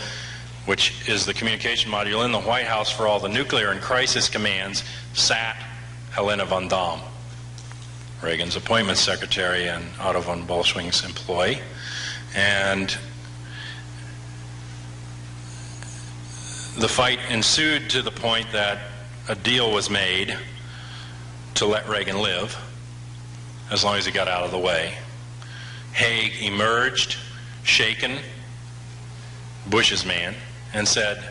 which 0.65 1.07
is 1.07 1.25
the 1.25 1.33
communication 1.33 1.91
module 1.91 2.25
in 2.25 2.31
the 2.31 2.41
White 2.41 2.65
House 2.65 2.91
for 2.91 3.07
all 3.07 3.19
the 3.19 3.29
nuclear 3.29 3.71
and 3.71 3.81
crisis 3.81 4.29
commands, 4.29 4.83
sat 5.13 5.55
Helene 6.11 6.45
von 6.45 6.67
Damm, 6.67 6.99
Reagan's 8.21 8.55
appointments 8.55 9.01
secretary 9.01 9.67
and 9.67 9.85
Otto 9.99 10.21
von 10.21 10.47
Bolschwing's 10.47 11.03
employee. 11.03 11.59
And 12.35 12.89
the 16.77 16.87
fight 16.87 17.19
ensued 17.29 17.89
to 17.91 18.01
the 18.01 18.11
point 18.11 18.51
that 18.51 18.79
a 19.29 19.35
deal 19.35 19.71
was 19.71 19.89
made 19.89 20.37
to 21.55 21.65
let 21.65 21.87
Reagan 21.87 22.19
live 22.19 22.57
as 23.71 23.83
long 23.83 23.97
as 23.97 24.05
he 24.05 24.11
got 24.11 24.27
out 24.27 24.43
of 24.43 24.51
the 24.51 24.59
way. 24.59 24.95
Haig 25.93 26.33
emerged, 26.41 27.17
shaken, 27.63 28.17
Bush's 29.69 30.05
man, 30.05 30.35
and 30.73 30.87
said, 30.87 31.23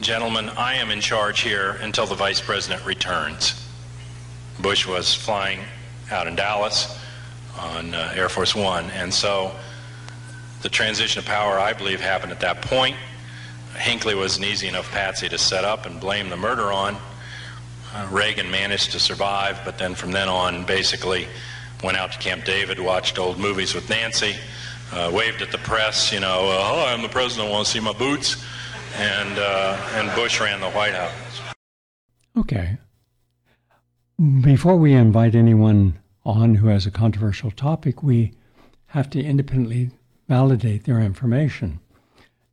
Gentlemen, 0.00 0.50
I 0.50 0.74
am 0.74 0.90
in 0.90 1.00
charge 1.00 1.40
here 1.40 1.78
until 1.80 2.06
the 2.06 2.14
vice 2.14 2.40
president 2.40 2.84
returns. 2.84 3.66
Bush 4.60 4.86
was 4.86 5.14
flying 5.14 5.60
out 6.10 6.26
in 6.26 6.36
Dallas 6.36 6.98
on 7.58 7.94
uh, 7.94 8.12
Air 8.14 8.28
Force 8.28 8.54
One, 8.54 8.90
and 8.90 9.12
so 9.12 9.54
the 10.62 10.68
transition 10.68 11.18
of 11.18 11.24
power, 11.24 11.58
I 11.58 11.72
believe, 11.72 12.00
happened 12.00 12.32
at 12.32 12.40
that 12.40 12.62
point. 12.62 12.96
Hinckley 13.76 14.14
was 14.14 14.38
an 14.38 14.44
easy 14.44 14.68
enough 14.68 14.90
patsy 14.90 15.28
to 15.28 15.38
set 15.38 15.64
up 15.64 15.86
and 15.86 16.00
blame 16.00 16.28
the 16.28 16.36
murder 16.36 16.72
on. 16.72 16.96
Uh, 17.94 18.08
Reagan 18.10 18.50
managed 18.50 18.92
to 18.92 18.98
survive, 18.98 19.60
but 19.64 19.78
then 19.78 19.94
from 19.94 20.12
then 20.12 20.28
on, 20.28 20.64
basically 20.64 21.26
went 21.84 21.96
out 21.96 22.12
to 22.12 22.18
Camp 22.18 22.44
David, 22.44 22.78
watched 22.78 23.18
old 23.18 23.38
movies 23.38 23.74
with 23.74 23.88
Nancy, 23.88 24.34
uh, 24.92 25.10
waved 25.12 25.42
at 25.42 25.50
the 25.50 25.58
press, 25.58 26.12
you 26.12 26.20
know, 26.20 26.38
oh, 26.42 26.84
I'm 26.86 27.02
the 27.02 27.08
president, 27.08 27.48
I 27.48 27.52
want 27.52 27.66
to 27.66 27.72
see 27.72 27.80
my 27.80 27.92
boots, 27.92 28.44
and 28.96 29.38
uh, 29.38 29.76
and 29.94 30.14
Bush 30.14 30.40
ran 30.40 30.60
the 30.60 30.70
White 30.70 30.94
House. 30.94 31.54
Okay. 32.36 32.78
Before 34.40 34.76
we 34.76 34.94
invite 34.94 35.34
anyone 35.34 35.98
on 36.24 36.54
who 36.56 36.68
has 36.68 36.86
a 36.86 36.90
controversial 36.90 37.50
topic, 37.50 38.02
we 38.02 38.32
have 38.86 39.10
to 39.10 39.22
independently 39.22 39.90
validate 40.28 40.84
their 40.84 41.00
information. 41.00 41.80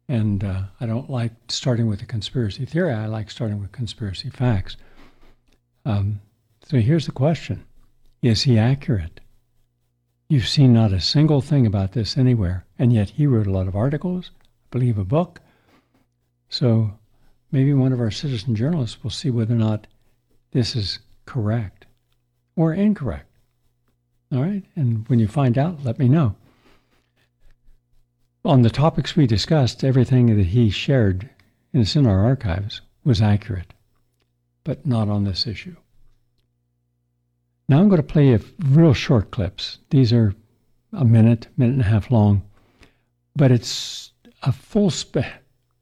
And 0.08 0.43
uh, 0.43 0.63
I 0.80 0.86
don't 0.86 1.10
like 1.10 1.32
starting 1.48 1.88
with 1.88 2.02
a 2.02 2.06
conspiracy 2.06 2.65
theory. 2.65 2.91
I 2.93 3.06
like 3.06 3.32
starting 3.32 3.62
with 3.62 3.72
conspiracy 3.72 4.30
facts. 4.30 4.76
Um, 5.86 6.22
so 6.65 6.78
here's 6.78 7.06
the 7.06 7.12
question 7.12 7.63
Is 8.22 8.43
he 8.43 8.58
accurate? 8.58 9.19
You've 10.34 10.48
seen 10.48 10.74
not 10.74 10.91
a 10.91 11.00
single 11.00 11.41
thing 11.41 11.67
about 11.67 11.91
this 11.91 12.17
anywhere. 12.17 12.65
And 12.80 12.91
yet 12.91 13.12
he 13.12 13.28
wrote 13.28 13.46
a 13.46 13.52
lot 13.52 13.67
of 13.67 13.76
articles, 13.76 14.32
I 14.41 14.48
believe 14.72 14.98
a 14.98 15.06
book. 15.06 15.39
So 16.50 16.98
maybe 17.52 17.72
one 17.72 17.93
of 17.93 18.00
our 18.00 18.10
citizen 18.10 18.56
journalists 18.56 19.04
will 19.04 19.12
see 19.12 19.30
whether 19.30 19.54
or 19.54 19.60
not 19.60 19.86
this 20.50 20.76
is 20.76 20.98
correct 21.28 21.86
or 22.56 22.74
incorrect. 22.74 23.30
All 24.32 24.41
right? 24.41 24.63
And 24.76 25.08
when 25.08 25.19
you 25.19 25.28
find 25.28 25.56
out, 25.56 25.84
let 25.84 26.00
me 26.00 26.10
know. 26.10 26.36
On 28.43 28.63
the 28.63 28.72
topics 28.72 29.15
we 29.15 29.28
discussed, 29.28 29.84
everything 29.84 30.36
that 30.36 30.48
he 30.48 30.72
shared, 30.72 31.30
and 31.74 31.84
it's 31.84 31.96
in 31.96 32.08
our 32.08 32.26
archives, 32.26 32.82
was 33.04 33.22
accurate, 33.22 33.72
but 34.63 34.84
not 34.84 35.10
on 35.10 35.26
this 35.26 35.46
issue. 35.46 35.76
Now 37.69 37.80
I'm 37.80 37.89
going 37.89 38.02
to 38.02 38.04
play 38.04 38.34
a 38.34 38.39
real 38.65 38.93
short 38.93 39.32
clips. 39.32 39.80
These 39.89 40.12
are 40.12 40.36
a 40.91 41.06
minute, 41.06 41.47
minute 41.58 41.73
and 41.73 41.82
a 41.82 41.86
half 41.86 42.12
long, 42.12 42.43
but 43.36 43.52
it's 43.52 44.12
a 44.41 44.52
full 44.52 44.89
spe- 44.89 45.39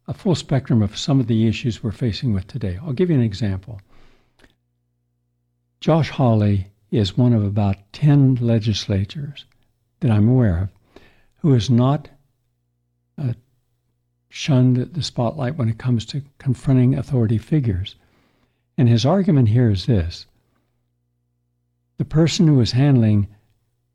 a 0.08 0.14
full 0.14 0.36
spectrum 0.36 0.82
of 0.82 0.98
some 0.98 1.20
of 1.20 1.28
the 1.28 1.48
issues 1.48 1.84
we're 1.84 1.92
facing 1.92 2.34
with 2.34 2.48
today. 2.48 2.78
I'll 2.82 2.94
give 2.94 3.10
you 3.10 3.16
an 3.16 3.22
example. 3.24 3.82
Josh 5.80 6.10
Hawley 6.10 6.68
is 6.92 7.18
one 7.18 7.34
of 7.34 7.44
about 7.44 7.78
10 7.94 8.36
legislators 8.36 9.46
that 10.02 10.12
I'm 10.12 10.28
aware 10.28 10.58
of 10.64 10.70
who 11.38 11.54
has 11.54 11.70
not 11.70 12.10
uh, 13.18 13.34
shunned 14.30 14.78
the 14.78 15.02
spotlight 15.02 15.56
when 15.56 15.70
it 15.70 15.80
comes 15.80 16.06
to 16.08 16.24
confronting 16.38 16.96
authority 16.96 17.38
figures. 17.38 17.96
And 18.78 18.88
his 18.88 19.06
argument 19.06 19.50
here 19.50 19.70
is 19.70 19.86
this 19.86 20.26
the 22.02 22.06
person 22.06 22.48
who 22.48 22.56
was 22.56 22.72
handling 22.72 23.28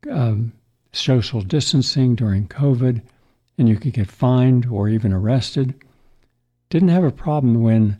um, 0.09 0.53
social 0.93 1.41
distancing 1.41 2.15
during 2.15 2.47
COVID, 2.47 3.01
and 3.57 3.67
you 3.67 3.75
could 3.75 3.91
get 3.91 4.07
fined 4.07 4.65
or 4.67 4.87
even 4.87 5.11
arrested, 5.11 5.73
didn't 6.69 6.87
have 6.87 7.03
a 7.03 7.11
problem 7.11 7.61
when 7.61 7.97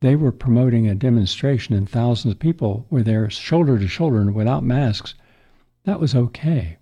they 0.00 0.14
were 0.14 0.30
promoting 0.30 0.86
a 0.86 0.94
demonstration 0.94 1.74
and 1.74 1.88
thousands 1.88 2.34
of 2.34 2.38
people 2.38 2.84
were 2.90 3.02
there 3.02 3.30
shoulder 3.30 3.78
to 3.78 3.88
shoulder 3.88 4.20
and 4.20 4.34
without 4.34 4.62
masks. 4.62 5.14
That 5.84 6.00
was 6.00 6.14
okay. 6.14 6.76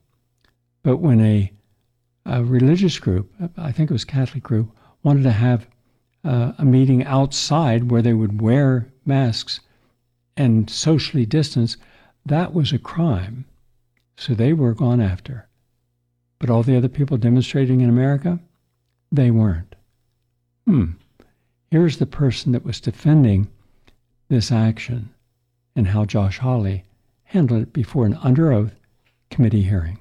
But 0.82 0.96
when 0.96 1.20
a, 1.20 1.52
a 2.26 2.42
religious 2.42 2.98
group, 2.98 3.32
I 3.56 3.70
think 3.70 3.88
it 3.88 3.94
was 3.94 4.04
Catholic 4.04 4.42
group, 4.42 4.76
wanted 5.04 5.22
to 5.22 5.30
have 5.30 5.68
uh, 6.24 6.54
a 6.58 6.64
meeting 6.64 7.04
outside 7.04 7.92
where 7.92 8.02
they 8.02 8.14
would 8.14 8.42
wear 8.42 8.88
masks 9.06 9.60
and 10.36 10.68
socially 10.68 11.24
distance, 11.24 11.76
that 12.28 12.54
was 12.54 12.72
a 12.72 12.78
crime. 12.78 13.44
So 14.16 14.34
they 14.34 14.52
were 14.52 14.74
gone 14.74 15.00
after. 15.00 15.48
But 16.38 16.50
all 16.50 16.62
the 16.62 16.76
other 16.76 16.88
people 16.88 17.16
demonstrating 17.16 17.80
in 17.80 17.88
America, 17.88 18.38
they 19.10 19.30
weren't. 19.30 19.74
Hmm. 20.66 20.92
Here's 21.70 21.98
the 21.98 22.06
person 22.06 22.52
that 22.52 22.64
was 22.64 22.80
defending 22.80 23.48
this 24.28 24.50
action 24.50 25.10
and 25.76 25.88
how 25.88 26.04
Josh 26.04 26.38
Hawley 26.38 26.84
handled 27.24 27.62
it 27.62 27.72
before 27.72 28.06
an 28.06 28.18
under 28.22 28.52
oath 28.52 28.74
committee 29.30 29.62
hearing. 29.62 29.98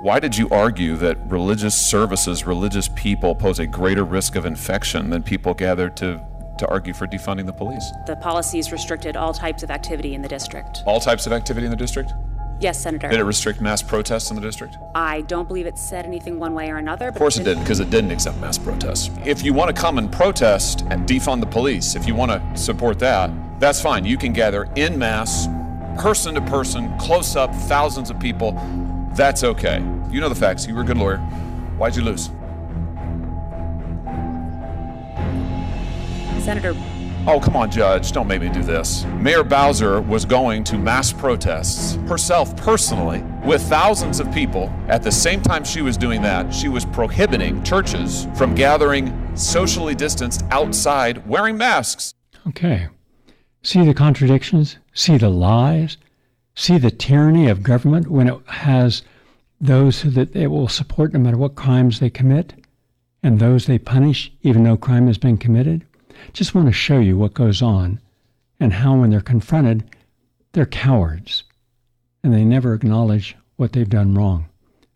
Why 0.00 0.20
did 0.20 0.36
you 0.36 0.48
argue 0.50 0.96
that 0.96 1.18
religious 1.30 1.74
services, 1.74 2.46
religious 2.46 2.88
people 2.96 3.34
pose 3.34 3.58
a 3.58 3.66
greater 3.66 4.04
risk 4.04 4.36
of 4.36 4.44
infection 4.44 5.10
than 5.10 5.22
people 5.22 5.54
gathered 5.54 5.96
to, 5.98 6.22
to 6.58 6.68
argue 6.68 6.94
for 6.94 7.06
defunding 7.06 7.46
the 7.46 7.52
police? 7.52 7.92
The 8.06 8.16
policies 8.16 8.72
restricted 8.72 9.16
all 9.16 9.32
types 9.32 9.62
of 9.62 9.70
activity 9.70 10.14
in 10.14 10.22
the 10.22 10.28
district. 10.28 10.82
All 10.86 11.00
types 11.00 11.26
of 11.26 11.32
activity 11.32 11.66
in 11.66 11.70
the 11.70 11.76
district? 11.76 12.12
Yes, 12.58 12.80
Senator. 12.80 13.08
Did 13.08 13.20
it 13.20 13.24
restrict 13.24 13.60
mass 13.60 13.82
protests 13.82 14.30
in 14.30 14.36
the 14.36 14.42
district? 14.42 14.78
I 14.94 15.20
don't 15.22 15.46
believe 15.46 15.66
it 15.66 15.76
said 15.76 16.06
anything 16.06 16.38
one 16.38 16.54
way 16.54 16.70
or 16.70 16.76
another. 16.76 17.08
Of 17.08 17.16
course 17.16 17.36
it 17.36 17.44
didn't, 17.44 17.64
because 17.64 17.80
it 17.80 17.90
didn't 17.90 18.12
accept 18.12 18.38
mass 18.38 18.56
protests. 18.56 19.10
If 19.26 19.44
you 19.44 19.52
want 19.52 19.74
to 19.74 19.80
come 19.80 19.98
and 19.98 20.10
protest 20.10 20.82
and 20.88 21.06
defund 21.06 21.40
the 21.40 21.46
police, 21.46 21.94
if 21.94 22.06
you 22.06 22.14
want 22.14 22.32
to 22.32 22.58
support 22.58 22.98
that, 23.00 23.30
that's 23.60 23.80
fine. 23.80 24.06
You 24.06 24.16
can 24.16 24.32
gather 24.32 24.70
in 24.74 24.98
mass, 24.98 25.48
person 25.98 26.34
to 26.34 26.40
person, 26.42 26.96
close 26.98 27.36
up, 27.36 27.54
thousands 27.54 28.08
of 28.08 28.18
people. 28.18 28.52
That's 29.14 29.44
okay. 29.44 29.80
You 30.10 30.20
know 30.20 30.30
the 30.30 30.34
facts. 30.34 30.66
You 30.66 30.74
were 30.74 30.82
a 30.82 30.84
good 30.84 30.96
lawyer. 30.98 31.18
Why'd 31.78 31.94
you 31.94 32.02
lose? 32.02 32.30
Senator 36.46 36.76
Oh, 37.28 37.40
come 37.40 37.56
on, 37.56 37.72
Judge, 37.72 38.12
don't 38.12 38.28
make 38.28 38.40
me 38.40 38.48
do 38.48 38.62
this. 38.62 39.04
Mayor 39.18 39.42
Bowser 39.42 40.00
was 40.00 40.24
going 40.24 40.62
to 40.62 40.78
mass 40.78 41.12
protests 41.12 41.96
herself 42.08 42.56
personally 42.56 43.24
with 43.44 43.60
thousands 43.62 44.20
of 44.20 44.32
people. 44.32 44.72
At 44.86 45.02
the 45.02 45.10
same 45.10 45.42
time 45.42 45.64
she 45.64 45.82
was 45.82 45.96
doing 45.96 46.22
that, 46.22 46.54
she 46.54 46.68
was 46.68 46.84
prohibiting 46.84 47.64
churches 47.64 48.28
from 48.36 48.54
gathering 48.54 49.12
socially 49.36 49.96
distanced 49.96 50.44
outside 50.52 51.26
wearing 51.26 51.56
masks. 51.56 52.14
Okay. 52.46 52.86
See 53.64 53.84
the 53.84 53.92
contradictions? 53.92 54.76
See 54.94 55.16
the 55.16 55.30
lies? 55.30 55.96
See 56.54 56.78
the 56.78 56.92
tyranny 56.92 57.48
of 57.48 57.64
government 57.64 58.06
when 58.06 58.28
it 58.28 58.38
has 58.46 59.02
those 59.60 60.04
that 60.14 60.36
it 60.36 60.46
will 60.46 60.68
support 60.68 61.12
no 61.12 61.18
matter 61.18 61.36
what 61.38 61.56
crimes 61.56 61.98
they 61.98 62.08
commit 62.08 62.54
and 63.20 63.40
those 63.40 63.66
they 63.66 63.78
punish 63.78 64.30
even 64.42 64.62
though 64.62 64.76
crime 64.76 65.08
has 65.08 65.18
been 65.18 65.38
committed? 65.38 65.84
Just 66.32 66.54
want 66.54 66.66
to 66.68 66.72
show 66.72 66.98
you 66.98 67.16
what 67.16 67.34
goes 67.34 67.62
on 67.62 68.00
and 68.58 68.72
how, 68.72 68.98
when 68.98 69.10
they're 69.10 69.20
confronted, 69.20 69.84
they're 70.52 70.66
cowards 70.66 71.44
and 72.22 72.32
they 72.32 72.44
never 72.44 72.74
acknowledge 72.74 73.36
what 73.56 73.72
they've 73.72 73.88
done 73.88 74.14
wrong. 74.14 74.46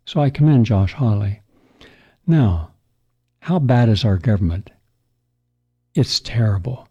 So 0.05 0.19
I 0.19 0.29
commend 0.29 0.65
Josh 0.65 0.93
Hawley. 0.93 1.41
Now, 2.27 2.71
how 3.39 3.59
bad 3.59 3.89
is 3.89 4.03
our 4.03 4.17
government? 4.17 4.69
It's 5.95 6.19
terrible. 6.19 6.87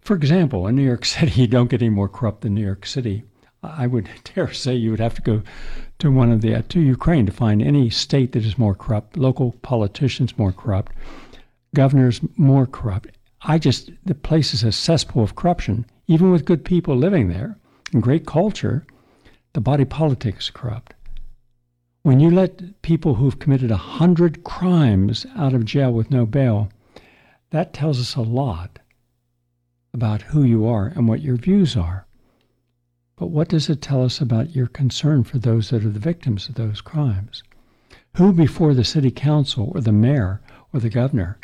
For 0.00 0.14
example, 0.14 0.66
in 0.66 0.76
New 0.76 0.82
York 0.82 1.04
City, 1.14 1.42
you 1.42 1.46
don't 1.46 1.70
get 1.70 1.82
any 1.82 1.90
more 1.90 2.08
corrupt 2.08 2.42
than 2.42 2.54
New 2.54 2.64
York 2.64 2.86
City. 2.86 3.24
I 3.62 3.86
would 3.86 4.08
dare 4.34 4.52
say 4.52 4.74
you 4.74 4.90
would 4.90 5.00
have 5.00 5.14
to 5.14 5.22
go 5.22 5.42
to 5.98 6.10
one 6.10 6.30
of 6.30 6.40
the 6.40 6.54
uh, 6.54 6.62
to 6.68 6.80
Ukraine 6.80 7.26
to 7.26 7.32
find 7.32 7.62
any 7.62 7.88
state 7.88 8.32
that 8.32 8.44
is 8.44 8.58
more 8.58 8.74
corrupt, 8.74 9.16
local 9.16 9.52
politicians 9.62 10.36
more 10.36 10.52
corrupt, 10.52 10.92
governors 11.74 12.20
more 12.36 12.66
corrupt. 12.66 13.08
I 13.46 13.58
just, 13.58 13.90
the 14.04 14.14
place 14.14 14.54
is 14.54 14.64
a 14.64 14.72
cesspool 14.72 15.22
of 15.22 15.36
corruption. 15.36 15.84
Even 16.06 16.30
with 16.30 16.46
good 16.46 16.64
people 16.64 16.96
living 16.96 17.28
there 17.28 17.58
and 17.92 18.02
great 18.02 18.26
culture, 18.26 18.86
the 19.52 19.60
body 19.60 19.84
politic 19.84 20.38
is 20.38 20.50
corrupt. 20.50 20.94
When 22.02 22.20
you 22.20 22.30
let 22.30 22.80
people 22.82 23.14
who've 23.14 23.38
committed 23.38 23.70
a 23.70 23.76
hundred 23.76 24.44
crimes 24.44 25.26
out 25.36 25.52
of 25.52 25.64
jail 25.64 25.92
with 25.92 26.10
no 26.10 26.26
bail, 26.26 26.70
that 27.50 27.72
tells 27.74 28.00
us 28.00 28.16
a 28.16 28.22
lot 28.22 28.78
about 29.92 30.22
who 30.22 30.42
you 30.42 30.66
are 30.66 30.86
and 30.88 31.06
what 31.06 31.20
your 31.20 31.36
views 31.36 31.76
are. 31.76 32.06
But 33.16 33.28
what 33.28 33.48
does 33.48 33.68
it 33.68 33.80
tell 33.80 34.02
us 34.02 34.20
about 34.20 34.56
your 34.56 34.66
concern 34.66 35.22
for 35.22 35.38
those 35.38 35.70
that 35.70 35.84
are 35.84 35.90
the 35.90 35.98
victims 35.98 36.48
of 36.48 36.56
those 36.56 36.80
crimes? 36.80 37.42
Who 38.16 38.32
before 38.32 38.74
the 38.74 38.84
city 38.84 39.10
council 39.10 39.70
or 39.74 39.80
the 39.80 39.92
mayor 39.92 40.40
or 40.72 40.80
the 40.80 40.90
governor 40.90 41.38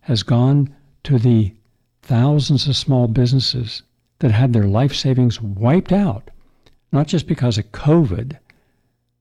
has 0.00 0.22
gone 0.22 0.74
to 1.06 1.20
the 1.20 1.54
thousands 2.02 2.66
of 2.66 2.74
small 2.74 3.06
businesses 3.06 3.84
that 4.18 4.32
had 4.32 4.52
their 4.52 4.66
life 4.66 4.92
savings 4.92 5.40
wiped 5.40 5.92
out, 5.92 6.32
not 6.90 7.06
just 7.06 7.28
because 7.28 7.56
of 7.58 7.70
COVID, 7.70 8.36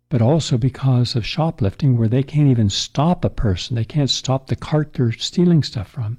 but 0.10 0.20
also 0.20 0.58
because 0.58 1.16
of 1.16 1.24
shoplifting, 1.24 1.96
where 1.96 2.08
they 2.08 2.24
can't 2.24 2.50
even 2.50 2.72
stop 2.72 3.24
a 3.24 3.30
person. 3.30 3.76
They 3.76 3.86
can't 3.86 4.10
stop 4.10 4.48
the 4.48 4.56
cart 4.56 4.94
they're 4.94 5.12
stealing 5.12 5.62
stuff 5.62 5.88
from. 5.88 6.18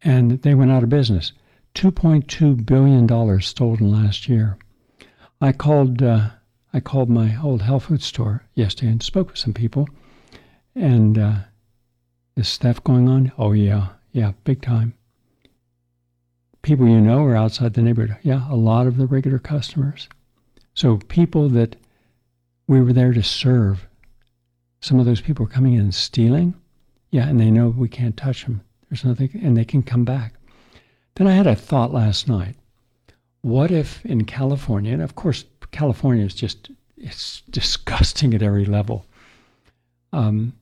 And 0.00 0.40
they 0.40 0.54
went 0.54 0.70
out 0.70 0.82
of 0.82 0.88
business. 0.88 1.32
$2.2 1.74 2.64
billion 2.64 3.40
stolen 3.42 3.92
last 3.92 4.26
year. 4.26 4.56
I 5.42 5.52
called, 5.52 6.02
uh, 6.02 6.30
I 6.72 6.80
called 6.80 7.10
my 7.10 7.38
old 7.42 7.60
health 7.60 7.84
food 7.84 8.02
store 8.02 8.42
yesterday 8.54 8.92
and 8.92 9.02
spoke 9.02 9.28
with 9.28 9.38
some 9.38 9.52
people. 9.52 9.86
And 10.74 11.18
uh, 11.18 11.34
is 12.36 12.56
theft 12.56 12.84
going 12.84 13.08
on? 13.08 13.32
Oh, 13.38 13.52
yeah. 13.52 13.88
Yeah, 14.12 14.32
big 14.44 14.62
time. 14.62 14.94
People 16.62 16.88
you 16.88 17.00
know 17.00 17.24
are 17.24 17.36
outside 17.36 17.74
the 17.74 17.82
neighborhood. 17.82 18.16
Yeah, 18.22 18.46
a 18.50 18.56
lot 18.56 18.86
of 18.86 18.96
the 18.96 19.06
regular 19.06 19.38
customers. 19.38 20.08
So 20.74 20.98
people 21.08 21.48
that 21.50 21.76
we 22.66 22.80
were 22.80 22.92
there 22.92 23.12
to 23.12 23.22
serve, 23.22 23.86
some 24.80 24.98
of 24.98 25.06
those 25.06 25.20
people 25.20 25.46
are 25.46 25.50
coming 25.50 25.74
in 25.74 25.80
and 25.80 25.94
stealing. 25.94 26.54
Yeah, 27.10 27.28
and 27.28 27.40
they 27.40 27.50
know 27.50 27.68
we 27.68 27.88
can't 27.88 28.16
touch 28.16 28.44
them. 28.44 28.62
There's 28.90 29.04
nothing, 29.04 29.30
and 29.42 29.56
they 29.56 29.64
can 29.64 29.82
come 29.82 30.04
back. 30.04 30.34
Then 31.14 31.26
I 31.26 31.32
had 31.32 31.46
a 31.46 31.54
thought 31.54 31.92
last 31.92 32.28
night. 32.28 32.56
What 33.42 33.70
if 33.70 34.04
in 34.04 34.24
California, 34.24 34.92
and 34.92 35.02
of 35.02 35.14
course, 35.14 35.44
California 35.70 36.24
is 36.24 36.34
just, 36.34 36.70
it's 36.96 37.42
disgusting 37.50 38.34
at 38.34 38.42
every 38.42 38.64
level. 38.64 39.06
Um, 40.12 40.52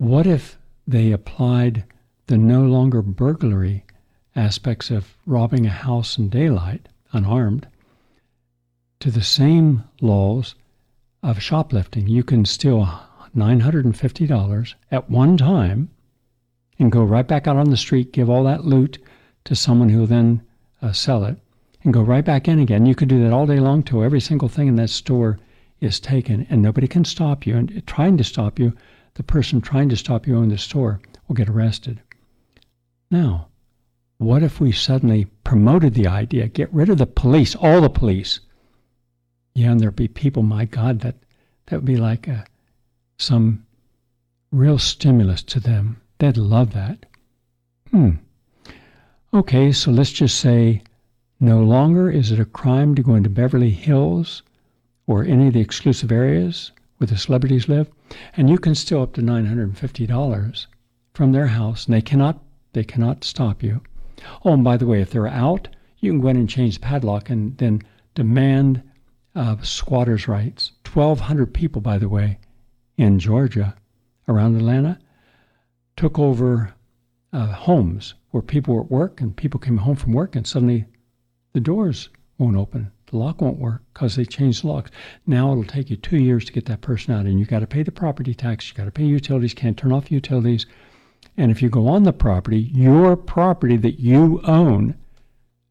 what 0.00 0.26
if 0.26 0.56
they 0.86 1.12
applied 1.12 1.84
the 2.26 2.38
no 2.38 2.62
longer 2.62 3.02
burglary 3.02 3.84
aspects 4.34 4.90
of 4.90 5.14
robbing 5.26 5.66
a 5.66 5.68
house 5.70 6.16
in 6.16 6.30
daylight, 6.30 6.88
unarmed, 7.12 7.68
to 8.98 9.10
the 9.10 9.22
same 9.22 9.84
laws 10.00 10.54
of 11.22 11.42
shoplifting. 11.42 12.08
You 12.08 12.24
can 12.24 12.46
steal 12.46 12.88
$950 13.36 14.74
at 14.90 15.10
one 15.10 15.36
time 15.36 15.90
and 16.78 16.90
go 16.90 17.04
right 17.04 17.28
back 17.28 17.46
out 17.46 17.58
on 17.58 17.68
the 17.68 17.76
street, 17.76 18.10
give 18.10 18.30
all 18.30 18.44
that 18.44 18.64
loot 18.64 18.98
to 19.44 19.54
someone 19.54 19.90
who 19.90 19.98
will 19.98 20.06
then 20.06 20.40
uh, 20.80 20.92
sell 20.92 21.24
it, 21.24 21.36
and 21.84 21.92
go 21.92 22.00
right 22.00 22.24
back 22.24 22.48
in 22.48 22.58
again. 22.58 22.86
You 22.86 22.94
could 22.94 23.08
do 23.08 23.22
that 23.22 23.34
all 23.34 23.46
day 23.46 23.60
long 23.60 23.82
till 23.82 24.02
every 24.02 24.20
single 24.20 24.48
thing 24.48 24.68
in 24.68 24.76
that 24.76 24.88
store 24.88 25.38
is 25.82 26.00
taken, 26.00 26.46
and 26.48 26.62
nobody 26.62 26.88
can 26.88 27.04
stop 27.04 27.46
you. 27.46 27.54
And 27.54 27.86
trying 27.86 28.16
to 28.16 28.24
stop 28.24 28.58
you, 28.58 28.74
the 29.14 29.22
person 29.22 29.60
trying 29.60 29.88
to 29.88 29.96
stop 29.96 30.26
you 30.26 30.42
in 30.42 30.48
the 30.48 30.58
store 30.58 31.00
will 31.26 31.34
get 31.34 31.48
arrested. 31.48 32.00
Now, 33.10 33.48
what 34.18 34.42
if 34.42 34.60
we 34.60 34.72
suddenly 34.72 35.24
promoted 35.44 35.94
the 35.94 36.06
idea, 36.06 36.48
get 36.48 36.72
rid 36.72 36.90
of 36.90 36.98
the 36.98 37.06
police, 37.06 37.54
all 37.54 37.80
the 37.80 37.88
police? 37.88 38.40
Yeah, 39.54 39.72
and 39.72 39.80
there'd 39.80 39.96
be 39.96 40.08
people, 40.08 40.42
my 40.42 40.64
God, 40.64 41.00
that 41.00 41.16
that 41.66 41.76
would 41.76 41.84
be 41.84 41.96
like 41.96 42.28
a, 42.28 42.44
some 43.18 43.64
real 44.52 44.78
stimulus 44.78 45.42
to 45.44 45.60
them. 45.60 46.00
They'd 46.18 46.36
love 46.36 46.72
that. 46.72 47.06
Hmm. 47.90 48.10
Okay, 49.32 49.72
so 49.72 49.90
let's 49.90 50.12
just 50.12 50.38
say 50.38 50.82
no 51.38 51.62
longer 51.62 52.10
is 52.10 52.30
it 52.30 52.40
a 52.40 52.44
crime 52.44 52.94
to 52.96 53.02
go 53.02 53.14
into 53.14 53.30
Beverly 53.30 53.70
Hills 53.70 54.42
or 55.06 55.24
any 55.24 55.46
of 55.46 55.54
the 55.54 55.60
exclusive 55.60 56.12
areas 56.12 56.72
where 56.98 57.06
the 57.06 57.16
celebrities 57.16 57.68
live, 57.68 57.90
and 58.36 58.50
you 58.50 58.58
can 58.58 58.74
steal 58.74 59.02
up 59.02 59.12
to 59.14 59.22
$950 59.22 60.66
from 61.14 61.32
their 61.32 61.48
house, 61.48 61.86
and 61.86 61.94
they 61.94 62.02
cannot 62.02 62.42
they 62.72 62.84
cannot 62.84 63.24
stop 63.24 63.62
you. 63.62 63.80
Oh, 64.44 64.52
and 64.52 64.62
by 64.62 64.76
the 64.76 64.86
way, 64.86 65.00
if 65.00 65.10
they're 65.10 65.26
out, 65.26 65.68
you 65.98 66.12
can 66.12 66.20
go 66.20 66.28
in 66.28 66.36
and 66.36 66.48
change 66.48 66.74
the 66.74 66.80
padlock 66.80 67.30
and 67.30 67.56
then 67.58 67.82
demand 68.14 68.82
uh, 69.34 69.56
squatters' 69.62 70.28
rights. 70.28 70.72
1,200 70.92 71.52
people, 71.52 71.80
by 71.80 71.98
the 71.98 72.08
way, 72.08 72.38
in 72.96 73.18
Georgia, 73.18 73.74
around 74.28 74.56
Atlanta, 74.56 74.98
took 75.96 76.18
over 76.18 76.72
uh, 77.32 77.46
homes 77.46 78.14
where 78.30 78.42
people 78.42 78.74
were 78.74 78.82
at 78.82 78.90
work 78.90 79.20
and 79.20 79.36
people 79.36 79.60
came 79.60 79.78
home 79.78 79.96
from 79.96 80.12
work 80.12 80.36
and 80.36 80.46
suddenly 80.46 80.84
the 81.52 81.60
doors 81.60 82.08
won't 82.38 82.56
open. 82.56 82.90
The 83.10 83.16
lock 83.16 83.40
won't 83.40 83.58
work 83.58 83.82
because 83.92 84.14
they 84.14 84.24
changed 84.24 84.62
the 84.62 84.68
locks. 84.68 84.90
Now 85.26 85.50
it'll 85.50 85.64
take 85.64 85.90
you 85.90 85.96
two 85.96 86.18
years 86.18 86.44
to 86.44 86.52
get 86.52 86.66
that 86.66 86.80
person 86.80 87.12
out, 87.12 87.26
and 87.26 87.40
you 87.40 87.44
got 87.44 87.58
to 87.58 87.66
pay 87.66 87.82
the 87.82 87.90
property 87.90 88.34
tax. 88.34 88.68
You 88.68 88.76
got 88.76 88.84
to 88.84 88.92
pay 88.92 89.04
utilities. 89.04 89.52
Can't 89.52 89.76
turn 89.76 89.90
off 89.90 90.12
utilities. 90.12 90.66
And 91.36 91.50
if 91.50 91.60
you 91.60 91.68
go 91.68 91.88
on 91.88 92.04
the 92.04 92.12
property, 92.12 92.70
your 92.72 93.16
property 93.16 93.76
that 93.78 93.98
you 93.98 94.40
own, 94.44 94.94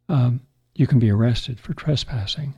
um, 0.10 0.42
you 0.76 0.86
can 0.86 1.00
be 1.00 1.10
arrested 1.10 1.60
for 1.62 1.74
trespassing 1.74 2.56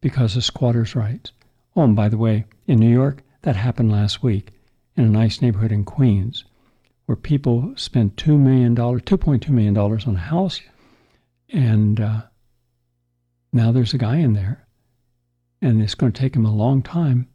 because 0.00 0.36
of 0.36 0.44
squatters' 0.44 0.94
rights. 0.94 1.32
Oh, 1.76 1.82
and 1.82 1.94
by 1.94 2.08
the 2.08 2.18
way, 2.18 2.46
in 2.66 2.78
New 2.78 2.92
York, 2.92 3.22
that 3.42 3.56
happened 3.56 3.92
last 3.92 4.22
week 4.22 4.52
in 4.96 5.04
a 5.04 5.08
nice 5.08 5.42
neighborhood 5.42 5.72
in 5.72 5.84
Queens 5.84 6.44
where 7.04 7.16
people 7.16 7.74
spent 7.76 8.16
$2 8.16 8.38
million, 8.38 8.74
$2.2 8.74 9.48
million 9.50 9.76
on 9.76 10.16
a 10.16 10.18
house, 10.18 10.62
and 11.50 12.00
uh, 12.00 12.22
now 13.54 13.72
there's 13.72 13.94
a 13.94 13.98
guy 13.98 14.16
in 14.16 14.34
there, 14.34 14.66
and 15.62 15.80
it's 15.80 15.94
going 15.94 16.12
to 16.12 16.20
take 16.20 16.36
him 16.36 16.44
a 16.44 16.54
long 16.54 16.82
time 16.82 17.28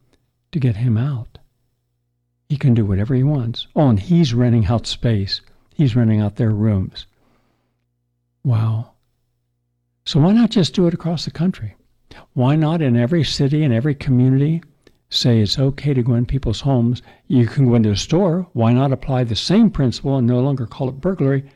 to 0.52 0.60
get 0.60 0.76
him 0.76 0.98
out. 0.98 1.40
He 2.50 2.58
can 2.58 2.76
do 2.76 2.86
whatever 2.86 3.16
he 3.16 3.24
wants. 3.24 3.68
Oh, 3.76 3.90
and 3.90 4.00
he's 4.00 4.34
renting 4.34 4.68
out 4.68 4.86
space. 4.86 5.42
He's 5.74 5.96
renting 5.96 6.22
out 6.22 6.36
their 6.36 6.52
rooms. 6.52 7.08
Wow. 8.44 8.92
So 10.06 10.20
why 10.20 10.34
not 10.34 10.52
just 10.52 10.76
do 10.76 10.86
it 10.86 10.94
across 10.94 11.26
the 11.26 11.32
country? 11.32 11.76
Why 12.34 12.56
not 12.56 12.82
in 12.82 12.96
every 12.96 13.24
city 13.24 13.64
and 13.64 13.74
every 13.74 13.96
community 13.96 14.62
say 15.10 15.40
it's 15.40 15.58
okay 15.58 15.94
to 15.94 16.04
go 16.04 16.14
in 16.14 16.26
people's 16.26 16.62
homes. 16.62 17.02
You 17.28 17.48
can 17.48 17.66
go 17.66 17.76
into 17.76 17.92
a 17.92 17.96
store. 17.96 18.48
Why 18.54 18.74
not 18.74 18.92
apply 18.92 19.24
the 19.24 19.36
same 19.36 19.70
principle 19.72 20.18
and 20.18 20.28
no 20.28 20.40
longer 20.40 20.66
call 20.66 20.90
it 20.90 21.02
burglary 21.02 21.50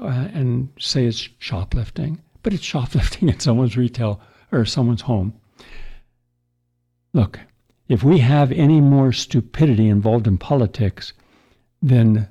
uh, 0.00 0.28
and 0.32 0.68
say 0.78 1.06
it's 1.06 1.28
shoplifting? 1.38 2.20
But 2.42 2.52
it's 2.52 2.62
shoplifting 2.62 3.28
in 3.28 3.40
someone's 3.40 3.76
retail 3.76 4.20
or 4.50 4.64
someone's 4.64 5.02
home. 5.02 5.34
Look, 7.12 7.40
if 7.88 8.02
we 8.02 8.18
have 8.18 8.52
any 8.52 8.80
more 8.80 9.12
stupidity 9.12 9.88
involved 9.88 10.26
in 10.26 10.38
politics, 10.38 11.12
then 11.80 12.28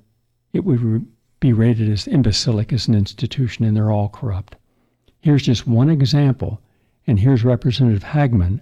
it 0.53 0.65
would 0.65 1.05
be 1.39 1.53
rated 1.53 1.89
as 1.89 2.07
imbecilic 2.07 2.73
as 2.73 2.87
an 2.87 2.95
institution, 2.95 3.65
and 3.65 3.75
they're 3.75 3.91
all 3.91 4.09
corrupt. 4.09 4.55
Here's 5.19 5.43
just 5.43 5.67
one 5.67 5.89
example, 5.89 6.61
and 7.05 7.19
here's 7.19 7.43
Representative 7.43 8.03
Hageman 8.03 8.61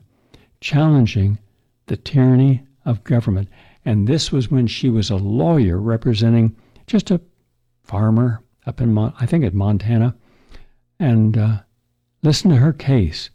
challenging 0.62 1.38
the 1.86 1.98
tyranny 1.98 2.64
of 2.86 3.04
government. 3.04 3.48
And 3.86 4.08
this 4.08 4.32
was 4.32 4.52
when 4.52 4.68
she 4.68 4.90
was 4.90 5.10
a 5.10 5.16
lawyer 5.16 5.80
representing 5.80 6.56
just 6.86 7.12
a 7.12 7.22
farmer 7.84 8.44
up 8.66 8.82
in, 8.82 8.94
Mon- 8.94 9.14
I 9.20 9.26
think, 9.26 9.46
at 9.46 9.54
Montana. 9.54 10.16
And 11.00 11.38
uh, 11.38 11.58
listen 12.22 12.50
to 12.52 12.58
her 12.58 12.74
case 12.74 13.30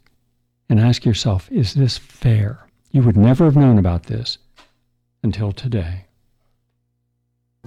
and 0.69 0.79
ask 0.79 1.05
yourself, 1.05 1.51
is 1.51 1.73
this 1.73 1.97
fair? 1.97 2.67
You 2.91 3.01
would 3.03 3.17
never 3.17 3.45
have 3.45 3.55
known 3.55 3.77
about 3.77 4.03
this 4.03 4.37
until 5.23 5.51
today. 5.51 6.05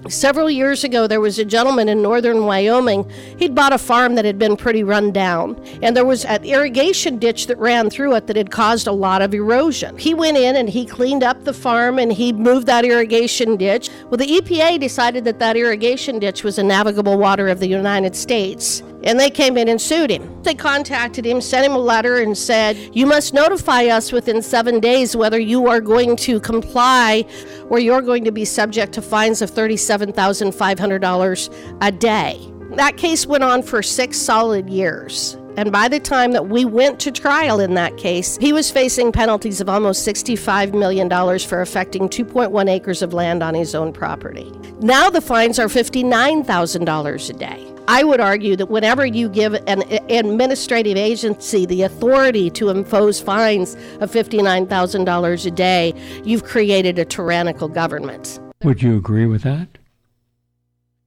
Several 0.08 0.48
years 0.48 0.84
ago, 0.84 1.08
there 1.08 1.20
was 1.20 1.40
a 1.40 1.44
gentleman 1.44 1.88
in 1.88 2.00
northern 2.00 2.44
Wyoming. 2.44 3.10
He'd 3.36 3.54
bought 3.54 3.72
a 3.72 3.78
farm 3.78 4.14
that 4.14 4.24
had 4.24 4.38
been 4.38 4.56
pretty 4.56 4.84
run 4.84 5.10
down, 5.10 5.60
and 5.82 5.96
there 5.96 6.04
was 6.04 6.24
an 6.24 6.44
irrigation 6.44 7.18
ditch 7.18 7.48
that 7.48 7.58
ran 7.58 7.90
through 7.90 8.14
it 8.14 8.28
that 8.28 8.36
had 8.36 8.50
caused 8.50 8.86
a 8.86 8.92
lot 8.92 9.22
of 9.22 9.34
erosion. 9.34 9.98
He 9.98 10.14
went 10.14 10.36
in 10.36 10.54
and 10.54 10.70
he 10.70 10.86
cleaned 10.86 11.24
up 11.24 11.42
the 11.42 11.52
farm 11.52 11.98
and 11.98 12.12
he 12.12 12.32
moved 12.32 12.68
that 12.68 12.84
irrigation 12.84 13.56
ditch. 13.56 13.90
Well, 14.04 14.18
the 14.18 14.40
EPA 14.40 14.78
decided 14.78 15.24
that 15.24 15.40
that 15.40 15.56
irrigation 15.56 16.20
ditch 16.20 16.44
was 16.44 16.58
a 16.58 16.62
navigable 16.62 17.18
water 17.18 17.48
of 17.48 17.58
the 17.58 17.68
United 17.68 18.14
States, 18.14 18.82
and 19.04 19.18
they 19.18 19.30
came 19.30 19.56
in 19.56 19.68
and 19.68 19.80
sued 19.80 20.10
him. 20.10 20.42
They 20.42 20.54
contacted 20.54 21.26
him, 21.26 21.40
sent 21.40 21.66
him 21.66 21.72
a 21.72 21.78
letter, 21.78 22.18
and 22.18 22.36
said, 22.36 22.76
You 22.94 23.06
must 23.06 23.34
notify 23.34 23.84
us 23.84 24.12
within 24.12 24.42
seven 24.42 24.80
days 24.80 25.16
whether 25.16 25.38
you 25.38 25.68
are 25.68 25.80
going 25.80 26.16
to 26.16 26.40
comply 26.40 27.24
or 27.68 27.78
you're 27.78 28.02
going 28.02 28.24
to 28.24 28.32
be 28.32 28.44
subject 28.44 28.92
to 28.94 29.02
fines 29.02 29.42
of 29.42 29.50
$37,500 29.50 31.78
a 31.80 31.92
day. 31.92 32.40
That 32.76 32.96
case 32.96 33.26
went 33.26 33.44
on 33.44 33.62
for 33.62 33.82
six 33.82 34.18
solid 34.18 34.68
years. 34.68 35.36
And 35.56 35.72
by 35.72 35.88
the 35.88 35.98
time 35.98 36.32
that 36.32 36.48
we 36.48 36.64
went 36.64 37.00
to 37.00 37.10
trial 37.10 37.58
in 37.58 37.74
that 37.74 37.96
case, 37.96 38.38
he 38.40 38.52
was 38.52 38.70
facing 38.70 39.10
penalties 39.10 39.60
of 39.60 39.68
almost 39.68 40.06
$65 40.06 40.72
million 40.72 41.10
for 41.40 41.62
affecting 41.62 42.08
2.1 42.08 42.70
acres 42.70 43.02
of 43.02 43.12
land 43.12 43.42
on 43.42 43.54
his 43.54 43.74
own 43.74 43.92
property. 43.92 44.52
Now 44.80 45.10
the 45.10 45.20
fines 45.20 45.58
are 45.58 45.66
$59,000 45.66 47.30
a 47.30 47.32
day. 47.32 47.77
I 47.90 48.04
would 48.04 48.20
argue 48.20 48.54
that 48.56 48.66
whenever 48.66 49.06
you 49.06 49.30
give 49.30 49.54
an 49.54 49.82
administrative 50.10 50.98
agency 50.98 51.64
the 51.64 51.82
authority 51.82 52.50
to 52.50 52.68
impose 52.68 53.18
fines 53.18 53.76
of 54.00 54.12
$59,000 54.12 55.46
a 55.46 55.50
day, 55.50 55.94
you've 56.22 56.44
created 56.44 56.98
a 56.98 57.06
tyrannical 57.06 57.66
government. 57.66 58.40
Would 58.62 58.82
you 58.82 58.98
agree 58.98 59.24
with 59.24 59.42
that? 59.44 59.78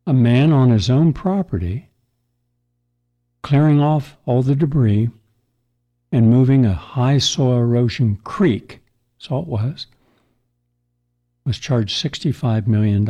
A 0.08 0.14
man 0.14 0.52
on 0.52 0.72
his 0.72 0.90
own 0.90 1.14
property 1.14 1.88
clearing 3.44 3.80
off 3.80 4.18
all 4.26 4.42
the 4.42 4.56
debris 4.56 5.12
and 6.12 6.32
moving 6.32 6.66
a 6.66 6.74
high 6.74 7.20
soil 7.20 7.60
erosion 7.60 8.16
creek, 8.24 8.80
so 9.20 9.38
it 9.38 9.48
was, 9.48 9.86
was 11.46 11.60
charged 11.60 12.04
$65 12.04 12.66
million. 12.66 13.06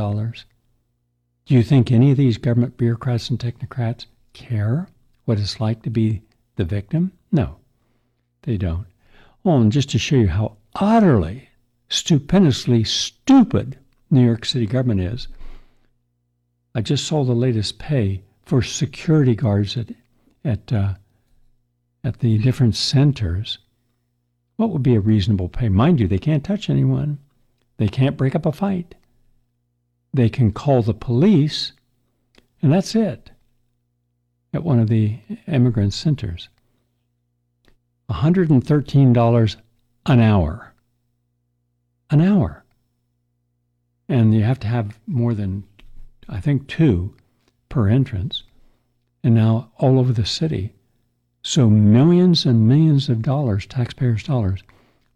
Do 1.52 1.58
you 1.58 1.64
think 1.64 1.92
any 1.92 2.12
of 2.12 2.18
these 2.18 2.38
government 2.38 2.78
bureaucrats 2.78 3.30
and 3.30 3.38
technocrats 3.38 4.06
care 4.32 4.88
what 5.26 5.38
it's 5.38 5.60
like 5.60 5.82
to 5.82 5.90
be 5.90 6.22
the 6.56 6.64
victim? 6.64 7.12
No, 7.30 7.58
they 8.44 8.56
don't. 8.56 8.86
Oh, 9.44 9.60
and 9.60 9.70
just 9.70 9.90
to 9.90 10.00
show 10.00 10.16
you 10.16 10.30
how 10.30 10.56
utterly, 10.76 11.50
stupendously 11.90 12.86
stupid 12.86 13.78
New 14.10 14.24
York 14.24 14.46
City 14.46 14.66
government 14.66 15.02
is, 15.02 15.28
I 16.74 16.80
just 16.80 17.06
saw 17.06 17.26
the 17.26 17.34
latest 17.34 17.80
pay 17.80 18.22
for 18.44 18.62
security 18.62 19.36
guards 19.36 19.76
at 19.76 19.90
at 20.46 20.72
uh, 20.72 20.94
at 22.02 22.20
the 22.20 22.38
different 22.38 22.78
centers, 22.78 23.58
what 24.56 24.70
would 24.70 24.84
be 24.84 24.96
a 24.96 25.02
reasonable 25.02 25.50
pay? 25.50 25.68
Mind 25.68 26.00
you, 26.00 26.08
they 26.08 26.18
can't 26.18 26.46
touch 26.46 26.70
anyone. 26.70 27.20
They 27.76 27.90
can't 27.90 28.16
break 28.16 28.36
up 28.36 28.46
a 28.46 28.54
fight. 28.54 28.96
They 30.13 30.30
can 30.30 30.52
call 30.52 30.82
the 30.82 30.93
police, 30.93 31.71
and 32.62 32.71
that's 32.71 32.95
it. 32.95 33.32
At 34.54 34.63
one 34.63 34.80
of 34.80 34.89
the 34.89 35.19
immigrant 35.47 35.93
centers, 35.93 36.50
$113 38.10 39.56
an 40.06 40.19
hour. 40.19 40.74
An 42.10 42.21
hour. 42.21 42.65
And 44.10 44.34
you 44.34 44.43
have 44.43 44.60
to 44.60 44.67
have 44.67 45.00
more 45.08 45.34
than, 45.34 45.63
I 46.28 46.41
think, 46.41 46.67
two 46.67 47.15
per 47.69 47.88
entrance 47.88 48.43
and 49.24 49.36
now 49.36 49.71
all 49.78 50.00
over 50.00 50.12
the 50.12 50.26
city. 50.26 50.74
So 51.43 51.69
millions 51.69 52.45
and 52.45 52.67
millions 52.67 53.10
of 53.10 53.21
dollars, 53.21 53.65
taxpayers' 53.65 54.24
dollars, 54.24 54.62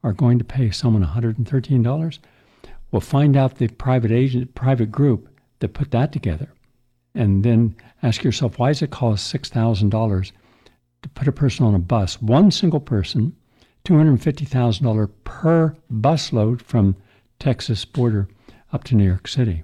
are 0.03 0.13
going 0.13 0.39
to 0.39 0.45
pay 0.45 0.71
someone 0.71 1.03
$113? 1.03 2.19
Well, 2.95 3.01
find 3.01 3.35
out 3.35 3.57
the 3.57 3.67
private 3.67 4.13
agent, 4.13 4.55
private 4.55 4.89
group 4.89 5.27
that 5.59 5.73
put 5.73 5.91
that 5.91 6.13
together, 6.13 6.53
and 7.13 7.43
then 7.43 7.75
ask 8.01 8.23
yourself 8.23 8.57
why 8.57 8.69
does 8.69 8.81
it 8.81 8.89
cost 8.89 9.27
six 9.27 9.49
thousand 9.49 9.89
dollars 9.89 10.31
to 11.01 11.09
put 11.09 11.27
a 11.27 11.33
person 11.33 11.65
on 11.65 11.75
a 11.75 11.79
bus, 11.79 12.21
one 12.21 12.51
single 12.51 12.79
person, 12.79 13.35
two 13.83 13.97
hundred 13.97 14.21
fifty 14.21 14.45
thousand 14.45 14.85
dollars 14.85 15.09
per 15.25 15.75
busload 15.91 16.61
from 16.61 16.95
Texas 17.37 17.83
border 17.83 18.29
up 18.71 18.85
to 18.85 18.95
New 18.95 19.03
York 19.03 19.27
City. 19.27 19.63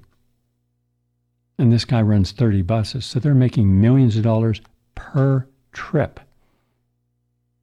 And 1.57 1.71
this 1.71 1.85
guy 1.85 2.01
runs 2.01 2.33
30 2.33 2.63
buses, 2.63 3.05
so 3.05 3.17
they're 3.17 3.33
making 3.33 3.79
millions 3.79 4.17
of 4.17 4.23
dollars 4.23 4.59
per 4.93 5.47
trip. 5.71 6.19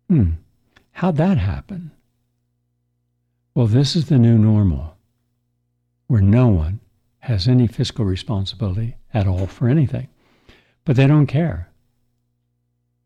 Hmm, 0.09 0.31
how'd 0.93 1.19
that 1.19 1.37
happen? 1.37 1.91
Well, 3.55 3.67
this 3.67 3.95
is 3.95 4.07
the 4.07 4.19
new 4.19 4.39
normal 4.39 4.95
where 6.09 6.21
no 6.21 6.49
one 6.49 6.81
has 7.21 7.47
any 7.47 7.67
fiscal 7.67 8.05
responsibility 8.05 8.97
at 9.15 9.27
all 9.27 9.47
for 9.47 9.69
anything. 9.69 10.09
But 10.85 10.97
they 10.97 11.07
don't 11.07 11.27
care 11.27 11.69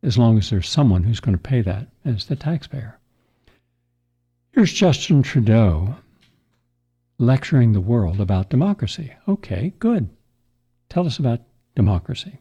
as 0.02 0.18
long 0.18 0.38
as 0.38 0.50
there's 0.50 0.68
someone 0.68 1.04
who's 1.04 1.20
going 1.20 1.36
to 1.36 1.42
pay 1.42 1.60
that 1.62 1.88
as 2.04 2.26
the 2.26 2.36
taxpayer. 2.36 2.98
Here's 4.52 4.72
Justin 4.72 5.22
Trudeau 5.22 5.96
lecturing 7.18 7.72
the 7.72 7.80
world 7.80 8.20
about 8.20 8.50
democracy. 8.50 9.12
Okay, 9.28 9.72
good. 9.78 10.08
Tell 10.88 11.06
us 11.06 11.18
about 11.18 11.40
democracy 11.74 12.38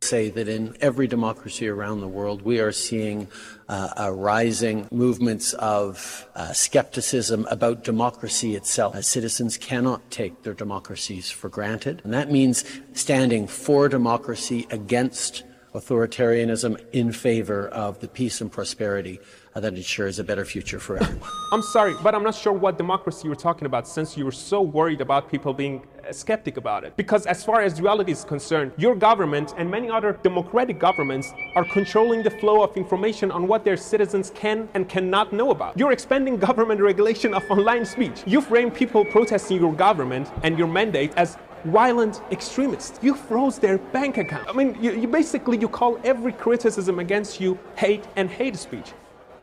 say 0.00 0.30
that 0.30 0.48
in 0.48 0.76
every 0.80 1.06
democracy 1.06 1.68
around 1.68 2.00
the 2.00 2.08
world, 2.08 2.42
we 2.42 2.60
are 2.60 2.72
seeing 2.72 3.28
uh, 3.68 4.10
rising 4.14 4.86
movements 4.90 5.52
of 5.54 6.26
uh, 6.34 6.52
skepticism 6.52 7.46
about 7.50 7.84
democracy 7.84 8.54
itself. 8.54 8.94
Uh, 8.94 9.02
citizens 9.02 9.58
cannot 9.58 10.08
take 10.10 10.42
their 10.42 10.54
democracies 10.54 11.30
for 11.30 11.48
granted, 11.48 12.00
and 12.04 12.12
that 12.12 12.30
means 12.30 12.64
standing 12.92 13.46
for 13.46 13.88
democracy 13.88 14.66
against 14.70 15.42
authoritarianism 15.74 16.82
in 16.92 17.12
favor 17.12 17.68
of 17.68 18.00
the 18.00 18.08
peace 18.08 18.40
and 18.40 18.50
prosperity 18.50 19.20
that 19.60 19.74
ensures 19.74 20.18
a 20.18 20.24
better 20.24 20.44
future 20.44 20.78
for 20.78 20.96
everyone. 20.96 21.28
I'm 21.52 21.62
sorry, 21.62 21.94
but 22.02 22.14
I'm 22.14 22.22
not 22.22 22.34
sure 22.34 22.52
what 22.52 22.78
democracy 22.78 23.26
you're 23.26 23.36
talking 23.36 23.66
about 23.66 23.88
since 23.88 24.16
you 24.16 24.24
were 24.24 24.32
so 24.32 24.60
worried 24.60 25.00
about 25.00 25.30
people 25.30 25.52
being 25.52 25.86
uh, 26.06 26.12
skeptic 26.12 26.56
about 26.56 26.84
it. 26.84 26.96
Because 26.96 27.26
as 27.26 27.44
far 27.44 27.60
as 27.60 27.80
reality 27.80 28.12
is 28.12 28.24
concerned, 28.24 28.72
your 28.76 28.94
government 28.94 29.54
and 29.56 29.70
many 29.70 29.88
other 29.88 30.18
democratic 30.22 30.78
governments 30.78 31.32
are 31.54 31.64
controlling 31.64 32.22
the 32.22 32.30
flow 32.30 32.62
of 32.62 32.76
information 32.76 33.30
on 33.30 33.46
what 33.46 33.64
their 33.64 33.76
citizens 33.76 34.30
can 34.34 34.68
and 34.74 34.88
cannot 34.88 35.32
know 35.32 35.50
about. 35.50 35.78
You're 35.78 35.92
expanding 35.92 36.36
government 36.48 36.80
regulation 36.80 37.34
of 37.34 37.42
online 37.50 37.84
speech. 37.84 38.22
You 38.26 38.40
frame 38.40 38.70
people 38.70 39.04
protesting 39.04 39.60
your 39.60 39.74
government 39.74 40.30
and 40.42 40.58
your 40.58 40.68
mandate 40.68 41.12
as 41.16 41.36
violent 41.64 42.22
extremists. 42.30 42.98
You 43.02 43.14
froze 43.14 43.58
their 43.58 43.78
bank 43.78 44.18
account. 44.18 44.48
I 44.48 44.52
mean, 44.52 44.76
you, 44.80 44.92
you, 44.92 45.08
basically 45.08 45.58
you 45.58 45.68
call 45.68 45.98
every 46.04 46.32
criticism 46.32 46.98
against 46.98 47.40
you 47.40 47.58
hate 47.76 48.04
and 48.16 48.30
hate 48.30 48.56
speech. 48.56 48.92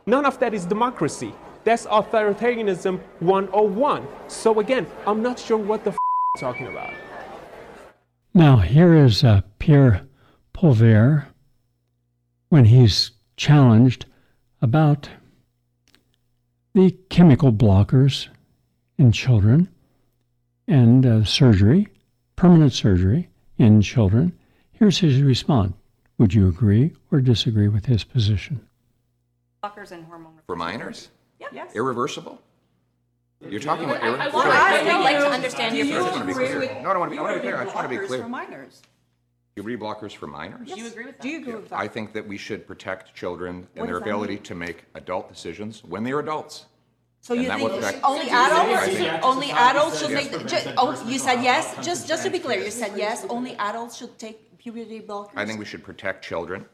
None 0.08 0.24
of 0.24 0.38
that 0.38 0.54
is 0.54 0.64
democracy. 0.64 1.34
That's 1.64 1.84
authoritarianism 1.86 3.00
101. 3.18 4.06
So 4.28 4.60
again, 4.60 4.86
I'm 5.04 5.20
not 5.20 5.36
sure 5.36 5.58
what 5.58 5.82
the 5.82 5.90
f- 5.90 5.96
talking 6.38 6.68
about. 6.68 6.92
Now, 8.32 8.58
here 8.58 8.94
is 8.94 9.24
uh, 9.24 9.40
Pierre 9.58 10.06
Poilievre 10.54 11.26
when 12.50 12.66
he's 12.66 13.10
challenged 13.36 14.06
about 14.62 15.08
the 16.72 16.92
chemical 17.10 17.52
blockers 17.52 18.28
in 18.98 19.10
children 19.10 19.68
and 20.68 21.04
uh, 21.04 21.24
surgery, 21.24 21.88
permanent 22.36 22.72
surgery 22.72 23.28
in 23.58 23.82
children. 23.82 24.38
Here's 24.70 24.98
his 24.98 25.20
response. 25.20 25.74
Would 26.18 26.32
you 26.32 26.46
agree 26.46 26.92
or 27.10 27.20
disagree 27.20 27.68
with 27.68 27.86
his 27.86 28.04
position? 28.04 28.65
Blockers 29.62 29.92
and 29.92 30.04
hormone 30.04 30.32
For 30.46 30.56
minors? 30.56 31.08
Yeah. 31.40 31.48
Yes. 31.52 31.74
Irreversible? 31.74 32.40
You're 33.40 33.60
talking 33.60 33.84
about 33.84 34.02
I, 34.02 34.06
I, 34.06 34.08
irreversible? 34.08 34.38
want, 34.38 34.50
I 34.50 34.96
would 34.96 35.04
like 35.04 35.18
to 35.18 35.28
understand 35.28 35.76
your 35.76 35.86
I 35.86 35.90
just 35.90 36.02
want 36.10 36.18
to 36.20 36.26
be 36.26 36.32
position. 36.32 36.56
clear. 36.58 36.82
No, 36.82 36.90
I 36.90 36.92
don't 36.92 37.00
want 37.00 37.10
to 37.12 37.14
be, 37.14 37.18
I 37.18 37.22
want 37.22 37.34
to 37.36 37.40
be 37.40 37.42
clear. 37.42 37.56
I 37.60 37.64
just 37.64 37.74
want 37.76 37.84
to 37.84 37.88
be 37.90 37.96
blockers 37.96 38.06
clear. 38.08 38.22
for 38.22 38.28
minors. 38.28 38.82
You 39.56 39.62
read 39.62 39.80
blockers 39.80 40.12
for 40.14 40.26
minors? 40.26 40.68
Do 40.72 40.78
you 40.80 40.86
agree 40.86 41.04
with 41.06 41.16
that? 41.16 41.22
Do 41.22 41.28
you 41.28 41.38
agree 41.40 41.54
with 41.54 41.68
that? 41.70 41.78
I 41.78 41.88
think 41.88 42.12
that 42.14 42.26
we 42.26 42.36
should 42.38 42.66
protect 42.66 43.14
children 43.14 43.66
What 43.74 43.82
and 43.82 43.88
their 43.88 43.94
does 43.94 44.00
that 44.04 44.10
ability 44.10 44.34
mean? 44.34 44.42
to 44.44 44.54
make 44.54 44.84
adult 44.94 45.28
decisions 45.28 45.82
when 45.84 46.04
they're 46.04 46.20
adults. 46.20 46.66
So 47.20 47.34
And 47.34 47.42
you 47.42 47.48
that 47.48 47.58
think 47.58 47.70
would 47.70 47.78
affect- 47.82 48.04
only 48.04 48.30
adults, 48.30 48.86
think- 48.86 49.24
only 49.24 49.50
adults 49.50 50.00
should 50.00 50.10
make, 50.12 50.30
the- 50.30 50.44
ju- 50.44 50.72
oh, 50.78 51.02
you 51.08 51.18
said 51.18 51.42
yes? 51.42 51.74
Just, 51.84 52.06
just 52.06 52.22
to 52.22 52.30
be 52.30 52.38
clear, 52.38 52.60
you 52.62 52.70
said 52.70 52.92
yes, 52.96 53.26
only 53.28 53.54
adults 53.56 53.96
should 53.96 54.16
take 54.18 54.56
puberty 54.58 55.00
blockers? 55.00 55.32
I 55.36 55.44
think 55.44 55.58
we 55.58 55.64
should 55.64 55.82
protect 55.82 56.24
children, 56.24 56.66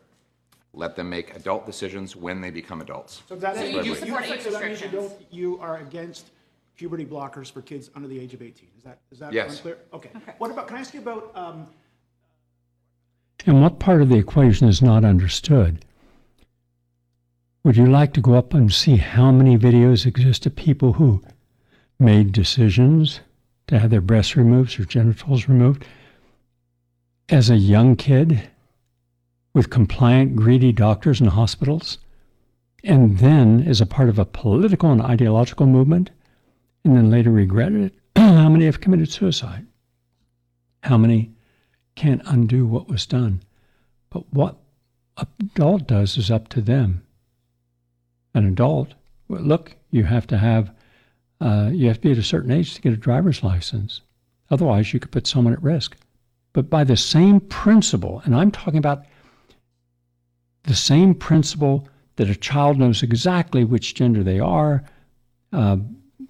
let 0.75 0.97
them 0.97 1.11
make 1.11 1.35
adult 1.37 1.67
decisions 1.67 2.17
when 2.17 2.41
they 2.41 2.51
become 2.51 2.81
adults. 2.81 3.23
So 3.29 3.37
that 3.37 3.57
So 3.57 3.63
means 3.63 3.75
you 3.75 3.83
you, 3.83 3.95
support 3.95 4.25
so 4.25 4.31
that 4.31 4.35
means 4.41 4.45
you 4.47 4.51
restrictions? 4.89 4.93
don't, 4.93 5.13
you 5.31 5.59
are 5.61 5.79
against 5.79 6.31
puberty 6.77 7.05
blockers 7.05 7.53
for 7.53 7.61
kids 7.61 7.91
under 7.95 8.09
the 8.09 8.19
age 8.19 8.33
of 8.33 8.41
18. 8.43 8.69
Is 8.79 8.85
that, 8.85 8.99
is 9.11 9.19
that 9.19 9.33
Yes. 9.33 9.57
unclear? 9.57 9.79
Okay. 9.93 10.11
What 10.39 10.51
about, 10.51 10.69
can 10.69 10.77
I 10.79 10.81
ask 10.81 10.95
you 10.95 11.01
about, 11.01 11.31
um, 11.35 11.67
And 13.47 13.61
what 13.61 13.79
part 13.79 14.01
of 14.01 14.09
the 14.09 14.17
equation 14.17 14.69
is 14.69 14.81
not 14.81 15.05
understood? 15.05 15.85
Would 17.65 17.77
you 17.77 17.87
like 17.87 18.13
to 18.15 18.21
go 18.21 18.35
up 18.35 18.55
and 18.55 18.73
see 18.73 18.97
how 18.97 19.31
many 19.31 19.59
videos 19.59 20.07
exist 20.07 20.47
of 20.47 20.57
people 20.57 20.95
who 20.95 21.23
made 21.99 22.33
decisions 22.33 23.21
to 23.69 23.79
have 23.79 23.91
their 23.91 24.01
breasts 24.01 24.37
removed 24.37 24.81
or 24.81 24.85
genitals 24.85 25.49
removed 25.49 25.85
as 27.29 27.51
a 27.51 27.57
young 27.57 27.95
kid 27.95 28.49
with 29.55 29.71
compliant, 29.71 30.37
greedy 30.37 30.73
doctors 30.73 31.21
and 31.21 31.31
hospitals, 31.31 31.99
and 32.85 33.19
then 33.19 33.63
as 33.67 33.81
a 33.81 33.87
part 33.87 34.09
of 34.09 34.19
a 34.19 34.25
political 34.25 34.91
and 34.91 35.03
ideological 35.03 35.67
movement, 35.67 36.11
and 36.85 36.97
then 36.97 37.11
later 37.11 37.31
regretted 37.31 37.83
it? 37.83 37.95
how 38.17 38.49
many 38.49 38.65
have 38.65 38.81
committed 38.81 39.11
suicide? 39.11 39.67
How 40.83 40.99
many 40.99 41.33
can't 41.95 42.23
undo 42.27 42.67
what 42.67 42.89
was 42.89 43.07
done. 43.07 43.43
But 44.11 44.33
what 44.33 44.59
an 45.17 45.27
adult 45.41 45.87
does 45.87 46.17
is 46.17 46.31
up 46.31 46.49
to 46.49 46.61
them. 46.61 47.03
An 48.35 48.47
adult, 48.47 48.95
well, 49.29 49.43
look, 49.43 49.77
you 49.91 50.05
have 50.05 50.27
to 50.29 50.39
have, 50.39 50.73
uh, 51.41 51.71
you 51.73 51.89
have 51.89 51.97
to 51.99 52.03
be 52.03 52.13
at 52.13 52.19
a 52.19 52.23
certain 52.23 52.51
age 52.51 52.75
to 52.75 52.83
get 52.83 52.93
a 52.93 52.97
driver's 52.97 53.43
license. 53.43 54.01
Otherwise, 54.51 54.93
you 54.93 55.01
could 55.01 55.11
put 55.11 55.27
someone 55.27 55.53
at 55.53 55.63
risk. 55.63 55.97
But 56.53 56.69
by 56.69 56.85
the 56.85 56.97
same 56.97 57.41
principle, 57.41 58.21
and 58.25 58.35
I'm 58.35 58.51
talking 58.51 58.79
about 58.79 59.05
the 60.65 60.75
same 60.75 61.15
principle 61.15 61.89
that 62.17 62.31
a 62.31 62.37
child 62.37 62.79
knows 62.79 63.03
exactly 63.03 63.65
which 63.65 63.95
gender 63.95 64.23
they 64.23 64.39
are 64.39 64.85
uh, 65.53 65.77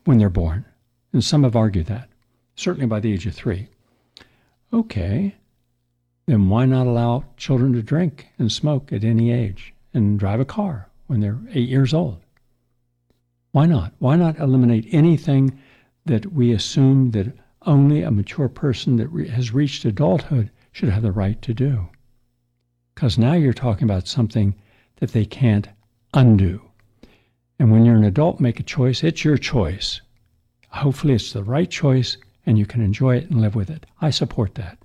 when 0.04 0.18
they're 0.18 0.30
born. 0.30 0.64
And 1.12 1.22
some 1.22 1.42
have 1.44 1.56
argued 1.56 1.86
that, 1.86 2.08
certainly 2.56 2.86
by 2.86 3.00
the 3.00 3.12
age 3.12 3.26
of 3.26 3.34
three. 3.34 3.68
Okay, 4.72 5.34
then 6.26 6.48
why 6.48 6.64
not 6.64 6.86
allow 6.86 7.24
children 7.36 7.72
to 7.74 7.82
drink 7.82 8.28
and 8.38 8.50
smoke 8.50 8.92
at 8.92 9.04
any 9.04 9.30
age 9.30 9.74
and 9.92 10.18
drive 10.18 10.40
a 10.40 10.44
car 10.44 10.88
when 11.06 11.20
they're 11.20 11.38
eight 11.50 11.68
years 11.68 11.92
old? 11.92 12.20
Why 13.50 13.66
not? 13.66 13.92
Why 13.98 14.16
not 14.16 14.38
eliminate 14.38 14.88
anything 14.92 15.58
that 16.06 16.32
we 16.32 16.52
assume 16.52 17.10
that 17.10 17.36
only 17.66 18.02
a 18.02 18.10
mature 18.10 18.48
person 18.48 18.96
that 18.96 19.08
re- 19.08 19.28
has 19.28 19.52
reached 19.52 19.84
adulthood 19.84 20.50
should 20.72 20.88
have 20.88 21.02
the 21.02 21.12
right 21.12 21.40
to 21.42 21.52
do? 21.52 21.88
Because 22.94 23.18
now 23.18 23.32
you're 23.32 23.52
talking 23.52 23.84
about 23.84 24.08
something 24.08 24.54
that 24.96 25.12
they 25.12 25.24
can't 25.24 25.68
undo. 26.14 26.62
And 27.58 27.70
when 27.70 27.84
you're 27.84 27.96
an 27.96 28.04
adult, 28.04 28.40
make 28.40 28.60
a 28.60 28.64
choice, 28.64 29.02
it's 29.02 29.24
your 29.24 29.38
choice. 29.38 30.00
Hopefully, 30.68 31.14
it's 31.14 31.32
the 31.32 31.44
right 31.44 31.70
choice 31.70 32.16
and 32.46 32.58
you 32.58 32.66
can 32.66 32.80
enjoy 32.80 33.16
it 33.16 33.30
and 33.30 33.40
live 33.40 33.54
with 33.54 33.70
it. 33.70 33.86
I 34.00 34.10
support 34.10 34.54
that. 34.56 34.78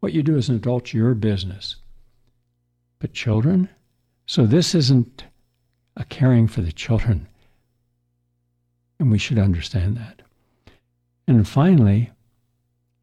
What 0.00 0.12
you 0.12 0.22
do 0.22 0.36
as 0.36 0.48
an 0.48 0.56
adult's 0.56 0.94
your 0.94 1.14
business. 1.14 1.76
But 2.98 3.12
children? 3.12 3.68
So 4.26 4.46
this 4.46 4.74
isn't 4.74 5.24
a 5.96 6.04
caring 6.04 6.46
for 6.46 6.62
the 6.62 6.72
children. 6.72 7.28
And 8.98 9.10
we 9.10 9.18
should 9.18 9.38
understand 9.38 9.96
that. 9.96 10.22
And 11.26 11.46
finally, 11.46 12.10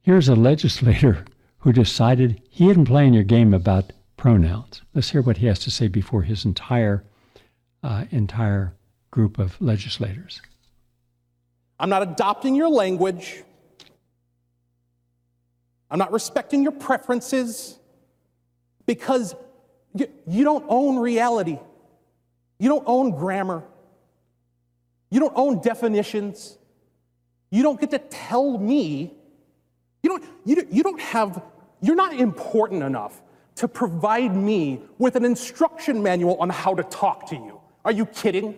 here's 0.01 0.27
a 0.27 0.35
legislator 0.35 1.25
who 1.59 1.71
decided 1.71 2.41
he 2.49 2.69
isn't 2.69 2.85
playing 2.85 3.13
your 3.13 3.23
game 3.23 3.53
about 3.53 3.93
pronouns. 4.18 4.82
Let's 4.93 5.11
hear 5.11 5.22
what 5.22 5.38
he 5.38 5.45
has 5.45 5.59
to 5.59 5.72
say 5.72 5.88
before 5.88 6.24
his 6.24 6.43
entire 6.43 7.03
uh, 7.84 8.05
entire 8.11 8.74
group 9.11 9.38
of 9.38 9.61
legislators. 9.61 10.41
I'm 11.80 11.89
not 11.89 12.01
adopting 12.01 12.55
your 12.55 12.70
language. 12.70 13.43
I'm 15.89 15.99
not 15.99 16.11
respecting 16.11 16.63
your 16.63 16.72
preferences 16.72 17.80
because 18.86 19.36
you, 19.93 20.07
you 20.28 20.43
don't 20.43 20.65
own 20.68 20.97
reality. 20.97 21.59
You 22.59 22.70
don't 22.70 22.84
own 22.88 23.11
grammar. 23.11 23.63
You 25.11 25.20
don't 25.20 25.34
own 25.36 25.61
definitions. 25.61 26.57
You 27.51 27.63
don't 27.63 27.80
get 27.80 27.91
to 27.91 27.99
tell 27.99 28.57
me. 28.57 29.13
You 30.03 30.09
don't, 30.09 30.26
you, 30.45 30.68
you 30.70 30.84
don't 30.84 30.99
have, 30.99 31.41
you're 31.80 31.95
not 31.95 32.13
important 32.13 32.84
enough 32.84 33.22
to 33.58 33.68
provide 33.68 34.36
me 34.36 34.82
with 34.99 35.16
an 35.16 35.26
instruction 35.26 36.01
manual 36.03 36.38
on 36.39 36.49
how 36.49 36.76
to 36.76 36.84
talk 36.84 37.28
to 37.30 37.36
you. 37.36 37.60
Are 37.84 37.91
you 37.91 38.05
kidding? 38.05 38.55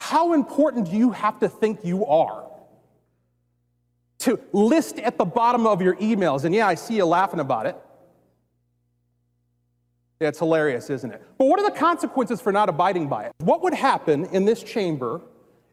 How 0.00 0.32
important 0.32 0.90
do 0.90 0.96
you 0.96 1.10
have 1.10 1.38
to 1.40 1.48
think 1.48 1.80
you 1.84 2.06
are? 2.06 2.44
To 4.20 4.40
list 4.52 4.98
at 4.98 5.18
the 5.18 5.24
bottom 5.24 5.66
of 5.66 5.82
your 5.82 5.96
emails, 5.96 6.44
and 6.44 6.54
yeah, 6.54 6.66
I 6.66 6.74
see 6.74 6.96
you 6.96 7.04
laughing 7.04 7.40
about 7.40 7.66
it. 7.66 7.76
It's 10.20 10.38
hilarious, 10.38 10.88
isn't 10.88 11.10
it? 11.10 11.20
But 11.36 11.46
what 11.46 11.60
are 11.60 11.68
the 11.68 11.76
consequences 11.76 12.40
for 12.40 12.52
not 12.52 12.68
abiding 12.68 13.08
by 13.08 13.24
it? 13.24 13.32
What 13.40 13.62
would 13.62 13.74
happen 13.74 14.26
in 14.26 14.44
this 14.44 14.62
chamber 14.62 15.20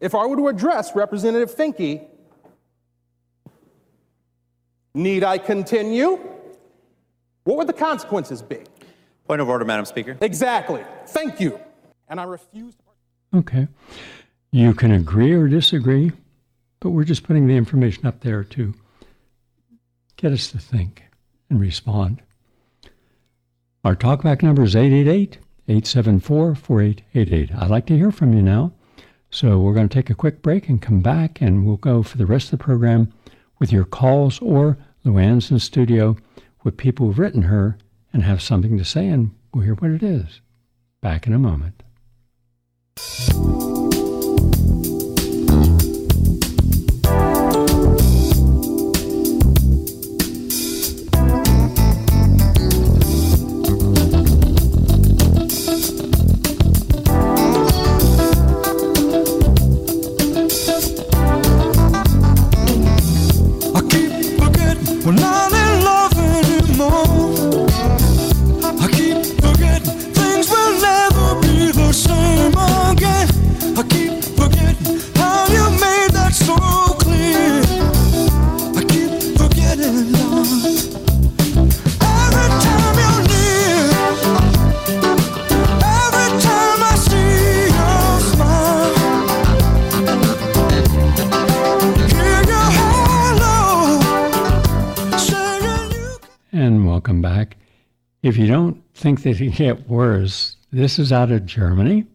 if 0.01 0.13
I 0.13 0.25
were 0.25 0.35
to 0.35 0.47
address 0.47 0.95
Representative 0.95 1.55
Finke? 1.55 2.05
Need 4.93 5.23
I 5.23 5.37
continue? 5.37 6.19
What 7.43 7.57
would 7.57 7.67
the 7.67 7.73
consequences 7.73 8.41
be? 8.41 8.59
Point 9.27 9.41
of 9.41 9.49
order, 9.49 9.65
Madam 9.65 9.85
Speaker. 9.85 10.17
Exactly. 10.21 10.83
Thank 11.07 11.39
you. 11.39 11.59
And 12.07 12.19
I 12.19 12.23
refuse. 12.23 12.75
to. 12.75 13.37
Okay. 13.39 13.67
You 14.51 14.73
can 14.73 14.91
agree 14.91 15.33
or 15.33 15.47
disagree, 15.47 16.11
but 16.79 16.89
we're 16.89 17.03
just 17.03 17.23
putting 17.23 17.47
the 17.47 17.55
information 17.55 18.07
up 18.07 18.21
there 18.21 18.43
to 18.43 18.73
get 20.17 20.31
us 20.31 20.47
to 20.51 20.57
think 20.57 21.03
and 21.49 21.59
respond. 21.59 22.21
Our 23.83 23.95
talkback 23.95 24.41
number 24.41 24.63
is 24.63 24.75
888 24.75 25.37
874 25.67 26.55
4888. 26.55 27.55
I'd 27.55 27.69
like 27.69 27.85
to 27.85 27.95
hear 27.97 28.11
from 28.11 28.33
you 28.33 28.41
now. 28.41 28.73
So 29.29 29.59
we're 29.59 29.75
going 29.75 29.87
to 29.87 29.93
take 29.93 30.09
a 30.09 30.15
quick 30.15 30.41
break 30.41 30.67
and 30.67 30.81
come 30.81 31.01
back, 31.01 31.39
and 31.39 31.65
we'll 31.65 31.77
go 31.77 32.01
for 32.01 32.17
the 32.17 32.25
rest 32.25 32.51
of 32.51 32.57
the 32.57 32.63
program 32.63 33.13
with 33.59 33.71
your 33.71 33.85
calls 33.85 34.39
or 34.39 34.79
Luann's 35.05 35.51
in 35.51 35.59
studio 35.59 36.17
with 36.63 36.77
people 36.77 37.07
who've 37.07 37.19
written 37.19 37.43
her 37.43 37.77
and 38.11 38.23
have 38.23 38.41
something 38.41 38.77
to 38.77 38.85
say, 38.85 39.07
and 39.07 39.31
we'll 39.53 39.63
hear 39.63 39.75
what 39.75 39.91
it 39.91 40.03
is. 40.03 40.41
Back 41.01 41.27
in 41.27 41.33
a 41.33 41.39
moment. 41.39 41.83
You 98.39 98.47
don't 98.47 98.81
think 98.93 99.23
that 99.23 99.41
it 99.41 99.55
get 99.55 99.89
worse, 99.89 100.55
this 100.71 100.97
is 100.97 101.11
out 101.11 101.31
of 101.31 101.45
Germany. 101.45 102.05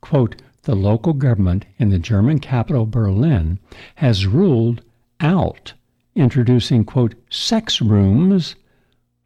Quote, 0.00 0.42
the 0.62 0.74
local 0.74 1.12
government 1.12 1.64
in 1.78 1.90
the 1.90 1.98
German 1.98 2.38
capital 2.38 2.84
Berlin 2.84 3.58
has 3.96 4.26
ruled 4.26 4.82
out 5.20 5.72
introducing, 6.14 6.84
quote, 6.84 7.14
sex 7.30 7.80
rooms 7.80 8.56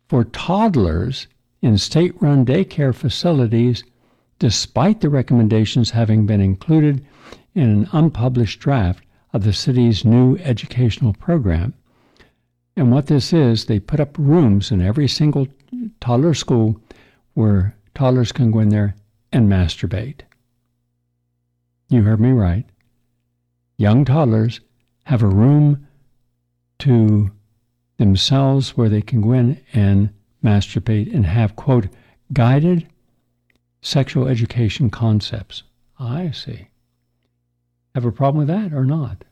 for 0.08 0.24
toddlers 0.24 1.26
in 1.62 1.78
state 1.78 2.14
run 2.20 2.44
daycare 2.44 2.94
facilities, 2.94 3.82
despite 4.38 5.00
the 5.00 5.08
recommendations 5.08 5.90
having 5.90 6.26
been 6.26 6.40
included 6.40 7.04
in 7.54 7.64
an 7.64 7.88
unpublished 7.92 8.60
draft 8.60 9.02
of 9.32 9.42
the 9.42 9.52
city's 9.52 10.04
new 10.04 10.36
educational 10.38 11.12
program. 11.14 11.74
And 12.76 12.92
what 12.92 13.06
this 13.06 13.32
is, 13.32 13.64
they 13.64 13.80
put 13.80 14.00
up 14.00 14.16
rooms 14.18 14.70
in 14.70 14.82
every 14.82 15.08
single 15.08 15.48
toddler 16.00 16.34
school 16.34 16.80
where 17.34 17.74
toddlers 17.94 18.32
can 18.32 18.50
go 18.50 18.58
in 18.58 18.68
there 18.68 18.94
and 19.32 19.50
masturbate. 19.50 20.20
You 21.88 22.02
heard 22.02 22.20
me 22.20 22.32
right. 22.32 22.64
Young 23.78 24.04
toddlers 24.04 24.60
have 25.04 25.22
a 25.22 25.28
room 25.28 25.86
to 26.80 27.30
themselves 27.96 28.76
where 28.76 28.88
they 28.88 29.02
can 29.02 29.22
go 29.22 29.32
in 29.32 29.60
and 29.72 30.10
masturbate 30.44 31.14
and 31.14 31.24
have, 31.24 31.56
quote, 31.56 31.88
guided 32.32 32.86
sexual 33.80 34.28
education 34.28 34.90
concepts. 34.90 35.62
I 35.98 36.30
see. 36.30 36.68
Have 37.94 38.04
a 38.04 38.12
problem 38.12 38.46
with 38.46 38.48
that 38.48 38.76
or 38.76 38.84
not? 38.84 39.24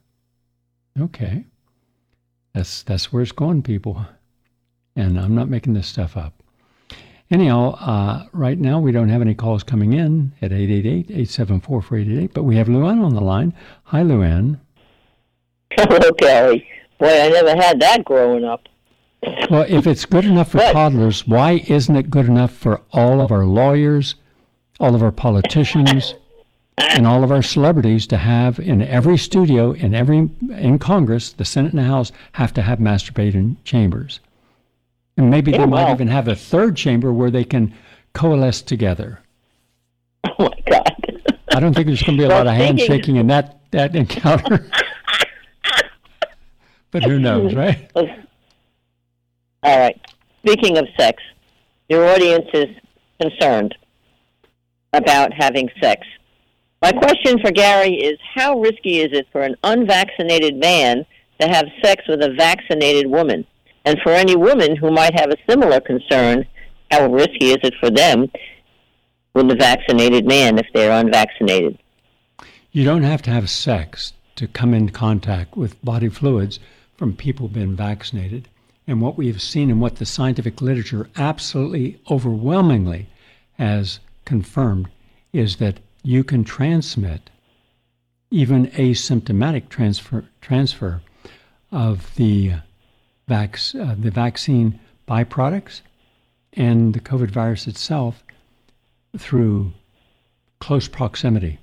Okay. 0.99 1.45
That's 2.55 2.82
that's 2.82 3.12
where 3.12 3.22
it's 3.22 3.32
going, 3.32 3.62
people. 3.62 4.07
And 4.96 5.18
I'm 5.18 5.34
not 5.34 5.48
making 5.48 5.74
this 5.74 5.88
stuff 5.88 6.16
up. 6.16 6.34
Anyhow, 7.30 7.72
uh, 7.80 8.26
right 8.32 8.59
now 8.59 8.78
we 8.78 8.92
don't 8.92 9.09
have 9.09 9.22
any 9.22 9.34
calls 9.34 9.64
coming 9.64 9.92
in 9.92 10.32
at 10.40 10.52
888-874-4888, 10.52 12.32
but 12.32 12.44
we 12.44 12.57
have 12.57 12.68
Luann 12.68 13.02
on 13.02 13.14
the 13.14 13.20
line. 13.20 13.55
Hi, 13.84 14.02
Luann. 14.02 14.61
Hello, 15.72 16.12
Kelly. 16.12 16.68
Boy, 16.98 17.09
I 17.09 17.28
never 17.30 17.57
had 17.57 17.80
that 17.80 18.05
growing 18.05 18.44
up. 18.44 18.68
well, 19.50 19.64
if 19.68 19.86
it's 19.86 20.05
good 20.05 20.26
enough 20.26 20.50
for 20.52 20.59
toddlers, 20.72 21.26
why 21.26 21.64
isn't 21.66 21.96
it 21.96 22.11
good 22.11 22.26
enough 22.26 22.52
for 22.52 22.82
all 22.92 23.20
of 23.20 23.32
our 23.32 23.46
lawyers, 23.46 24.14
all 24.78 24.94
of 24.94 25.02
our 25.02 25.11
politicians, 25.11 26.14
and 26.79 27.07
all 27.07 27.22
of 27.25 27.31
our 27.31 27.43
celebrities 27.43 28.07
to 28.09 28.16
have 28.16 28.59
in 28.59 28.83
every 28.83 29.16
studio, 29.16 29.72
in 29.72 29.95
every 29.95 30.31
in 30.51 30.79
Congress, 30.79 31.33
the 31.33 31.45
Senate 31.45 31.72
and 31.72 31.79
the 31.79 31.87
House 31.87 32.12
have 32.33 32.53
to 32.55 32.62
have 32.62 32.79
masturbating 32.79 33.57
chambers. 33.64 34.20
And 35.16 35.31
maybe 35.31 35.53
yeah, 35.53 35.59
they 35.59 35.66
might 35.66 35.85
well. 35.85 35.95
even 35.95 36.09
have 36.09 36.27
a 36.29 36.35
third 36.35 36.77
chamber 36.77 37.12
where 37.12 37.31
they 37.31 37.45
can 37.45 37.75
coalesce 38.12 38.62
together. 38.62 39.20
Oh 40.39 40.45
my 40.45 40.70
God! 40.70 41.37
I 41.55 41.61
don't 41.61 41.75
think 41.75 41.87
there's 41.87 42.03
going 42.03 42.16
to 42.16 42.22
be 42.22 42.25
a 42.25 42.29
lot 42.29 42.47
of 42.47 42.55
handshaking 42.55 43.16
in 43.16 43.27
that 43.29 43.61
that 43.70 43.95
encounter. 43.95 44.68
but 46.91 47.05
who 47.05 47.20
knows, 47.20 47.53
mm-hmm. 47.53 47.59
right? 47.61 47.91
All 49.62 49.79
right. 49.79 50.01
Speaking 50.45 50.79
of 50.79 50.87
sex, 50.99 51.22
your 51.89 52.09
audience 52.09 52.47
is 52.53 52.75
concerned 53.20 53.75
about 54.93 55.33
having 55.33 55.68
sex. 55.81 56.07
My 56.85 56.93
question 56.93 57.39
for 57.39 57.51
Gary 57.51 57.95
is 57.95 58.18
how 58.35 58.61
risky 58.61 58.99
is 58.99 59.09
it 59.14 59.26
for 59.32 59.41
an 59.41 59.57
unvaccinated 59.64 60.57
man 60.57 61.07
to 61.41 61.49
have 61.49 61.64
sex 61.82 62.03
with 62.07 62.20
a 62.20 62.35
vaccinated 62.35 63.07
woman? 63.07 63.47
And 63.87 63.99
for 64.03 64.12
any 64.12 64.37
woman 64.37 64.76
who 64.76 64.91
might 64.91 65.18
have 65.18 65.30
a 65.30 65.39
similar 65.49 65.80
concern, 65.80 66.45
how 66.91 67.11
risky 67.11 67.53
is 67.53 67.61
it 67.62 67.72
for 67.80 67.89
them 67.89 68.30
with 69.32 69.51
a 69.51 69.55
vaccinated 69.55 70.26
man 70.26 70.59
if 70.59 70.66
they're 70.74 71.01
unvaccinated? 71.01 71.78
You 72.72 72.85
don't 72.85 73.03
have 73.03 73.22
to 73.22 73.30
have 73.30 73.49
sex 73.49 74.12
to 74.37 74.47
come 74.47 74.74
in 74.74 74.91
contact 74.91 75.57
with 75.57 75.82
body 75.82 76.11
fluids 76.11 76.61
from 76.99 77.16
people 77.16 77.49
been 77.49 77.74
vaccinated. 77.74 78.47
And 78.87 79.01
what 79.01 79.16
we've 79.16 79.41
seen 79.41 79.70
and 79.70 79.80
what 79.80 79.97
the 79.97 80.05
scientific 80.05 80.61
literature 80.61 81.09
absolutely 81.16 81.99
overwhelmingly 82.11 83.07
has 83.57 84.01
confirmed 84.26 84.89
is 85.32 85.57
that 85.57 85.78
you 86.05 86.22
can 86.22 86.44
transmit 86.44 87.30
even 88.30 88.66
asymptomatic 88.68 89.68
transfer, 89.68 90.24
transfer 90.40 91.00
of 91.72 92.14
the 92.16 92.52
vac- 93.26 93.74
uh, 93.74 93.94
the 93.98 94.11
vaccine 94.11 94.78
byproducts 95.09 95.80
and 96.52 96.94
the 96.94 97.00
COVID 97.00 97.30
virus 97.30 97.66
itself 97.66 98.22
through 99.16 99.72
close 100.61 100.88
proximity, 100.88 101.59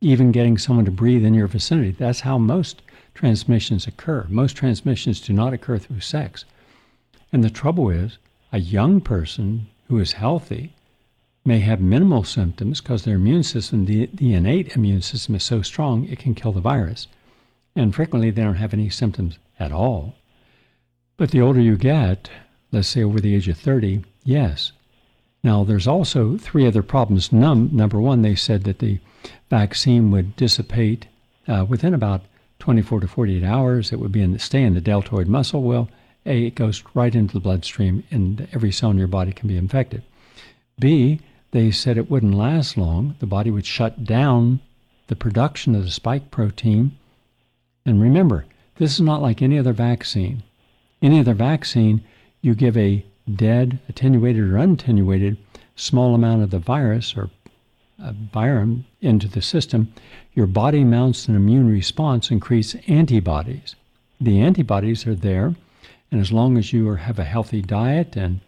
even 0.00 0.32
getting 0.32 0.58
someone 0.58 0.84
to 0.84 0.90
breathe 0.90 1.24
in 1.24 1.34
your 1.34 1.46
vicinity. 1.46 1.92
That's 1.92 2.20
how 2.20 2.38
most 2.38 2.82
transmissions 3.14 3.86
occur. 3.86 4.26
Most 4.28 4.56
transmissions 4.56 5.20
do 5.20 5.32
not 5.32 5.52
occur 5.52 5.78
through 5.78 6.00
sex. 6.00 6.44
And 7.32 7.42
the 7.42 7.50
trouble 7.50 7.90
is, 7.90 8.18
a 8.52 8.58
young 8.58 9.00
person 9.00 9.66
who 9.88 9.98
is 9.98 10.12
healthy 10.12 10.72
may 11.46 11.60
have 11.60 11.80
minimal 11.80 12.24
symptoms 12.24 12.80
because 12.80 13.04
their 13.04 13.16
immune 13.16 13.42
system, 13.42 13.84
the, 13.84 14.08
the 14.12 14.34
innate 14.34 14.74
immune 14.76 15.02
system, 15.02 15.34
is 15.34 15.44
so 15.44 15.62
strong 15.62 16.04
it 16.06 16.18
can 16.18 16.34
kill 16.34 16.52
the 16.52 16.60
virus. 16.60 17.06
And 17.74 17.94
frequently 17.94 18.30
they 18.30 18.42
don't 18.42 18.54
have 18.56 18.74
any 18.74 18.90
symptoms 18.90 19.38
at 19.58 19.72
all. 19.72 20.16
But 21.16 21.30
the 21.30 21.40
older 21.40 21.60
you 21.60 21.76
get, 21.76 22.30
let's 22.72 22.88
say 22.88 23.02
over 23.02 23.20
the 23.20 23.34
age 23.34 23.48
of 23.48 23.58
30, 23.58 24.04
yes. 24.24 24.72
Now, 25.42 25.64
there's 25.64 25.86
also 25.86 26.36
three 26.36 26.66
other 26.66 26.82
problems. 26.82 27.32
Num- 27.32 27.70
number 27.72 28.00
one, 28.00 28.22
they 28.22 28.34
said 28.34 28.64
that 28.64 28.80
the 28.80 28.98
vaccine 29.48 30.10
would 30.10 30.36
dissipate 30.36 31.06
uh, 31.46 31.64
within 31.68 31.94
about 31.94 32.22
24 32.58 33.00
to 33.00 33.08
48 33.08 33.44
hours. 33.44 33.92
It 33.92 34.00
would 34.00 34.12
be 34.12 34.22
in 34.22 34.32
the, 34.32 34.38
stay 34.38 34.62
in 34.62 34.74
the 34.74 34.80
deltoid 34.80 35.28
muscle. 35.28 35.62
Well, 35.62 35.88
A, 36.24 36.46
it 36.46 36.54
goes 36.54 36.82
right 36.94 37.14
into 37.14 37.34
the 37.34 37.40
bloodstream, 37.40 38.02
and 38.10 38.48
every 38.52 38.72
cell 38.72 38.90
in 38.90 38.98
your 38.98 39.06
body 39.06 39.32
can 39.32 39.48
be 39.48 39.56
infected. 39.56 40.02
B, 40.78 41.20
they 41.56 41.70
said 41.70 41.96
it 41.96 42.10
wouldn't 42.10 42.34
last 42.34 42.76
long. 42.76 43.16
The 43.18 43.26
body 43.26 43.50
would 43.50 43.64
shut 43.64 44.04
down 44.04 44.60
the 45.06 45.16
production 45.16 45.74
of 45.74 45.84
the 45.84 45.90
spike 45.90 46.30
protein. 46.30 46.92
And 47.86 47.98
remember, 47.98 48.44
this 48.76 48.92
is 48.92 49.00
not 49.00 49.22
like 49.22 49.40
any 49.40 49.58
other 49.58 49.72
vaccine. 49.72 50.42
Any 51.00 51.18
other 51.18 51.32
vaccine, 51.32 52.02
you 52.42 52.54
give 52.54 52.76
a 52.76 53.06
dead, 53.34 53.78
attenuated 53.88 54.44
or 54.44 54.58
unattenuated 54.58 55.38
small 55.76 56.14
amount 56.14 56.42
of 56.42 56.50
the 56.50 56.58
virus 56.58 57.16
or 57.16 57.30
uh, 57.98 58.08
a 58.08 58.12
virum 58.12 58.84
into 59.00 59.26
the 59.26 59.40
system, 59.40 59.90
your 60.34 60.46
body 60.46 60.84
mounts 60.84 61.26
an 61.26 61.36
immune 61.36 61.70
response 61.70 62.30
and 62.30 62.42
creates 62.42 62.76
antibodies. 62.86 63.74
The 64.20 64.42
antibodies 64.42 65.06
are 65.06 65.14
there, 65.14 65.54
and 66.10 66.20
as 66.20 66.32
long 66.32 66.58
as 66.58 66.74
you 66.74 66.94
have 66.96 67.18
a 67.18 67.24
healthy 67.24 67.62
diet 67.62 68.14
and, 68.14 68.40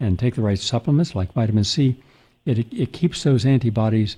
and 0.00 0.18
take 0.18 0.36
the 0.36 0.40
right 0.40 0.58
supplements 0.58 1.14
like 1.14 1.34
vitamin 1.34 1.64
C, 1.64 1.96
it, 2.46 2.72
it 2.72 2.92
keeps 2.92 3.22
those 3.22 3.46
antibodies 3.46 4.16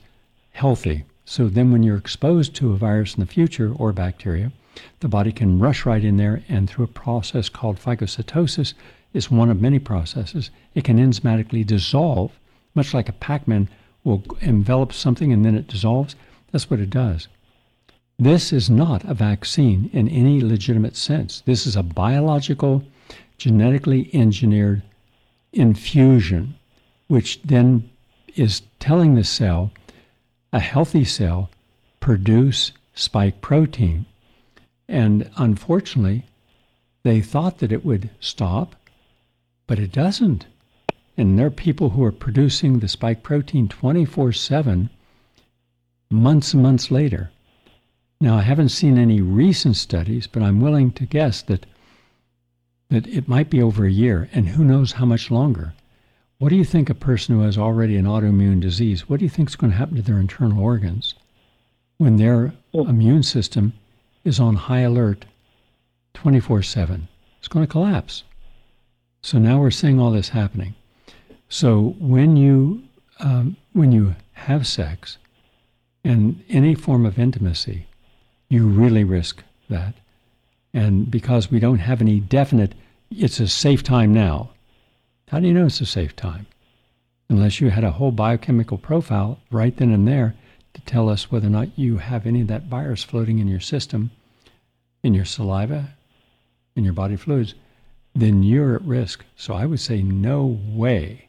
healthy. 0.53 1.05
So 1.25 1.49
then, 1.49 1.73
when 1.73 1.83
you're 1.83 1.97
exposed 1.97 2.55
to 2.57 2.73
a 2.73 2.77
virus 2.77 3.15
in 3.15 3.21
the 3.21 3.27
future 3.27 3.73
or 3.77 3.93
bacteria, 3.93 4.53
the 5.01 5.09
body 5.09 5.33
can 5.33 5.59
rush 5.59 5.85
right 5.85 6.05
in 6.05 6.17
there 6.17 6.43
and 6.49 6.69
through 6.69 6.85
a 6.85 6.89
process 6.89 7.49
called 7.49 7.79
phagocytosis, 7.79 8.75
is 9.13 9.31
one 9.31 9.51
of 9.51 9.61
many 9.61 9.79
processes, 9.79 10.51
it 10.75 10.85
can 10.85 10.99
enzymatically 10.99 11.67
dissolve, 11.67 12.33
much 12.75 12.93
like 12.93 13.09
a 13.09 13.13
Pac-Man 13.13 13.69
will 14.05 14.23
envelop 14.41 14.93
something 14.93 15.33
and 15.33 15.45
then 15.45 15.57
it 15.57 15.67
dissolves. 15.67 16.15
That's 16.53 16.71
what 16.71 16.81
it 16.81 16.91
does. 16.91 17.29
This 18.19 18.53
is 18.53 18.71
not 18.71 19.05
a 19.05 19.15
vaccine 19.15 19.91
in 19.93 20.09
any 20.09 20.41
legitimate 20.41 20.97
sense. 20.97 21.43
This 21.45 21.67
is 21.67 21.77
a 21.77 21.83
biological, 21.83 22.85
genetically 23.37 24.11
engineered 24.15 24.83
infusion, 25.53 26.55
which 27.09 27.43
then 27.43 27.89
is 28.37 28.63
telling 28.79 29.15
the 29.15 29.25
cell, 29.25 29.73
a 30.53 30.61
healthy 30.61 31.05
cell, 31.05 31.51
produce 32.01 32.73
spike 32.95 33.41
protein. 33.41 34.07
And 34.89 35.31
unfortunately, 35.37 36.25
they 37.03 37.21
thought 37.21 37.59
that 37.59 37.73
it 37.73 37.85
would 37.85 38.11
stop, 38.21 38.77
but 39.67 39.79
it 39.79 39.93
doesn't. 39.93 40.47
And 41.17 41.39
there 41.39 41.47
are 41.47 41.51
people 41.51 41.91
who 41.91 42.05
are 42.05 42.13
producing 42.13 42.79
the 42.79 42.89
spike 42.89 43.23
protein 43.23 43.69
24 43.69 44.33
7 44.33 44.91
months 46.11 46.55
and 46.55 46.63
months 46.63 46.91
later. 46.91 47.31
Now, 48.21 48.37
I 48.37 48.43
haven't 48.43 48.71
seen 48.71 48.97
any 48.97 49.21
recent 49.21 49.77
studies, 49.77 50.27
but 50.27 50.43
I'm 50.43 50.61
willing 50.61 50.91
to 50.93 51.05
guess 51.07 51.43
that, 51.43 51.67
that 52.89 53.07
it 53.07 53.29
might 53.29 53.51
be 53.51 53.61
over 53.61 53.85
a 53.85 53.91
year, 53.91 54.29
and 54.33 54.49
who 54.49 54.65
knows 54.65 54.93
how 54.93 55.05
much 55.05 55.31
longer. 55.31 55.75
What 56.39 56.51
do 56.51 56.57
you 56.57 56.65
think 56.65 56.91
a 56.91 56.95
person 56.95 57.35
who 57.35 57.43
has 57.43 57.57
already 57.57 57.97
an 57.97 58.05
autoimmune 58.05 58.61
disease, 58.61 59.09
what 59.09 59.19
do 59.19 59.25
you 59.25 59.31
think 59.31 59.49
is 59.49 59.57
going 59.57 59.71
to 59.73 59.79
happen 59.79 59.97
to 59.97 60.03
their 60.03 60.19
internal 60.19 60.63
organs 60.63 61.15
when 61.97 62.17
their 62.17 62.53
immune 62.75 63.23
system 63.23 63.73
is 64.23 64.39
on 64.39 64.57
high 64.57 64.81
alert 64.81 65.25
24 66.15 66.63
7? 66.63 67.09
It's 67.39 67.49
going 67.49 67.65
to 67.65 67.71
collapse. 67.71 68.23
So 69.23 69.39
now 69.39 69.61
we're 69.61 69.71
seeing 69.71 69.99
all 69.99 70.11
this 70.11 70.29
happening. 70.31 70.75
So 71.49 71.97
when 71.99 72.37
you 72.37 72.83
um, 73.19 73.57
when 73.73 73.93
you 73.93 74.15
have 74.33 74.67
sex 74.67 75.17
and 76.05 76.45
any 76.49 76.75
form 76.75 77.07
of 77.07 77.19
intimacy, 77.19 77.87
you 78.49 78.67
really 78.67 79.05
risk 79.05 79.43
that. 79.71 79.95
And 80.75 81.11
because 81.11 81.51
we 81.51 81.59
don't 81.61 81.79
have 81.79 82.03
any 82.03 82.21
definite, 82.21 82.75
it's 83.11 83.41
a 83.41 83.49
safe 83.49 83.83
time 83.83 84.13
now. 84.13 84.51
How 85.31 85.41
do 85.41 85.49
you 85.49 85.55
know 85.55 85.67
it's 85.67 85.81
a 85.81 85.87
safe 85.87 86.15
time? 86.15 86.47
Unless 87.29 87.61
you 87.61 87.71
had 87.71 87.83
a 87.83 87.91
whole 87.91 88.13
biochemical 88.13 88.79
profile 88.79 89.41
right 89.51 89.77
then 89.77 89.91
and 89.91 90.07
there 90.07 90.37
to 90.75 90.81
tell 90.83 91.09
us 91.09 91.33
whether 91.33 91.49
or 91.49 91.51
not 91.51 91.77
you 91.77 91.97
have 91.97 92.27
any 92.27 92.43
of 92.43 92.47
that 92.47 92.67
virus 92.67 93.03
floating 93.03 93.41
in 93.41 93.49
your 93.49 93.59
system, 93.59 94.13
in 95.03 95.15
your 95.15 95.25
saliva, 95.25 95.95
in 96.77 96.85
your 96.85 96.93
body 96.93 97.17
fluids, 97.17 97.55
then 98.15 98.45
you're 98.45 98.77
at 98.77 98.83
risk. 98.83 99.25
So 99.37 99.55
I 99.55 99.67
would 99.67 99.81
say 99.81 100.01
no 100.01 100.61
way. 100.69 101.27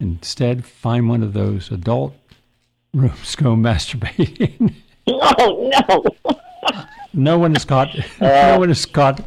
Instead, 0.00 0.64
find 0.64 1.08
one 1.08 1.22
of 1.22 1.34
those 1.34 1.70
adult 1.70 2.14
rooms, 2.94 3.36
go 3.36 3.54
masturbate. 3.54 4.74
Oh 5.06 5.70
no! 5.88 6.84
no 7.12 7.38
one 7.38 7.54
has 7.54 7.64
caught. 7.64 7.96
Uh, 8.20 8.52
no 8.52 8.58
one 8.58 8.68
has 8.68 8.84
caught 8.86 9.22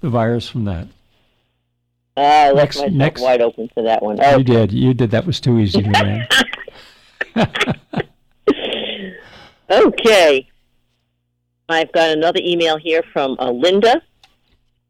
the 0.00 0.10
virus 0.10 0.46
from 0.46 0.66
that. 0.66 0.88
I 2.16 2.52
left 2.52 2.56
Next- 2.56 2.76
myself 2.76 2.92
next- 2.92 3.20
wide 3.22 3.40
open 3.40 3.68
to 3.76 3.82
that 3.82 4.02
one. 4.02 4.18
You 4.18 4.44
did. 4.44 4.72
You 4.72 4.94
did. 4.94 5.10
That 5.10 5.26
was 5.26 5.40
too 5.40 5.58
easy 5.58 5.82
to 5.82 5.90
win. 7.36 7.44
Okay. 9.70 10.46
I've 11.68 11.90
got 11.92 12.10
another 12.10 12.40
email 12.42 12.76
here 12.76 13.02
from 13.12 13.36
uh, 13.40 13.50
Linda, 13.50 14.02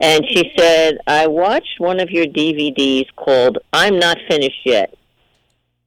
and 0.00 0.24
she 0.28 0.52
said, 0.58 0.98
I 1.06 1.28
watched 1.28 1.78
one 1.78 2.00
of 2.00 2.10
your 2.10 2.26
DVDs 2.26 3.06
called 3.14 3.58
I'm 3.72 3.98
Not 3.98 4.18
Finished 4.28 4.60
Yet. 4.66 4.92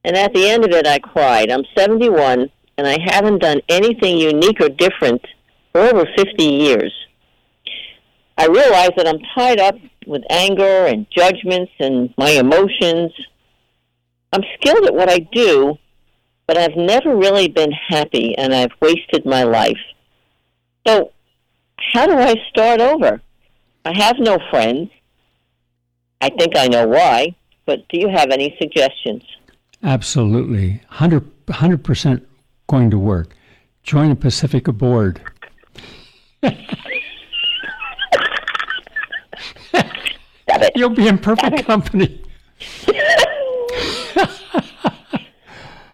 And 0.05 0.15
at 0.15 0.33
the 0.33 0.49
end 0.49 0.63
of 0.63 0.71
it, 0.71 0.87
I 0.87 0.99
cried. 0.99 1.51
I'm 1.51 1.65
71, 1.77 2.49
and 2.77 2.87
I 2.87 2.97
haven't 3.03 3.39
done 3.39 3.59
anything 3.67 4.17
unique 4.17 4.61
or 4.61 4.69
different 4.69 5.21
for 5.73 5.81
over 5.81 6.05
50 6.15 6.43
years. 6.43 6.93
I 8.37 8.45
realize 8.45 8.91
that 8.97 9.07
I'm 9.07 9.19
tied 9.35 9.59
up 9.59 9.75
with 10.05 10.23
anger 10.29 10.85
and 10.85 11.07
judgments 11.15 11.71
and 11.79 12.13
my 12.17 12.29
emotions. 12.31 13.11
I'm 14.31 14.43
skilled 14.55 14.85
at 14.85 14.93
what 14.93 15.09
I 15.09 15.19
do, 15.19 15.77
but 16.47 16.57
I've 16.57 16.75
never 16.75 17.15
really 17.15 17.47
been 17.47 17.71
happy 17.71 18.37
and 18.37 18.53
I've 18.53 18.71
wasted 18.81 19.25
my 19.25 19.43
life. 19.43 19.79
So, 20.85 21.11
how 21.93 22.05
do 22.05 22.13
I 22.13 22.35
start 22.49 22.79
over? 22.79 23.21
I 23.85 23.97
have 23.97 24.17
no 24.19 24.37
friends. 24.49 24.89
I 26.21 26.29
think 26.29 26.57
I 26.57 26.67
know 26.67 26.87
why, 26.87 27.35
but 27.65 27.87
do 27.89 27.99
you 27.99 28.09
have 28.09 28.31
any 28.31 28.55
suggestions? 28.59 29.23
Absolutely. 29.83 30.81
100 30.89 31.83
percent 31.83 32.27
going 32.67 32.89
to 32.91 32.97
work. 32.97 33.35
Join 33.83 34.11
a 34.11 34.15
Pacifica 34.15 34.73
board. 34.73 35.21
You'll 40.75 40.89
be 40.89 41.07
in 41.07 41.17
perfect 41.17 41.65
company. 41.65 42.21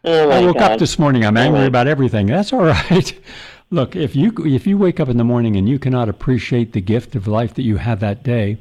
Oh 0.06 0.30
I 0.30 0.42
woke 0.42 0.58
God. 0.58 0.72
up 0.74 0.80
this 0.80 1.00
morning. 1.00 1.26
I'm 1.26 1.38
angry 1.38 1.66
about 1.66 1.88
everything. 1.88 2.26
That's 2.28 2.52
all 2.52 2.60
right. 2.66 3.18
Look, 3.70 3.96
if 3.96 4.16
you 4.18 4.34
if 4.46 4.68
you 4.68 4.78
wake 4.78 5.00
up 5.00 5.08
in 5.08 5.16
the 5.16 5.24
morning 5.24 5.56
and 5.56 5.68
you 5.70 5.80
cannot 5.80 6.10
appreciate 6.10 6.74
the 6.74 6.82
gift 6.82 7.16
of 7.16 7.26
life 7.26 7.54
that 7.54 7.62
you 7.64 7.78
have 7.78 8.02
that 8.02 8.22
day, 8.22 8.58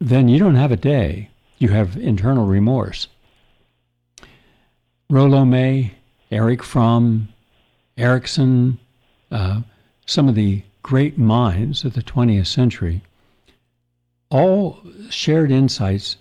then 0.00 0.28
you 0.28 0.38
don't 0.38 0.56
have 0.56 0.70
a 0.70 0.76
day. 0.76 1.30
You 1.58 1.68
have 1.70 1.96
internal 1.96 2.46
remorse. 2.46 3.08
Rollo 5.08 5.44
May, 5.46 5.94
Erich 6.30 6.62
Fromm, 6.62 7.28
Erikson, 7.96 8.78
uh, 9.30 9.62
some 10.04 10.28
of 10.28 10.34
the 10.34 10.62
great 10.82 11.16
minds 11.16 11.84
of 11.84 11.94
the 11.94 12.02
20th 12.02 12.46
century, 12.48 13.02
all 14.32 14.80
shared 15.10 15.50
insights 15.50 16.16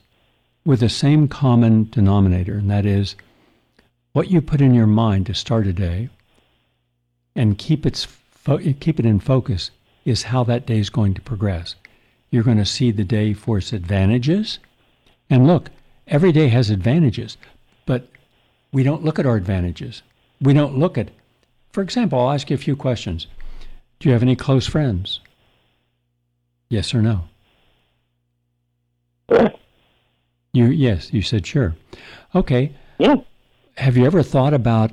with 0.65 0.81
the 0.81 0.89
same 0.89 1.27
common 1.29 1.89
denominator, 1.89 2.57
and 2.57 2.69
that 2.69 2.85
is 2.85 3.15
what 4.11 4.29
you 4.29 4.41
put 4.41 4.59
in 4.59 4.73
your 4.73 4.85
mind 4.85 5.25
to 5.25 5.33
start 5.33 5.65
a 5.65 5.73
day 5.73 6.09
and 7.35 7.57
keep 7.57 7.85
its 7.85 8.03
fo- 8.03 8.57
keep 8.57 8.99
it 8.99 9.05
in 9.05 9.19
focus 9.19 9.71
is 10.03 10.23
how 10.23 10.43
that 10.43 10.65
day 10.65 10.77
is 10.77 10.89
going 10.89 11.13
to 11.13 11.21
progress. 11.21 11.75
You're 12.29 12.43
going 12.43 12.57
to 12.57 12.65
see 12.65 12.91
the 12.91 13.05
day 13.05 13.33
for 13.33 13.59
its 13.59 13.71
advantages. 13.71 14.59
And 15.29 15.47
look, 15.47 15.69
every 16.07 16.33
day 16.33 16.49
has 16.49 16.69
advantages, 16.69 17.37
but 17.85 18.07
we 18.73 18.83
don't 18.83 19.05
look 19.05 19.19
at 19.19 19.25
our 19.25 19.37
advantages. 19.37 20.01
We 20.41 20.53
don't 20.53 20.77
look 20.77 20.97
at, 20.97 21.11
for 21.71 21.81
example, 21.81 22.19
I'll 22.19 22.33
ask 22.33 22.49
you 22.49 22.55
a 22.55 22.59
few 22.59 22.75
questions. 22.75 23.27
Do 23.99 24.09
you 24.09 24.13
have 24.13 24.23
any 24.23 24.35
close 24.35 24.67
friends? 24.67 25.21
Yes 26.69 26.93
or 26.93 27.01
no? 27.01 27.30
You 30.53 30.65
yes, 30.65 31.13
you 31.13 31.21
said 31.21 31.45
sure. 31.47 31.75
Okay. 32.35 32.73
Yeah. 32.99 33.15
have 33.77 33.97
you 33.97 34.05
ever 34.05 34.21
thought 34.21 34.53
about 34.53 34.91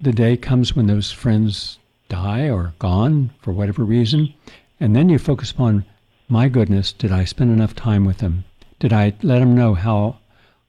the 0.00 0.12
day 0.12 0.36
comes 0.36 0.76
when 0.76 0.88
those 0.88 1.10
friends 1.10 1.78
die 2.08 2.50
or 2.50 2.74
gone 2.78 3.30
for 3.40 3.52
whatever 3.52 3.84
reason, 3.84 4.34
and 4.78 4.94
then 4.94 5.08
you 5.08 5.18
focus 5.18 5.50
upon, 5.50 5.84
my 6.28 6.48
goodness, 6.48 6.92
did 6.92 7.12
I 7.12 7.24
spend 7.24 7.50
enough 7.50 7.74
time 7.74 8.04
with 8.04 8.18
them? 8.18 8.44
Did 8.78 8.92
I 8.92 9.14
let 9.22 9.38
them 9.38 9.54
know 9.54 9.74
how 9.74 10.18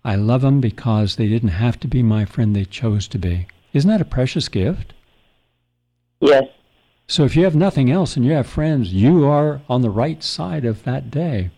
I 0.06 0.16
love 0.16 0.42
them 0.42 0.62
because 0.62 1.16
they 1.16 1.28
didn't 1.28 1.50
have 1.50 1.80
to 1.82 1.88
be 1.88 2.02
my 2.02 2.26
friend, 2.26 2.56
they 2.56 2.66
chose 2.66 3.08
to 3.10 3.18
be? 3.18 3.48
Isn't 3.74 3.90
that 3.90 4.02
a 4.02 4.06
precious 4.06 4.48
gift? 4.48 4.94
Yes. 6.22 6.46
So 7.08 7.24
if 7.24 7.36
you 7.36 7.44
have 7.44 7.56
nothing 7.56 7.92
else 7.92 8.16
and 8.16 8.26
you 8.26 8.34
have 8.34 8.48
friends, 8.48 8.94
you 8.94 9.26
are 9.26 9.62
on 9.68 9.82
the 9.82 9.90
right 9.90 10.24
side 10.24 10.66
of 10.66 10.84
that 10.84 11.12
day. 11.12 11.50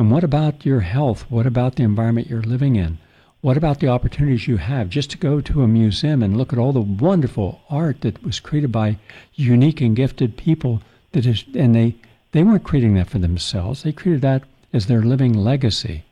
And 0.00 0.10
what 0.10 0.24
about 0.24 0.64
your 0.64 0.80
health? 0.80 1.26
What 1.28 1.46
about 1.46 1.76
the 1.76 1.82
environment 1.82 2.30
you're 2.30 2.40
living 2.40 2.74
in? 2.74 2.96
What 3.42 3.58
about 3.58 3.80
the 3.80 3.88
opportunities 3.88 4.48
you 4.48 4.56
have 4.56 4.88
just 4.88 5.10
to 5.10 5.18
go 5.18 5.42
to 5.42 5.62
a 5.62 5.68
museum 5.68 6.22
and 6.22 6.38
look 6.38 6.54
at 6.54 6.58
all 6.58 6.72
the 6.72 6.80
wonderful 6.80 7.60
art 7.68 8.00
that 8.00 8.24
was 8.24 8.40
created 8.40 8.72
by 8.72 8.96
unique 9.34 9.82
and 9.82 9.94
gifted 9.94 10.38
people 10.38 10.80
that 11.12 11.26
is 11.26 11.44
and 11.54 11.74
they 11.74 11.96
they 12.32 12.42
weren't 12.42 12.64
creating 12.64 12.94
that 12.94 13.10
for 13.10 13.18
themselves. 13.18 13.82
They 13.82 13.92
created 13.92 14.22
that 14.22 14.44
as 14.72 14.86
their 14.86 15.02
living 15.02 15.34
legacy. 15.34 16.04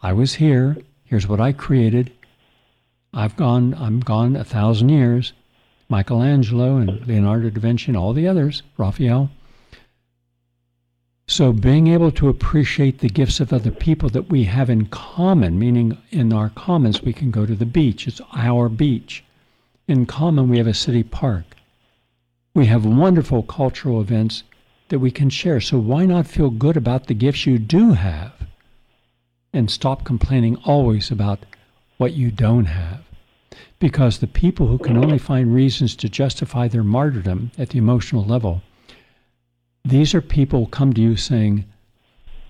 I 0.00 0.12
was 0.12 0.34
here, 0.34 0.76
here's 1.04 1.26
what 1.26 1.40
I 1.40 1.50
created. 1.50 2.12
I've 3.12 3.34
gone 3.34 3.74
I'm 3.76 3.98
gone 3.98 4.36
a 4.36 4.44
thousand 4.44 4.90
years. 4.90 5.32
Michelangelo 5.88 6.76
and 6.76 7.04
Leonardo 7.04 7.50
da 7.50 7.60
Vinci 7.60 7.88
and 7.88 7.96
all 7.96 8.12
the 8.12 8.28
others, 8.28 8.62
Raphael. 8.78 9.28
So, 11.26 11.54
being 11.54 11.86
able 11.86 12.10
to 12.12 12.28
appreciate 12.28 12.98
the 12.98 13.08
gifts 13.08 13.40
of 13.40 13.50
other 13.50 13.70
people 13.70 14.10
that 14.10 14.28
we 14.28 14.44
have 14.44 14.68
in 14.68 14.86
common, 14.86 15.58
meaning 15.58 15.96
in 16.10 16.34
our 16.34 16.50
commons, 16.50 17.02
we 17.02 17.14
can 17.14 17.30
go 17.30 17.46
to 17.46 17.54
the 17.54 17.64
beach, 17.64 18.06
it's 18.06 18.20
our 18.34 18.68
beach. 18.68 19.24
In 19.88 20.04
common, 20.04 20.50
we 20.50 20.58
have 20.58 20.66
a 20.66 20.74
city 20.74 21.02
park. 21.02 21.56
We 22.54 22.66
have 22.66 22.84
wonderful 22.84 23.42
cultural 23.42 24.02
events 24.02 24.42
that 24.90 24.98
we 24.98 25.10
can 25.10 25.30
share. 25.30 25.62
So, 25.62 25.78
why 25.78 26.04
not 26.04 26.26
feel 26.26 26.50
good 26.50 26.76
about 26.76 27.06
the 27.06 27.14
gifts 27.14 27.46
you 27.46 27.58
do 27.58 27.94
have 27.94 28.34
and 29.54 29.70
stop 29.70 30.04
complaining 30.04 30.56
always 30.64 31.10
about 31.10 31.46
what 31.96 32.12
you 32.12 32.30
don't 32.30 32.66
have? 32.66 33.02
Because 33.78 34.18
the 34.18 34.26
people 34.26 34.66
who 34.66 34.78
can 34.78 34.98
only 34.98 35.18
find 35.18 35.54
reasons 35.54 35.96
to 35.96 36.08
justify 36.10 36.68
their 36.68 36.84
martyrdom 36.84 37.50
at 37.56 37.70
the 37.70 37.78
emotional 37.78 38.24
level 38.24 38.62
these 39.84 40.14
are 40.14 40.20
people 40.20 40.66
come 40.66 40.92
to 40.94 41.00
you 41.00 41.16
saying, 41.16 41.64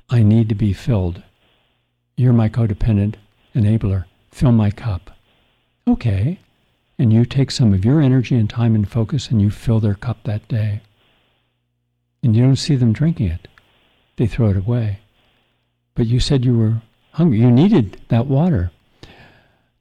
I 0.09 0.22
need 0.22 0.49
to 0.51 0.55
be 0.55 0.72
filled. 0.72 1.22
You're 2.16 2.32
my 2.32 2.49
codependent 2.49 3.16
enabler. 3.55 4.05
Fill 4.30 4.53
my 4.53 4.70
cup. 4.70 5.11
Okay. 5.89 6.39
And 6.99 7.12
you 7.12 7.24
take 7.24 7.51
some 7.51 7.74
of 7.74 7.85
your 7.85 8.01
energy 8.01 8.37
and 8.37 8.49
time 8.49 8.74
and 8.74 8.89
focus 8.89 9.30
and 9.30 9.43
you 9.43 9.51
fill 9.51 9.80
their 9.80 9.95
cup 9.95 10.22
that 10.24 10.47
day. 10.47 10.80
And 12.22 12.37
you 12.37 12.45
don't 12.45 12.57
see 12.57 12.76
them 12.76 12.93
drinking 12.93 13.28
it. 13.28 13.49
They 14.16 14.26
throw 14.26 14.51
it 14.51 14.57
away. 14.57 15.01
But 15.95 16.07
you 16.07 16.20
said 16.20 16.45
you 16.45 16.57
were 16.57 16.82
hungry. 17.12 17.41
You 17.41 17.51
needed 17.51 18.01
that 18.09 18.26
water. 18.26 18.70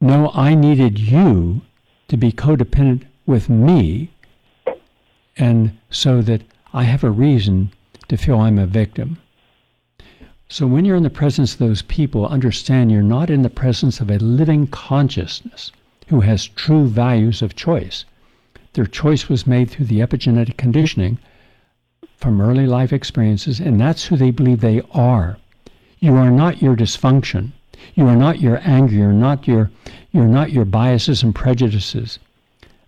No, 0.00 0.30
I 0.34 0.54
needed 0.54 0.98
you 0.98 1.62
to 2.08 2.16
be 2.16 2.32
codependent 2.32 3.04
with 3.26 3.48
me 3.48 4.10
and 5.36 5.78
so 5.90 6.20
that 6.22 6.42
I 6.76 6.82
have 6.82 7.04
a 7.04 7.10
reason 7.10 7.70
to 8.08 8.16
feel 8.16 8.40
I'm 8.40 8.58
a 8.58 8.66
victim. 8.66 9.18
So 10.48 10.66
when 10.66 10.84
you're 10.84 10.96
in 10.96 11.04
the 11.04 11.08
presence 11.08 11.52
of 11.52 11.60
those 11.60 11.82
people, 11.82 12.26
understand 12.26 12.90
you're 12.90 13.00
not 13.00 13.30
in 13.30 13.42
the 13.42 13.48
presence 13.48 14.00
of 14.00 14.10
a 14.10 14.18
living 14.18 14.66
consciousness 14.66 15.70
who 16.08 16.22
has 16.22 16.48
true 16.48 16.88
values 16.88 17.42
of 17.42 17.54
choice. 17.54 18.04
Their 18.72 18.86
choice 18.86 19.28
was 19.28 19.46
made 19.46 19.70
through 19.70 19.86
the 19.86 20.00
epigenetic 20.00 20.56
conditioning 20.56 21.18
from 22.16 22.40
early 22.40 22.66
life 22.66 22.92
experiences, 22.92 23.60
and 23.60 23.80
that's 23.80 24.06
who 24.06 24.16
they 24.16 24.32
believe 24.32 24.60
they 24.60 24.82
are. 24.90 25.38
You 26.00 26.16
are 26.16 26.30
not 26.30 26.60
your 26.60 26.74
dysfunction. 26.74 27.52
You 27.94 28.08
are 28.08 28.16
not 28.16 28.40
your 28.40 28.60
anger. 28.64 28.96
You're 28.96 29.12
not 29.12 29.46
your, 29.46 29.70
you're 30.10 30.26
not 30.26 30.50
your 30.50 30.64
biases 30.64 31.22
and 31.22 31.32
prejudices. 31.36 32.18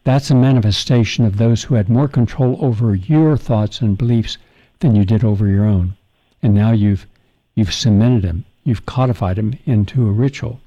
That's 0.07 0.31
a 0.31 0.37
manifestation 0.37 1.25
of 1.25 1.37
those 1.37 1.65
who 1.65 1.75
had 1.75 1.89
more 1.89 2.07
control 2.07 2.65
over 2.65 2.95
your 2.95 3.37
thoughts 3.37 3.81
and 3.81 3.99
beliefs 3.99 4.39
than 4.79 4.95
you 4.95 5.05
did 5.05 5.25
over 5.25 5.49
your 5.49 5.65
own. 5.65 5.97
And 6.41 6.55
now 6.55 6.71
you've 6.71 7.09
you've 7.57 7.75
cemented 7.75 8.23
them, 8.23 8.45
you've 8.63 8.87
codified 8.87 9.35
them 9.35 9.59
into 9.65 10.07
a 10.07 10.13
ritual 10.13 10.61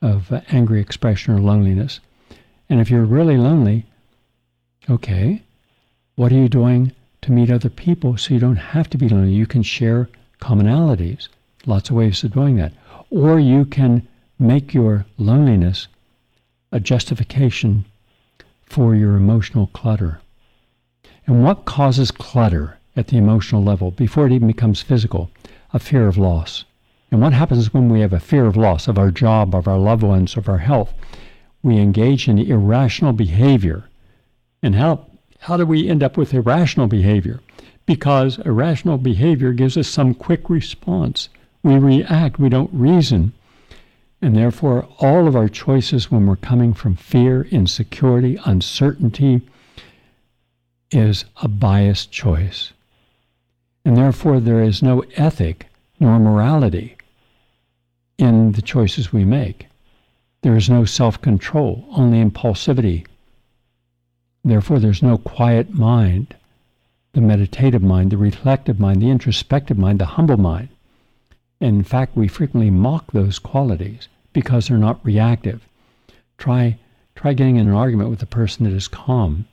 of 0.00 0.32
uh, 0.32 0.40
angry 0.48 0.80
expression 0.80 1.32
or 1.32 1.40
loneliness. 1.40 2.00
And 2.68 2.80
if 2.80 2.90
you're 2.90 3.04
really 3.04 3.36
lonely, 3.36 3.86
okay, 4.90 5.42
what 6.16 6.32
are 6.32 6.42
you 6.42 6.48
doing 6.48 6.90
to 7.20 7.30
meet 7.30 7.52
other 7.52 7.70
people 7.70 8.16
so 8.16 8.34
you 8.34 8.40
don't 8.40 8.56
have 8.56 8.90
to 8.90 8.98
be 8.98 9.08
lonely? 9.08 9.32
You 9.32 9.46
can 9.46 9.62
share 9.62 10.08
commonalities, 10.40 11.28
lots 11.66 11.88
of 11.88 11.94
ways 11.94 12.24
of 12.24 12.32
doing 12.32 12.56
that. 12.56 12.72
Or 13.10 13.38
you 13.38 13.64
can 13.64 14.08
make 14.40 14.74
your 14.74 15.06
loneliness 15.18 15.86
a 16.72 16.80
justification 16.80 17.84
for 18.72 18.94
your 18.94 19.16
emotional 19.16 19.66
clutter. 19.74 20.18
And 21.26 21.44
what 21.44 21.66
causes 21.66 22.10
clutter 22.10 22.78
at 22.96 23.08
the 23.08 23.18
emotional 23.18 23.62
level 23.62 23.90
before 23.90 24.26
it 24.26 24.32
even 24.32 24.48
becomes 24.48 24.80
physical? 24.80 25.30
A 25.74 25.78
fear 25.78 26.08
of 26.08 26.16
loss. 26.16 26.64
And 27.10 27.20
what 27.20 27.34
happens 27.34 27.74
when 27.74 27.90
we 27.90 28.00
have 28.00 28.14
a 28.14 28.18
fear 28.18 28.46
of 28.46 28.56
loss 28.56 28.88
of 28.88 28.96
our 28.96 29.10
job, 29.10 29.54
of 29.54 29.68
our 29.68 29.78
loved 29.78 30.02
ones, 30.02 30.38
of 30.38 30.48
our 30.48 30.58
health? 30.58 30.94
We 31.62 31.76
engage 31.76 32.28
in 32.28 32.38
irrational 32.38 33.12
behavior. 33.12 33.84
And 34.62 34.74
how, 34.74 35.04
how 35.40 35.58
do 35.58 35.66
we 35.66 35.86
end 35.86 36.02
up 36.02 36.16
with 36.16 36.32
irrational 36.32 36.86
behavior? 36.86 37.40
Because 37.84 38.38
irrational 38.38 38.96
behavior 38.96 39.52
gives 39.52 39.76
us 39.76 39.86
some 39.86 40.14
quick 40.14 40.48
response. 40.48 41.28
We 41.62 41.76
react, 41.76 42.38
we 42.38 42.48
don't 42.48 42.70
reason. 42.72 43.34
And 44.22 44.36
therefore, 44.36 44.88
all 45.00 45.26
of 45.26 45.34
our 45.34 45.48
choices 45.48 46.08
when 46.08 46.28
we're 46.28 46.36
coming 46.36 46.74
from 46.74 46.94
fear, 46.94 47.42
insecurity, 47.50 48.38
uncertainty 48.44 49.42
is 50.92 51.24
a 51.42 51.48
biased 51.48 52.12
choice. 52.12 52.72
And 53.84 53.96
therefore, 53.96 54.38
there 54.38 54.62
is 54.62 54.80
no 54.80 55.00
ethic 55.16 55.66
nor 55.98 56.20
morality 56.20 56.96
in 58.16 58.52
the 58.52 58.62
choices 58.62 59.12
we 59.12 59.24
make. 59.24 59.66
There 60.42 60.56
is 60.56 60.70
no 60.70 60.84
self 60.84 61.20
control, 61.20 61.84
only 61.90 62.22
impulsivity. 62.22 63.04
Therefore, 64.44 64.78
there's 64.78 65.02
no 65.02 65.18
quiet 65.18 65.74
mind, 65.74 66.36
the 67.12 67.20
meditative 67.20 67.82
mind, 67.82 68.12
the 68.12 68.16
reflective 68.16 68.78
mind, 68.78 69.02
the 69.02 69.10
introspective 69.10 69.78
mind, 69.78 69.98
the 69.98 70.14
humble 70.14 70.36
mind. 70.36 70.68
In 71.60 71.82
fact, 71.82 72.16
we 72.16 72.28
frequently 72.28 72.70
mock 72.70 73.10
those 73.10 73.40
qualities 73.40 74.08
because 74.32 74.68
they're 74.68 74.78
not 74.78 75.04
reactive. 75.04 75.66
Try 76.38 76.78
try 77.14 77.32
getting 77.34 77.56
in 77.56 77.68
an 77.68 77.74
argument 77.74 78.10
with 78.10 78.22
a 78.22 78.26
person 78.26 78.64
that 78.64 78.72
is 78.72 78.88
calm. 78.88 79.46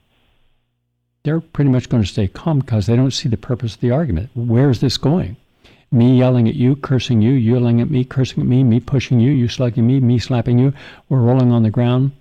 They're 1.24 1.42
pretty 1.42 1.70
much 1.70 1.90
going 1.90 2.04
to 2.04 2.10
stay 2.10 2.28
calm 2.28 2.60
because 2.60 2.86
they 2.86 2.96
don't 2.96 3.12
see 3.12 3.30
the 3.30 3.38
purpose 3.38 3.76
of 3.76 3.82
the 3.82 3.92
argument. 3.92 4.30
Where 4.34 4.70
is 4.70 4.80
this 4.80 4.98
going? 4.98 5.36
Me 5.92 6.18
yelling 6.18 6.48
at 6.48 6.56
you, 6.56 6.76
cursing 6.76 7.22
you, 7.22 7.32
you 7.32 7.56
yelling 7.56 7.82
at 7.82 7.90
me, 7.90 8.06
cursing 8.06 8.42
at 8.42 8.48
me, 8.48 8.64
me 8.64 8.80
pushing 8.80 9.20
you, 9.20 9.32
you 9.32 9.48
slugging 9.48 9.86
me, 9.86 10.00
me 10.00 10.20
slapping 10.20 10.58
you. 10.60 10.74
We're 11.10 11.20
rolling 11.20 11.52
on 11.52 11.64
the 11.64 11.70
ground 11.70 12.12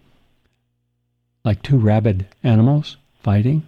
like 1.44 1.62
two 1.62 1.78
rabid 1.78 2.26
animals 2.42 2.96
fighting. 3.22 3.66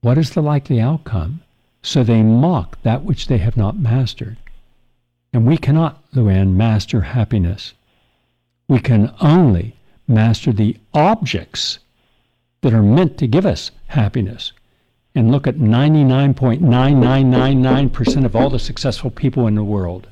What 0.00 0.18
is 0.18 0.30
the 0.30 0.42
likely 0.42 0.80
outcome? 0.80 1.40
So 1.82 2.02
they 2.02 2.22
mock 2.22 2.80
that 2.82 3.04
which 3.04 3.28
they 3.28 3.38
have 3.38 3.56
not 3.56 3.78
mastered. 3.78 4.36
And 5.34 5.46
we 5.46 5.58
cannot, 5.58 6.10
Luann, 6.12 6.54
master 6.54 7.00
happiness. 7.00 7.74
We 8.68 8.78
can 8.78 9.12
only 9.20 9.74
master 10.06 10.52
the 10.52 10.76
objects 10.94 11.80
that 12.60 12.72
are 12.72 12.84
meant 12.84 13.18
to 13.18 13.26
give 13.26 13.44
us 13.44 13.72
happiness. 13.88 14.52
And 15.12 15.32
look 15.32 15.48
at 15.48 15.56
99.9999% 15.56 18.24
of 18.24 18.36
all 18.36 18.48
the 18.48 18.60
successful 18.60 19.10
people 19.10 19.48
in 19.48 19.56
the 19.56 19.64
world. 19.64 20.06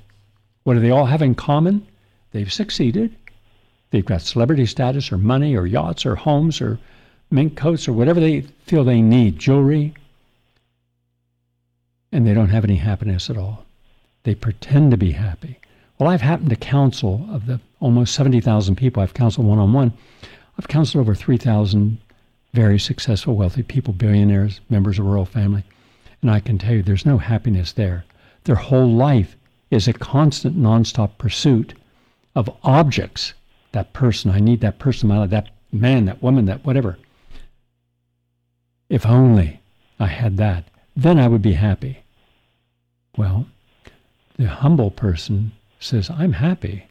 What 0.64 0.74
do 0.74 0.80
they 0.80 0.90
all 0.90 1.06
have 1.06 1.22
in 1.22 1.36
common? 1.36 1.86
They've 2.32 2.52
succeeded. 2.52 3.14
They've 3.90 4.04
got 4.04 4.22
celebrity 4.22 4.66
status 4.66 5.12
or 5.12 5.18
money 5.18 5.56
or 5.56 5.66
yachts 5.66 6.04
or 6.04 6.16
homes 6.16 6.60
or 6.60 6.80
mink 7.30 7.56
coats 7.56 7.86
or 7.86 7.92
whatever 7.92 8.18
they 8.18 8.40
feel 8.66 8.82
they 8.82 9.00
need, 9.00 9.38
jewelry. 9.38 9.94
And 12.10 12.26
they 12.26 12.34
don't 12.34 12.48
have 12.48 12.64
any 12.64 12.78
happiness 12.78 13.30
at 13.30 13.36
all. 13.36 13.64
They 14.24 14.34
pretend 14.34 14.90
to 14.90 14.96
be 14.96 15.12
happy. 15.12 15.58
Well, 15.98 16.08
I've 16.08 16.20
happened 16.20 16.50
to 16.50 16.56
counsel 16.56 17.26
of 17.30 17.46
the 17.46 17.60
almost 17.80 18.14
70,000 18.14 18.76
people 18.76 19.02
I've 19.02 19.14
counseled 19.14 19.46
one 19.46 19.58
on 19.58 19.72
one. 19.72 19.92
I've 20.58 20.68
counseled 20.68 21.00
over 21.00 21.14
3,000 21.14 21.98
very 22.52 22.78
successful, 22.78 23.34
wealthy 23.34 23.62
people, 23.62 23.92
billionaires, 23.92 24.60
members 24.68 24.98
of 24.98 25.06
royal 25.06 25.24
family. 25.24 25.64
And 26.20 26.30
I 26.30 26.40
can 26.40 26.58
tell 26.58 26.74
you 26.74 26.82
there's 26.82 27.06
no 27.06 27.18
happiness 27.18 27.72
there. 27.72 28.04
Their 28.44 28.56
whole 28.56 28.92
life 28.92 29.36
is 29.70 29.88
a 29.88 29.92
constant, 29.92 30.56
nonstop 30.56 31.18
pursuit 31.18 31.74
of 32.34 32.50
objects 32.62 33.34
that 33.72 33.92
person. 33.92 34.30
I 34.30 34.38
need 34.38 34.60
that 34.60 34.78
person 34.78 35.10
in 35.10 35.14
my 35.14 35.20
life, 35.20 35.30
that 35.30 35.48
man, 35.72 36.04
that 36.04 36.22
woman, 36.22 36.44
that 36.46 36.64
whatever. 36.64 36.98
If 38.88 39.06
only 39.06 39.60
I 39.98 40.06
had 40.06 40.36
that, 40.36 40.64
then 40.94 41.18
I 41.18 41.28
would 41.28 41.42
be 41.42 41.54
happy. 41.54 42.02
Well, 43.16 43.46
the 44.36 44.48
humble 44.48 44.90
person 44.90 45.52
says, 45.78 46.10
I'm 46.10 46.32
happy. 46.32 46.86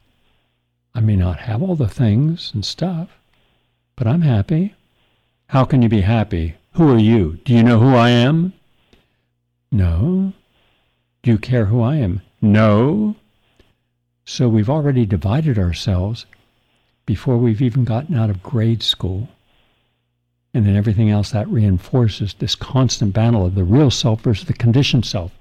I 0.94 1.00
may 1.00 1.16
not 1.16 1.40
have 1.40 1.62
all 1.62 1.76
the 1.76 1.88
things 1.88 2.52
and 2.54 2.66
stuff, 2.66 3.10
but 3.96 4.08
I'm 4.08 4.22
happy. 4.22 4.76
How 5.48 5.66
can 5.66 5.82
you 5.82 5.90
be 5.90 6.02
happy? 6.02 6.56
Who 6.74 6.92
are 6.94 7.00
you? 7.00 7.40
Do 7.44 7.54
you 7.54 7.64
know 7.64 7.80
who 7.80 7.96
I 7.96 8.10
am? 8.10 8.54
No. 9.72 10.34
Do 11.24 11.32
you 11.32 11.38
care 11.38 11.66
who 11.66 11.82
I 11.82 11.98
am? 11.98 12.22
No. 12.42 13.16
So 14.26 14.48
we've 14.48 14.70
already 14.70 15.06
divided 15.06 15.58
ourselves 15.58 16.26
before 17.06 17.38
we've 17.38 17.62
even 17.62 17.84
gotten 17.84 18.16
out 18.16 18.30
of 18.30 18.44
grade 18.44 18.84
school. 18.84 19.30
And 20.54 20.66
then 20.66 20.76
everything 20.76 21.10
else 21.10 21.32
that 21.32 21.48
reinforces 21.48 22.34
this 22.34 22.56
constant 22.56 23.14
battle 23.14 23.46
of 23.46 23.56
the 23.56 23.64
real 23.64 23.92
self 23.92 24.22
versus 24.22 24.46
the 24.46 24.54
conditioned 24.54 25.06
self. 25.06 25.32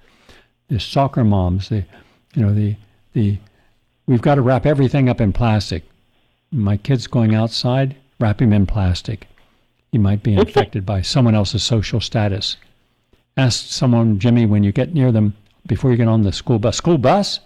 The 0.71 0.79
soccer 0.79 1.25
moms, 1.25 1.69
the 1.69 1.85
you 2.35 2.43
know, 2.43 2.55
the 2.55 2.77
the 3.13 3.39
we've 4.07 4.23
got 4.23 4.37
to 4.37 4.43
wrap 4.43 4.67
everything 4.67 5.09
up 5.09 5.21
in 5.21 5.33
plastic. 5.33 5.83
My 6.53 6.77
kid's 6.77 7.09
going 7.09 7.35
outside, 7.35 7.97
wrap 8.21 8.41
him 8.41 8.53
in 8.53 8.67
plastic. 8.67 9.27
He 9.91 9.99
might 9.99 10.23
be 10.23 10.35
infected 10.35 10.87
by 10.87 11.03
someone 11.03 11.35
else's 11.35 11.65
social 11.65 12.01
status. 12.01 12.57
Ask 13.37 13.67
someone, 13.67 14.21
Jimmy, 14.21 14.47
when 14.47 14.63
you 14.63 14.71
get 14.71 14.95
near 14.95 15.11
them 15.11 15.35
before 15.67 15.91
you 15.91 15.97
get 15.97 16.07
on 16.07 16.23
the 16.23 16.33
school 16.33 16.61
bus. 16.61 16.77
School 16.77 16.99
bus? 16.99 17.41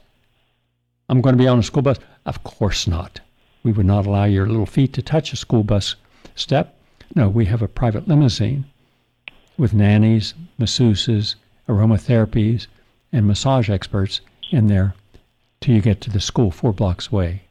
I'm 1.09 1.23
going 1.23 1.35
to 1.35 1.43
be 1.43 1.49
on 1.49 1.59
a 1.59 1.63
school 1.63 1.83
bus. 1.83 1.99
Of 2.27 2.45
course 2.45 2.87
not. 2.87 3.21
We 3.63 3.73
would 3.73 3.87
not 3.87 4.07
allow 4.07 4.25
your 4.25 4.47
little 4.47 4.67
feet 4.67 4.93
to 4.95 5.03
touch 5.03 5.33
a 5.33 5.37
school 5.37 5.65
bus 5.65 5.97
step. 6.35 6.77
No, 7.15 7.29
we 7.31 7.47
have 7.47 7.63
a 7.63 7.69
private 7.69 8.07
limousine 8.07 8.67
with 9.57 9.73
nannies, 9.73 10.35
masseuses, 10.59 11.37
aromatherapies, 11.69 12.67
and 13.15 13.27
massage 13.27 13.71
experts 13.71 14.21
in 14.51 14.67
there 14.67 14.95
till 15.61 15.75
you 15.75 15.81
get 15.81 16.01
to 16.03 16.11
the 16.11 16.21
school 16.21 16.51
four 16.51 16.73
blocks 16.73 17.09
away. 17.11 17.43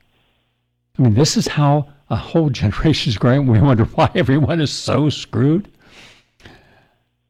I 1.00 1.02
mean, 1.02 1.14
this 1.14 1.38
is 1.38 1.48
how 1.48 1.88
a 2.10 2.16
whole 2.16 2.50
generation 2.62 3.10
is 3.10 3.18
growing. 3.18 3.48
We 3.48 3.62
wonder 3.62 3.86
why 3.86 4.12
everyone 4.14 4.62
is 4.62 4.72
so 4.72 5.10
screwed. 5.10 5.70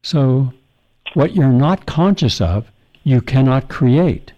So, 0.02 0.52
what 1.14 1.34
you're 1.34 1.48
not 1.48 1.86
conscious 1.86 2.40
of, 2.40 2.70
you 3.04 3.20
cannot 3.20 3.68
create. 3.68 4.32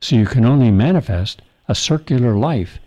So, 0.00 0.16
you 0.16 0.26
can 0.26 0.44
only 0.44 0.70
manifest 0.70 1.40
a 1.68 1.74
circular 1.74 2.34
life 2.34 2.78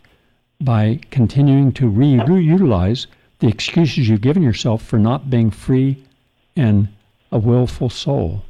by 0.59 0.99
continuing 1.09 1.71
to 1.73 1.87
re 1.87 2.17
reutilize 2.17 3.07
the 3.39 3.47
excuses 3.47 4.09
you've 4.09 4.21
given 4.21 4.43
yourself 4.43 4.83
for 4.83 4.99
not 4.99 5.29
being 5.29 5.51
free 5.51 6.03
and 6.55 6.89
a 7.31 7.39
willful 7.39 7.89
soul. 7.89 8.43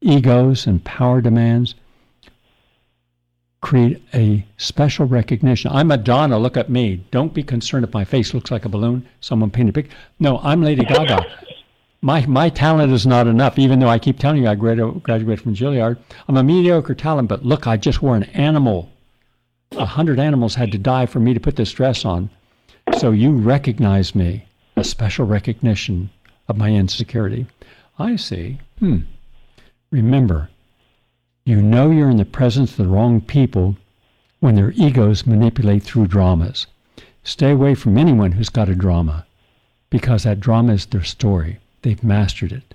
Egos 0.00 0.66
and 0.66 0.84
power 0.84 1.20
demands 1.20 1.74
create 3.60 4.00
a 4.14 4.44
special 4.56 5.06
recognition. 5.06 5.70
I'm 5.72 5.88
Madonna, 5.88 6.38
look 6.38 6.56
at 6.56 6.70
me. 6.70 7.04
Don't 7.10 7.34
be 7.34 7.42
concerned 7.42 7.84
if 7.84 7.92
my 7.92 8.04
face 8.04 8.32
looks 8.32 8.50
like 8.50 8.64
a 8.64 8.68
balloon, 8.68 9.06
someone 9.20 9.50
painted 9.50 9.70
a 9.70 9.72
picture. 9.74 9.96
No, 10.20 10.38
I'm 10.38 10.62
Lady 10.62 10.84
Gaga. 10.84 11.26
my, 12.02 12.24
my 12.26 12.48
talent 12.48 12.92
is 12.92 13.06
not 13.06 13.26
enough, 13.26 13.58
even 13.58 13.80
though 13.80 13.88
I 13.88 13.98
keep 13.98 14.18
telling 14.18 14.42
you 14.42 14.48
I 14.48 14.54
graduated 14.54 15.40
from 15.40 15.54
Juilliard. 15.54 15.98
I'm 16.28 16.36
a 16.36 16.44
mediocre 16.44 16.94
talent, 16.94 17.28
but 17.28 17.44
look, 17.44 17.66
I 17.66 17.76
just 17.76 18.00
wore 18.00 18.14
an 18.14 18.24
animal. 18.24 18.90
A 19.72 19.84
hundred 19.84 20.20
animals 20.20 20.54
had 20.54 20.70
to 20.72 20.78
die 20.78 21.06
for 21.06 21.18
me 21.18 21.34
to 21.34 21.40
put 21.40 21.56
this 21.56 21.72
dress 21.72 22.04
on. 22.04 22.30
So 22.98 23.10
you 23.10 23.32
recognize 23.32 24.14
me, 24.14 24.46
a 24.76 24.84
special 24.84 25.26
recognition 25.26 26.10
of 26.46 26.56
my 26.56 26.70
insecurity. 26.70 27.46
I 27.98 28.16
see. 28.16 28.60
Hmm. 28.78 29.00
Remember, 29.90 30.50
you 31.44 31.62
know 31.62 31.90
you're 31.90 32.10
in 32.10 32.18
the 32.18 32.24
presence 32.26 32.72
of 32.72 32.76
the 32.76 32.88
wrong 32.88 33.22
people 33.22 33.76
when 34.40 34.54
their 34.54 34.72
egos 34.72 35.26
manipulate 35.26 35.82
through 35.82 36.06
dramas. 36.06 36.66
Stay 37.24 37.50
away 37.50 37.74
from 37.74 37.96
anyone 37.96 38.32
who's 38.32 38.50
got 38.50 38.68
a 38.68 38.74
drama 38.74 39.26
because 39.90 40.24
that 40.24 40.40
drama 40.40 40.74
is 40.74 40.86
their 40.86 41.02
story. 41.02 41.58
They've 41.82 42.04
mastered 42.04 42.52
it. 42.52 42.74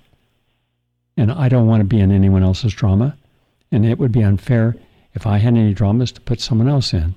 And 1.16 1.30
I 1.30 1.48
don't 1.48 1.68
want 1.68 1.80
to 1.80 1.84
be 1.84 2.00
in 2.00 2.10
anyone 2.10 2.42
else's 2.42 2.74
drama. 2.74 3.16
And 3.70 3.86
it 3.86 3.98
would 3.98 4.12
be 4.12 4.22
unfair 4.22 4.74
if 5.14 5.26
I 5.26 5.38
had 5.38 5.56
any 5.56 5.72
dramas 5.72 6.10
to 6.12 6.20
put 6.20 6.40
someone 6.40 6.68
else 6.68 6.92
in. 6.92 7.14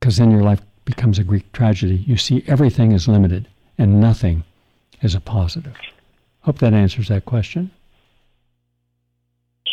Because 0.00 0.16
then 0.16 0.30
your 0.30 0.42
life 0.42 0.62
becomes 0.86 1.18
a 1.18 1.24
Greek 1.24 1.52
tragedy. 1.52 1.96
You 2.06 2.16
see, 2.16 2.42
everything 2.46 2.92
is 2.92 3.08
limited 3.08 3.48
and 3.76 4.00
nothing 4.00 4.44
is 5.02 5.14
a 5.14 5.20
positive. 5.20 5.76
Hope 6.40 6.58
that 6.60 6.72
answers 6.72 7.08
that 7.08 7.26
question. 7.26 7.70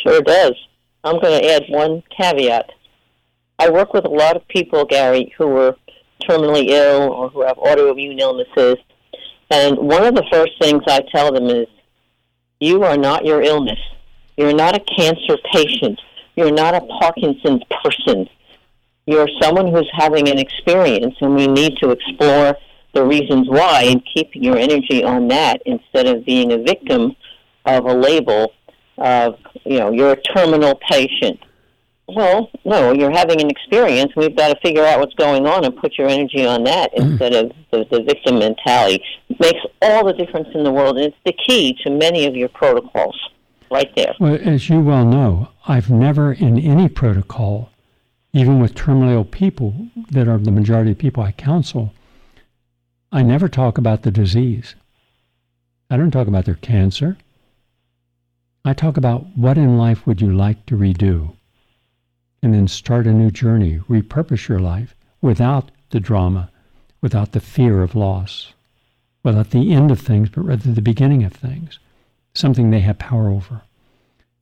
Sure 0.05 0.21
does. 0.21 0.53
I'm 1.03 1.19
going 1.19 1.41
to 1.41 1.49
add 1.49 1.63
one 1.69 2.03
caveat. 2.15 2.71
I 3.57 3.69
work 3.69 3.93
with 3.93 4.05
a 4.05 4.09
lot 4.09 4.35
of 4.35 4.47
people, 4.47 4.85
Gary, 4.85 5.33
who 5.37 5.55
are 5.57 5.75
terminally 6.23 6.69
ill 6.69 7.11
or 7.11 7.29
who 7.29 7.41
have 7.41 7.57
autoimmune 7.57 8.19
illnesses. 8.19 8.75
And 9.49 9.77
one 9.77 10.03
of 10.03 10.15
the 10.15 10.25
first 10.31 10.51
things 10.59 10.83
I 10.87 11.01
tell 11.11 11.31
them 11.31 11.45
is, 11.45 11.67
you 12.59 12.83
are 12.83 12.97
not 12.97 13.25
your 13.25 13.41
illness. 13.41 13.79
You're 14.37 14.53
not 14.53 14.75
a 14.75 14.79
cancer 14.79 15.37
patient. 15.51 15.99
You're 16.35 16.51
not 16.51 16.75
a 16.75 16.81
Parkinson's 16.81 17.63
person. 17.83 18.27
You're 19.05 19.29
someone 19.41 19.67
who's 19.67 19.89
having 19.93 20.27
an 20.29 20.37
experience, 20.37 21.15
and 21.21 21.35
we 21.35 21.47
need 21.47 21.77
to 21.77 21.91
explore 21.91 22.57
the 22.93 23.03
reasons 23.03 23.47
why 23.49 23.83
and 23.83 24.03
keeping 24.13 24.43
your 24.43 24.57
energy 24.57 25.03
on 25.03 25.27
that 25.29 25.61
instead 25.65 26.07
of 26.07 26.25
being 26.25 26.51
a 26.51 26.57
victim 26.57 27.15
of 27.65 27.85
a 27.85 27.93
label 27.93 28.53
of, 28.97 29.37
you 29.63 29.79
know, 29.79 29.91
you're 29.91 30.11
a 30.11 30.21
terminal 30.21 30.79
patient. 30.89 31.39
Well, 32.07 32.51
no, 32.63 32.91
you're 32.91 33.11
having 33.11 33.41
an 33.41 33.49
experience. 33.49 34.11
We've 34.15 34.35
got 34.35 34.49
to 34.49 34.59
figure 34.61 34.85
out 34.85 34.99
what's 34.99 35.15
going 35.15 35.47
on 35.47 35.65
and 35.65 35.75
put 35.75 35.97
your 35.97 36.07
energy 36.07 36.45
on 36.45 36.63
that 36.65 36.93
mm. 36.93 36.99
instead 36.99 37.33
of 37.33 37.51
the, 37.71 37.85
the 37.89 38.03
victim 38.03 38.39
mentality. 38.39 39.03
It 39.29 39.39
makes 39.39 39.59
all 39.81 40.05
the 40.05 40.13
difference 40.13 40.49
in 40.53 40.63
the 40.63 40.71
world, 40.71 40.97
and 40.97 41.07
it's 41.07 41.17
the 41.25 41.33
key 41.33 41.75
to 41.83 41.89
many 41.89 42.25
of 42.27 42.35
your 42.35 42.49
protocols 42.49 43.19
right 43.71 43.89
there. 43.95 44.13
Well, 44.19 44.37
as 44.39 44.69
you 44.69 44.81
well 44.81 45.05
know, 45.05 45.49
I've 45.67 45.89
never 45.89 46.31
in 46.31 46.59
any 46.59 46.89
protocol, 46.89 47.71
even 48.33 48.59
with 48.59 48.75
terminal 48.75 49.25
people 49.25 49.87
that 50.11 50.27
are 50.27 50.37
the 50.37 50.51
majority 50.51 50.91
of 50.91 50.99
people 50.99 51.23
I 51.23 51.31
counsel, 51.31 51.91
I 53.11 53.23
never 53.23 53.49
talk 53.49 53.77
about 53.79 54.03
the 54.03 54.11
disease. 54.11 54.75
I 55.89 55.97
don't 55.97 56.11
talk 56.11 56.27
about 56.27 56.45
their 56.45 56.55
cancer. 56.55 57.17
I 58.67 58.73
talk 58.73 58.97
about 58.97 59.27
what 59.37 59.59
in 59.59 59.77
life 59.77 60.07
would 60.07 60.19
you 60.19 60.35
like 60.35 60.65
to 60.65 60.75
redo? 60.75 61.35
And 62.41 62.51
then 62.51 62.67
start 62.67 63.05
a 63.05 63.13
new 63.13 63.29
journey, 63.29 63.79
repurpose 63.87 64.47
your 64.47 64.59
life 64.59 64.95
without 65.21 65.69
the 65.91 65.99
drama, 65.99 66.49
without 66.99 67.31
the 67.31 67.39
fear 67.39 67.83
of 67.83 67.93
loss, 67.93 68.53
without 69.23 69.51
the 69.51 69.71
end 69.71 69.91
of 69.91 69.99
things, 69.99 70.29
but 70.29 70.41
rather 70.41 70.71
the 70.71 70.81
beginning 70.81 71.23
of 71.23 71.33
things, 71.33 71.77
something 72.33 72.71
they 72.71 72.79
have 72.79 72.97
power 72.97 73.29
over. 73.29 73.61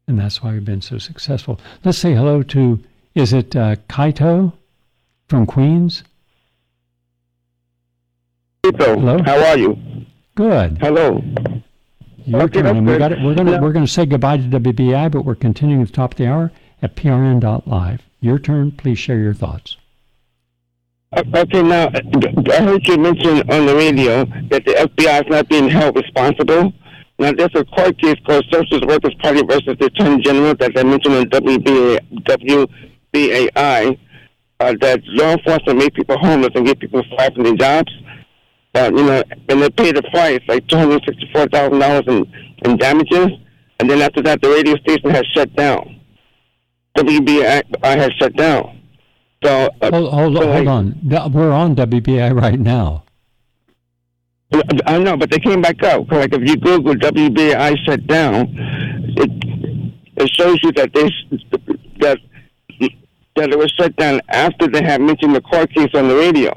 And 0.08 0.18
that's 0.18 0.42
why 0.42 0.54
we've 0.54 0.66
been 0.66 0.82
so 0.82 0.98
successful. 0.98 1.60
Let's 1.84 1.98
say 1.98 2.14
hello 2.14 2.44
to, 2.44 2.80
is 3.16 3.34
it 3.34 3.56
uh, 3.56 3.76
Kaito 3.90 4.54
from 5.28 5.46
Queens? 5.46 6.04
Hello. 8.64 9.22
How 9.24 9.44
are 9.48 9.58
you? 9.58 9.78
Good. 10.36 10.78
Hello. 10.80 11.22
Your 12.26 12.44
okay, 12.44 12.62
turn. 12.62 12.86
We 12.86 12.98
got 12.98 13.12
it. 13.12 13.22
We're 13.22 13.36
gonna 13.36 13.62
we're 13.62 13.74
gonna 13.74 13.88
say 13.88 14.06
goodbye 14.06 14.38
to 14.38 14.44
WBAI, 14.44 15.12
but 15.12 15.24
we're 15.24 15.36
continuing 15.36 15.82
at 15.82 15.88
the 15.88 15.94
top 15.94 16.14
of 16.14 16.18
the 16.18 16.28
hour 16.28 16.52
at 16.82 16.96
prn.live. 16.96 18.02
Your 18.22 18.40
turn. 18.40 18.72
Please 18.72 19.00
share 19.00 19.20
your 19.20 19.34
thoughts. 19.34 19.78
Uh, 21.12 21.24
okay, 21.36 21.62
now 21.62 21.90
I 21.94 22.64
heard 22.64 22.88
you 22.88 22.98
mention 22.98 23.50
on 23.52 23.66
the 23.66 23.76
radio 23.76 24.26
that 24.50 24.64
the 24.66 24.74
FBI 24.74 25.26
is 25.26 25.30
not 25.30 25.50
being 25.50 25.70
held 25.70 25.96
responsible. 25.96 26.74
Now 27.20 27.32
there's 27.34 27.54
a 27.56 27.66
court 27.66 28.00
case 28.00 28.16
called 28.26 28.46
Socialist 28.52 28.86
Workers 28.86 29.14
Party 29.22 29.44
versus 29.44 29.78
the 29.80 29.86
Attorney 29.86 30.24
General 30.24 30.56
that 30.56 30.78
I 30.78 30.84
mentioned 30.84 31.16
on 31.16 31.26
WBA, 31.26 32.68
WBAI 33.14 34.00
uh, 34.60 34.74
that 34.80 35.02
law 35.06 35.34
enforcement 35.34 35.80
make 35.80 35.94
people 35.94 36.18
homeless 36.18 36.52
and 36.56 36.66
get 36.66 36.80
people 36.80 37.04
fired 37.16 37.34
from 37.34 37.44
their 37.44 37.56
jobs. 37.56 37.92
Uh, 38.76 38.92
you 38.96 39.04
know, 39.04 39.24
and 39.50 39.62
they 39.62 39.70
paid 39.70 39.96
the 39.96 40.02
price, 40.04 40.40
like 40.48 40.68
two 40.68 40.78
hundred 40.78 41.04
sixty-four 41.06 41.48
thousand 41.48 41.80
dollars 41.80 42.04
in 42.08 42.26
in 42.66 42.78
damages, 42.78 43.28
and 43.80 43.90
then 43.90 44.02
after 44.02 44.22
that, 44.22 44.42
the 44.42 44.50
radio 44.50 44.76
station 44.78 45.10
has 45.12 45.26
shut 45.28 45.54
down. 45.56 46.00
WBI 46.98 47.64
has 47.84 48.12
shut 48.14 48.36
down. 48.36 48.82
So 49.44 49.70
uh, 49.82 49.92
hold, 49.92 50.14
hold, 50.14 50.38
so 50.38 50.52
hold 50.54 50.68
on, 50.68 51.00
we're 51.34 51.52
on 51.52 51.76
WBI 51.76 52.40
right 52.40 52.60
now. 52.60 53.04
I 54.86 55.00
know, 55.00 55.18
but 55.18 55.32
they 55.32 55.40
came 55.40 55.62
back 55.62 55.82
up. 55.84 56.12
Like 56.12 56.34
if 56.34 56.42
you 56.48 56.56
Google 56.58 56.94
WBI 56.96 57.76
shut 57.86 58.06
down, 58.08 58.48
it 59.18 59.30
it 60.16 60.30
shows 60.36 60.60
you 60.64 60.72
that 60.74 60.94
they 60.94 61.10
that 62.00 62.20
that 63.36 63.50
it 63.50 63.58
was 63.58 63.72
shut 63.72 63.96
down 63.96 64.22
after 64.30 64.68
they 64.68 64.84
had 64.84 65.02
mentioned 65.02 65.36
the 65.36 65.42
court 65.42 65.72
case 65.74 65.90
on 65.96 66.08
the 66.08 66.16
radio. 66.16 66.54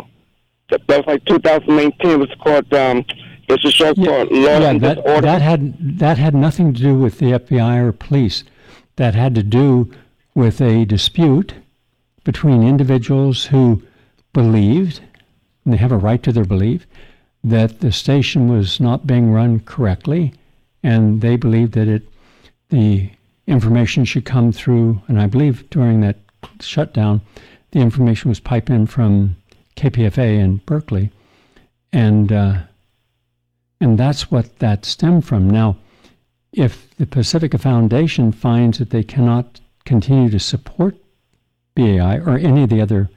That 0.71 0.87
was 0.89 1.05
like 1.07 1.25
2019. 1.27 2.11
It 2.11 2.19
was 2.19 2.35
called. 2.43 2.73
Um, 2.75 3.05
there's 3.49 3.65
a 3.65 3.71
show 3.71 3.93
Yeah, 3.97 4.07
called 4.07 4.33
Law 4.33 4.59
yeah, 4.59 4.71
and 4.71 4.81
that, 4.81 4.97
Disorder. 4.97 5.21
that 5.23 5.43
had 5.43 5.99
that 5.99 6.19
had 6.19 6.35
nothing 6.35 6.75
to 6.75 6.83
do 6.83 6.99
with 6.99 7.19
the 7.19 7.33
FBI 7.33 7.79
or 7.79 7.93
police. 7.93 8.43
That 8.97 9.15
had 9.15 9.35
to 9.37 9.43
do 9.43 9.93
with 10.35 10.61
a 10.61 10.85
dispute 10.85 11.55
between 12.25 12.63
individuals 12.67 13.47
who 13.47 13.83
believed, 14.33 15.01
and 15.65 15.73
they 15.73 15.79
have 15.79 15.93
a 15.93 15.97
right 15.97 16.23
to 16.25 16.33
their 16.33 16.45
belief, 16.45 16.87
that 17.45 17.81
the 17.81 17.93
station 17.93 18.49
was 18.49 18.81
not 18.81 19.07
being 19.07 19.33
run 19.33 19.61
correctly, 19.61 20.35
and 20.83 21.21
they 21.21 21.37
believed 21.37 21.73
that 21.75 21.87
it 21.89 22.03
the 22.71 23.11
information 23.47 24.05
should 24.05 24.25
come 24.25 24.51
through. 24.51 25.01
And 25.07 25.21
I 25.21 25.27
believe 25.29 25.71
during 25.71 26.01
that 26.01 26.17
shutdown, 26.61 27.21
the 27.71 27.79
information 27.79 28.29
was 28.29 28.41
piped 28.41 28.71
in 28.71 28.87
from 28.89 29.37
KPFA 29.77 30.39
in 30.39 30.57
Berkeley, 30.67 31.11
and 31.93 32.33
uh, 32.33 32.59
and 33.81 33.99
that's 33.99 34.31
what 34.31 34.59
that 34.59 34.85
stemmed 34.85 35.25
from. 35.25 35.49
Now, 35.49 35.77
if 36.53 36.95
the 36.97 37.07
Pacifica 37.07 37.59
Foundation 37.59 38.33
finds 38.33 38.79
that 38.79 38.91
they 38.91 39.03
cannot 39.03 39.61
continue 39.85 40.31
to 40.31 40.39
support 40.39 40.97
BAI 41.75 42.19
or 42.19 42.39
any 42.39 42.65
of 42.65 42.71
the 42.71 42.81
other 42.81 43.11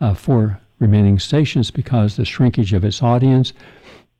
uh, 0.00 0.14
four 0.14 0.60
remaining 0.78 1.18
stations 1.18 1.70
because 1.70 2.16
the 2.16 2.24
shrinkage 2.24 2.72
of 2.72 2.84
its 2.84 3.02
audience 3.02 3.52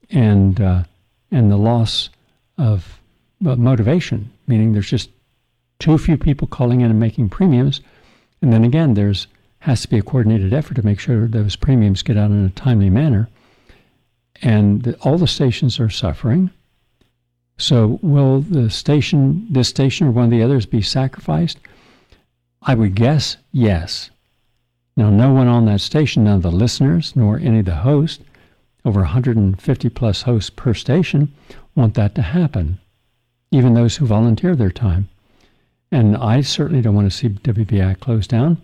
and 0.09 0.59
uh, 0.59 0.83
and 1.31 1.51
the 1.51 1.57
loss 1.57 2.09
of 2.57 2.99
motivation, 3.39 4.31
meaning 4.47 4.73
there's 4.73 4.89
just 4.89 5.09
too 5.79 5.97
few 5.97 6.17
people 6.17 6.47
calling 6.47 6.81
in 6.81 6.89
and 6.89 6.99
making 6.99 7.29
premiums, 7.29 7.81
and 8.41 8.53
then 8.53 8.63
again 8.63 8.93
there's 8.93 9.27
has 9.63 9.81
to 9.81 9.89
be 9.89 9.97
a 9.97 10.03
coordinated 10.03 10.53
effort 10.53 10.75
to 10.75 10.85
make 10.85 10.99
sure 10.99 11.27
those 11.27 11.55
premiums 11.55 12.03
get 12.03 12.17
out 12.17 12.31
in 12.31 12.45
a 12.45 12.49
timely 12.49 12.89
manner 12.89 13.29
and 14.41 14.83
the, 14.83 14.95
all 14.97 15.17
the 15.17 15.25
stations 15.25 15.79
are 15.79 15.89
suffering. 15.89 16.49
So, 17.57 17.99
will 18.01 18.41
the 18.41 18.69
station, 18.69 19.47
this 19.49 19.69
station 19.69 20.07
or 20.07 20.11
one 20.11 20.25
of 20.25 20.31
the 20.31 20.43
others, 20.43 20.65
be 20.65 20.81
sacrificed? 20.81 21.59
I 22.61 22.75
would 22.75 22.93
guess 22.93 23.37
yes. 23.53 24.09
Now, 24.97 25.09
no 25.09 25.31
one 25.31 25.47
on 25.47 25.65
that 25.65 25.79
station, 25.79 26.25
none 26.25 26.37
of 26.37 26.41
the 26.41 26.51
listeners, 26.51 27.15
nor 27.15 27.39
any 27.39 27.59
of 27.59 27.65
the 27.65 27.75
hosts, 27.75 28.23
over 28.83 28.99
150 28.99 29.89
plus 29.89 30.23
hosts 30.23 30.49
per 30.49 30.73
station, 30.73 31.33
want 31.73 31.93
that 31.93 32.15
to 32.15 32.21
happen, 32.21 32.79
even 33.51 33.73
those 33.73 33.95
who 33.95 34.05
volunteer 34.05 34.55
their 34.57 34.71
time. 34.71 35.07
And 35.89 36.17
I 36.17 36.41
certainly 36.41 36.81
don't 36.81 36.95
want 36.95 37.09
to 37.09 37.17
see 37.17 37.29
WBI 37.29 37.99
closed 37.99 38.29
down, 38.29 38.57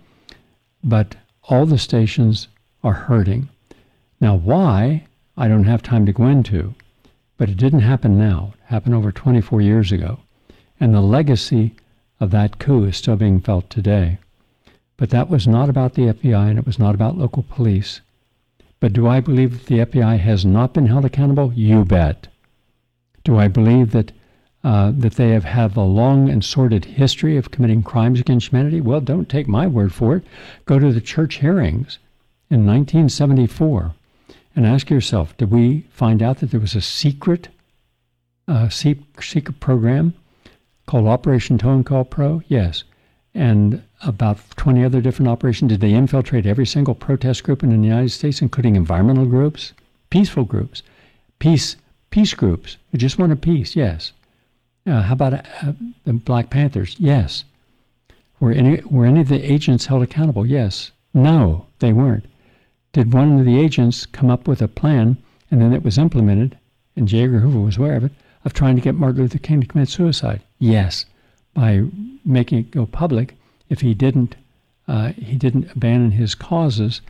but 0.84 1.16
all 1.44 1.66
the 1.66 1.78
stations 1.78 2.48
are 2.84 2.94
hurting. 2.94 3.50
Now, 4.22 4.36
why? 4.36 5.06
I 5.38 5.48
don't 5.48 5.64
have 5.66 5.82
time 5.82 6.06
to 6.06 6.14
go 6.14 6.28
into, 6.28 6.76
but 7.38 7.50
it 7.50 7.58
didn't 7.58 7.80
happen 7.82 8.18
now. 8.18 8.54
It 8.56 8.66
happened 8.66 8.96
over 8.96 9.12
24 9.12 9.62
years 9.62 9.92
ago. 9.92 10.20
And 10.80 10.94
the 10.94 11.02
legacy 11.02 11.76
of 12.20 12.32
that 12.32 12.60
coup 12.60 12.84
is 12.84 12.98
still 12.98 13.16
being 13.16 13.40
felt 13.40 13.70
today. 13.70 14.18
But 14.98 15.10
that 15.12 15.30
was 15.30 15.48
not 15.48 15.70
about 15.70 15.94
the 15.94 16.14
FBI 16.14 16.50
and 16.50 16.60
it 16.60 16.66
was 16.66 16.78
not 16.80 16.96
about 16.96 17.18
local 17.18 17.44
police. 17.44 18.02
But 18.82 18.94
do 18.94 19.08
I 19.08 19.20
believe 19.20 19.52
that 19.52 19.66
the 19.68 19.80
FBI 19.80 20.20
has 20.20 20.46
not 20.46 20.74
been 20.74 20.88
held 20.88 21.06
accountable? 21.06 21.54
You 21.54 21.86
bet. 21.86 22.28
Do 23.24 23.38
I 23.38 23.48
believe 23.48 23.92
that 23.92 24.12
uh, 24.64 24.92
that 24.94 25.14
they 25.14 25.30
have 25.30 25.46
had 25.46 25.76
a 25.78 25.82
long 25.82 26.30
and 26.30 26.44
sordid 26.44 26.84
history 26.84 27.38
of 27.38 27.52
committing 27.52 27.82
crimes 27.82 28.20
against 28.20 28.50
humanity? 28.50 28.82
Well, 28.82 29.00
don't 29.00 29.30
take 29.30 29.48
my 29.48 29.68
word 29.68 29.94
for 29.94 30.18
it. 30.18 30.24
Go 30.66 30.80
to 30.80 30.92
the 30.92 31.02
church 31.02 31.36
hearings 31.36 31.98
in 32.50 32.66
1974 32.66 33.94
and 34.56 34.66
ask 34.66 34.90
yourself: 34.90 35.36
Did 35.38 35.52
we 35.52 35.86
find 35.92 36.22
out 36.22 36.40
that 36.40 36.52
there 36.52 36.60
was 36.60 36.76
a 36.76 36.82
secret, 36.82 37.48
uh, 38.48 38.68
secret 38.68 39.60
program 39.62 40.14
called 40.88 41.08
Operation 41.08 41.58
COINTELPRO? 41.58 42.44
Yes, 42.48 42.84
and 43.34 43.82
about 44.02 44.40
20 44.58 44.84
other 44.84 45.00
different 45.00 45.30
operations. 45.30 45.70
Did 45.70 45.82
they 45.82 45.94
infiltrate 45.94 46.46
every 46.46 46.66
single 46.66 46.96
protest 46.96 47.44
group 47.44 47.64
in 47.64 47.70
the 47.70 47.88
United 47.88 48.10
States, 48.10 48.42
including 48.42 48.76
environmental 48.76 49.26
groups, 49.26 49.74
peaceful 50.10 50.44
groups, 50.44 50.84
peace 51.40 51.78
peace 52.12 52.34
groups 52.34 52.78
who 52.92 52.98
just 52.98 53.18
wanted 53.18 53.42
peace? 53.42 53.76
Yes. 53.76 54.12
Uh, 54.86 55.02
how 55.02 55.14
about 55.14 55.34
uh, 55.34 55.74
the 56.06 56.14
Black 56.14 56.50
Panthers? 56.50 56.96
Yes. 57.00 57.44
Were 58.40 58.52
any 58.52 58.82
were 58.86 59.06
any 59.06 59.22
of 59.22 59.28
the 59.28 59.52
agents 59.52 59.88
held 59.88 60.04
accountable? 60.04 60.46
Yes. 60.46 60.92
No, 61.14 61.66
they 61.80 61.94
weren't. 61.94 62.26
Did 62.94 63.14
one 63.14 63.40
of 63.40 63.46
the 63.46 63.60
agents 63.60 64.06
come 64.06 64.30
up 64.30 64.48
with 64.48 64.62
a 64.62 64.68
plan 64.68 65.18
and 65.52 65.62
then 65.62 65.74
it 65.74 65.84
was 65.84 65.98
implemented, 65.98 66.58
and 66.96 67.08
J. 67.08 67.24
Edgar 67.24 67.40
Hoover 67.40 67.60
was 67.60 67.78
aware 67.78 67.96
of 67.96 68.04
it, 68.04 68.12
of 68.46 68.54
trying 68.54 68.76
to 68.76 68.82
get 68.82 68.96
Martin 68.96 69.22
Luther 69.22 69.40
King 69.40 69.62
to 69.62 69.68
commit 69.68 69.90
suicide? 69.90 70.42
Yes, 70.60 71.06
by 71.54 71.84
making 72.24 72.60
it 72.60 72.72
go 72.72 72.86
public. 72.86 73.36
If 73.70 73.82
he 73.82 73.94
didn't, 73.94 74.36
uh, 74.88 75.14
he 75.14 75.36
didn't 75.36 75.72
abandon 75.76 76.12
his 76.12 76.36
causes. 76.36 77.02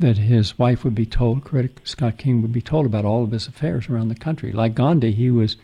That 0.00 0.16
his 0.16 0.56
wife 0.58 0.84
would 0.84 0.94
be 0.94 1.06
told, 1.06 1.42
Coretta 1.42 1.70
Scott 1.82 2.18
King 2.18 2.40
would 2.42 2.52
be 2.52 2.62
told 2.62 2.86
about 2.86 3.04
all 3.04 3.24
of 3.24 3.32
his 3.32 3.48
affairs 3.48 3.88
around 3.88 4.08
the 4.08 4.14
country. 4.14 4.52
Like 4.52 4.76
Gandhi, 4.76 5.10
he 5.10 5.28
was 5.28 5.56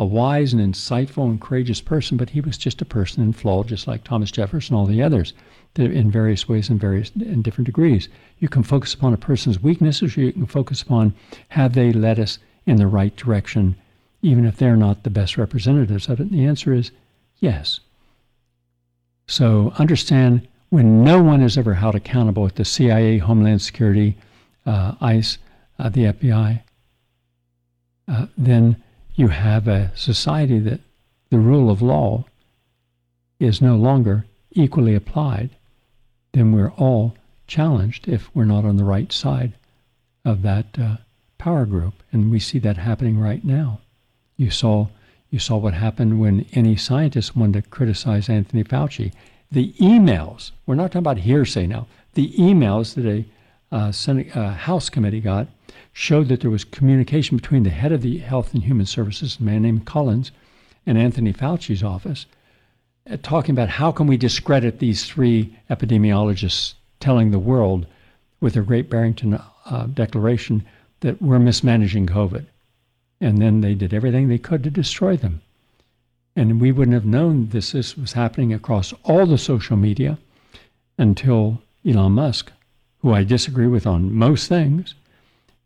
a 0.00 0.04
wise 0.06 0.54
and 0.54 0.62
insightful 0.62 1.24
and 1.24 1.42
courageous 1.42 1.82
person, 1.82 2.16
but 2.16 2.30
he 2.30 2.40
was 2.40 2.56
just 2.56 2.80
a 2.80 2.86
person 2.86 3.22
and 3.22 3.36
flawed, 3.36 3.68
just 3.68 3.86
like 3.86 4.02
Thomas 4.02 4.30
Jefferson 4.30 4.74
and 4.74 4.80
all 4.80 4.86
the 4.86 5.02
others, 5.02 5.34
in 5.76 6.10
various 6.10 6.48
ways 6.48 6.70
and 6.70 6.80
various 6.80 7.10
in 7.10 7.42
different 7.42 7.66
degrees. 7.66 8.08
You 8.38 8.48
can 8.48 8.62
focus 8.62 8.94
upon 8.94 9.12
a 9.12 9.18
person's 9.18 9.62
weaknesses, 9.62 10.16
or 10.16 10.22
you 10.22 10.32
can 10.32 10.46
focus 10.46 10.80
upon 10.80 11.14
have 11.48 11.74
they 11.74 11.92
led 11.92 12.18
us 12.18 12.38
in 12.64 12.76
the 12.76 12.86
right 12.86 13.14
direction, 13.14 13.76
even 14.22 14.46
if 14.46 14.56
they're 14.56 14.74
not 14.74 15.02
the 15.02 15.10
best 15.10 15.36
representatives 15.36 16.08
of 16.08 16.18
it. 16.18 16.30
And 16.30 16.32
the 16.32 16.46
answer 16.46 16.72
is 16.72 16.92
yes. 17.38 17.80
So 19.26 19.74
understand 19.76 20.48
when 20.70 21.04
no 21.04 21.22
one 21.22 21.42
is 21.42 21.58
ever 21.58 21.74
held 21.74 21.94
accountable 21.94 22.46
at 22.46 22.56
the 22.56 22.64
CIA, 22.64 23.18
Homeland 23.18 23.60
Security, 23.60 24.16
uh, 24.64 24.94
ICE, 25.02 25.36
uh, 25.78 25.90
the 25.90 26.04
FBI, 26.04 26.62
uh, 28.08 28.26
then 28.38 28.82
you 29.20 29.28
have 29.28 29.68
a 29.68 29.92
society 29.94 30.58
that 30.58 30.80
the 31.28 31.38
rule 31.38 31.70
of 31.70 31.82
law 31.82 32.24
is 33.38 33.60
no 33.60 33.76
longer 33.76 34.24
equally 34.52 34.94
applied, 34.94 35.50
then 36.32 36.52
we're 36.52 36.72
all 36.72 37.14
challenged 37.46 38.08
if 38.08 38.34
we're 38.34 38.46
not 38.46 38.64
on 38.64 38.78
the 38.78 38.84
right 38.84 39.12
side 39.12 39.52
of 40.24 40.40
that 40.40 40.78
uh, 40.78 40.96
power 41.36 41.66
group. 41.66 41.92
And 42.10 42.30
we 42.30 42.40
see 42.40 42.58
that 42.60 42.78
happening 42.78 43.20
right 43.20 43.44
now. 43.44 43.80
You 44.38 44.50
saw 44.50 44.88
you 45.28 45.38
saw 45.38 45.58
what 45.58 45.74
happened 45.74 46.18
when 46.18 46.46
any 46.54 46.74
scientist 46.74 47.36
wanted 47.36 47.62
to 47.62 47.70
criticize 47.70 48.28
Anthony 48.28 48.64
Fauci. 48.64 49.12
The 49.52 49.72
emails, 49.74 50.50
we're 50.66 50.74
not 50.74 50.90
talking 50.90 51.06
about 51.06 51.18
hearsay 51.18 51.66
now, 51.68 51.86
the 52.14 52.32
emails 52.32 52.94
that 52.94 53.06
a 53.06 53.24
uh, 53.70 53.92
Senate, 53.92 54.36
uh, 54.36 54.54
House 54.54 54.88
committee 54.88 55.20
got 55.20 55.46
showed 55.92 56.28
that 56.28 56.40
there 56.40 56.50
was 56.50 56.64
communication 56.64 57.36
between 57.36 57.62
the 57.62 57.70
head 57.70 57.92
of 57.92 58.02
the 58.02 58.18
Health 58.18 58.54
and 58.54 58.62
Human 58.62 58.86
Services, 58.86 59.38
a 59.38 59.42
man 59.42 59.62
named 59.62 59.86
Collins, 59.86 60.30
and 60.86 60.96
Anthony 60.96 61.32
Fauci's 61.32 61.82
office, 61.82 62.26
uh, 63.10 63.16
talking 63.22 63.54
about 63.54 63.68
how 63.68 63.92
can 63.92 64.06
we 64.06 64.16
discredit 64.16 64.78
these 64.78 65.04
three 65.04 65.56
epidemiologists 65.68 66.74
telling 67.00 67.30
the 67.30 67.38
world 67.38 67.86
with 68.40 68.54
their 68.54 68.62
Great 68.62 68.88
Barrington 68.88 69.34
uh, 69.34 69.86
Declaration 69.86 70.64
that 71.00 71.20
we're 71.20 71.38
mismanaging 71.38 72.06
COVID. 72.06 72.46
And 73.20 73.38
then 73.38 73.60
they 73.60 73.74
did 73.74 73.92
everything 73.92 74.28
they 74.28 74.38
could 74.38 74.62
to 74.64 74.70
destroy 74.70 75.16
them. 75.16 75.42
And 76.36 76.60
we 76.60 76.72
wouldn't 76.72 76.94
have 76.94 77.04
known 77.04 77.48
this, 77.48 77.72
this 77.72 77.96
was 77.96 78.12
happening 78.12 78.52
across 78.52 78.94
all 79.04 79.26
the 79.26 79.38
social 79.38 79.76
media 79.76 80.18
until 80.96 81.60
Elon 81.86 82.12
Musk, 82.12 82.52
who 83.00 83.12
I 83.12 83.24
disagree 83.24 83.66
with 83.66 83.86
on 83.86 84.14
most 84.14 84.48
things, 84.48 84.94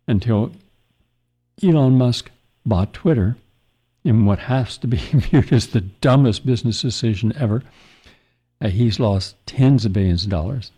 until 0.07 0.53
Elon 1.63 1.97
Musk 1.97 2.31
bought 2.67 2.93
Twitter 2.93 3.37
in 4.05 4.27
what 4.27 4.39
has 4.41 4.77
to 4.79 4.87
be 4.87 4.97
viewed 5.13 5.53
as 5.53 5.69
the 5.69 5.81
dumbest 5.81 6.45
business 6.45 6.83
decision 6.83 7.33
ever. 7.39 7.63
Uh, 8.61 8.69
he's 8.69 9.01
lost 9.01 9.37
tens 9.47 9.85
of 9.85 9.93
billions 9.93 10.25
of 10.25 10.31
dollars. 10.31 10.71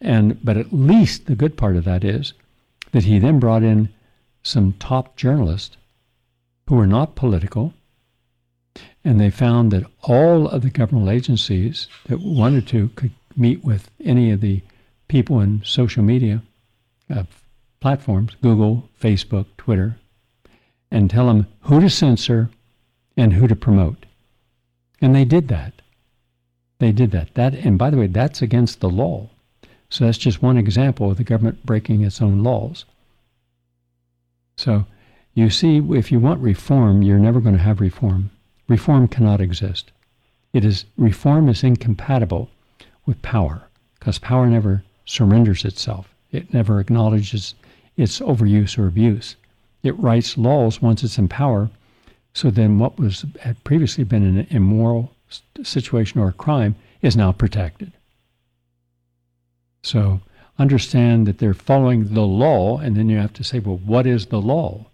And 0.00 0.42
but 0.44 0.56
at 0.56 0.72
least 0.72 1.26
the 1.26 1.34
good 1.34 1.56
part 1.56 1.76
of 1.76 1.84
that 1.84 2.04
is 2.04 2.34
that 2.92 3.04
he 3.04 3.18
then 3.18 3.40
brought 3.40 3.62
in 3.62 3.88
some 4.42 4.74
top 4.74 5.16
journalists 5.16 5.76
who 6.68 6.76
were 6.76 6.86
not 6.86 7.16
political, 7.16 7.72
and 9.04 9.20
they 9.20 9.30
found 9.30 9.70
that 9.70 9.86
all 10.02 10.48
of 10.48 10.62
the 10.62 10.70
governmental 10.70 11.10
agencies 11.10 11.88
that 12.06 12.20
wanted 12.20 12.66
to 12.68 12.88
could 12.90 13.12
meet 13.36 13.64
with 13.64 13.90
any 14.04 14.30
of 14.30 14.40
the 14.40 14.62
people 15.08 15.40
in 15.40 15.62
social 15.64 16.02
media 16.02 16.42
uh, 17.14 17.24
platforms, 17.84 18.34
Google, 18.40 18.88
Facebook, 18.98 19.44
Twitter, 19.58 19.98
and 20.90 21.10
tell 21.10 21.26
them 21.26 21.46
who 21.64 21.80
to 21.80 21.90
censor 21.90 22.48
and 23.14 23.34
who 23.34 23.46
to 23.46 23.54
promote. 23.54 24.06
And 25.02 25.14
they 25.14 25.26
did 25.26 25.48
that. 25.48 25.82
They 26.78 26.92
did 26.92 27.10
that. 27.10 27.34
That 27.34 27.52
and 27.52 27.76
by 27.76 27.90
the 27.90 27.98
way, 27.98 28.06
that's 28.06 28.40
against 28.40 28.80
the 28.80 28.88
law. 28.88 29.28
So 29.90 30.06
that's 30.06 30.16
just 30.16 30.40
one 30.40 30.56
example 30.56 31.10
of 31.10 31.18
the 31.18 31.24
government 31.24 31.66
breaking 31.66 32.00
its 32.00 32.22
own 32.22 32.42
laws. 32.42 32.86
So 34.56 34.86
you 35.34 35.50
see, 35.50 35.76
if 35.90 36.10
you 36.10 36.18
want 36.18 36.40
reform, 36.40 37.02
you're 37.02 37.18
never 37.18 37.38
going 37.38 37.58
to 37.58 37.62
have 37.62 37.82
reform. 37.82 38.30
Reform 38.66 39.08
cannot 39.08 39.42
exist. 39.42 39.90
It 40.54 40.64
is 40.64 40.86
reform 40.96 41.50
is 41.50 41.62
incompatible 41.62 42.48
with 43.04 43.20
power 43.20 43.68
because 43.98 44.18
power 44.18 44.46
never 44.46 44.82
surrenders 45.04 45.66
itself. 45.66 46.08
It 46.32 46.54
never 46.54 46.80
acknowledges 46.80 47.54
its 47.96 48.20
overuse 48.20 48.78
or 48.78 48.86
abuse. 48.86 49.36
It 49.82 49.98
writes 49.98 50.38
laws 50.38 50.80
once 50.82 51.04
it's 51.04 51.18
in 51.18 51.28
power. 51.28 51.70
So 52.32 52.50
then, 52.50 52.78
what 52.78 52.98
was 52.98 53.24
had 53.40 53.62
previously 53.64 54.04
been 54.04 54.24
an 54.24 54.46
immoral 54.50 55.12
situation 55.62 56.20
or 56.20 56.28
a 56.28 56.32
crime 56.32 56.74
is 57.02 57.16
now 57.16 57.32
protected. 57.32 57.92
So 59.82 60.20
understand 60.58 61.26
that 61.26 61.38
they're 61.38 61.54
following 61.54 62.14
the 62.14 62.22
law, 62.22 62.78
and 62.78 62.96
then 62.96 63.08
you 63.08 63.18
have 63.18 63.32
to 63.34 63.44
say, 63.44 63.58
well, 63.58 63.76
what 63.76 64.06
is 64.06 64.26
the 64.26 64.40
law? 64.40 64.86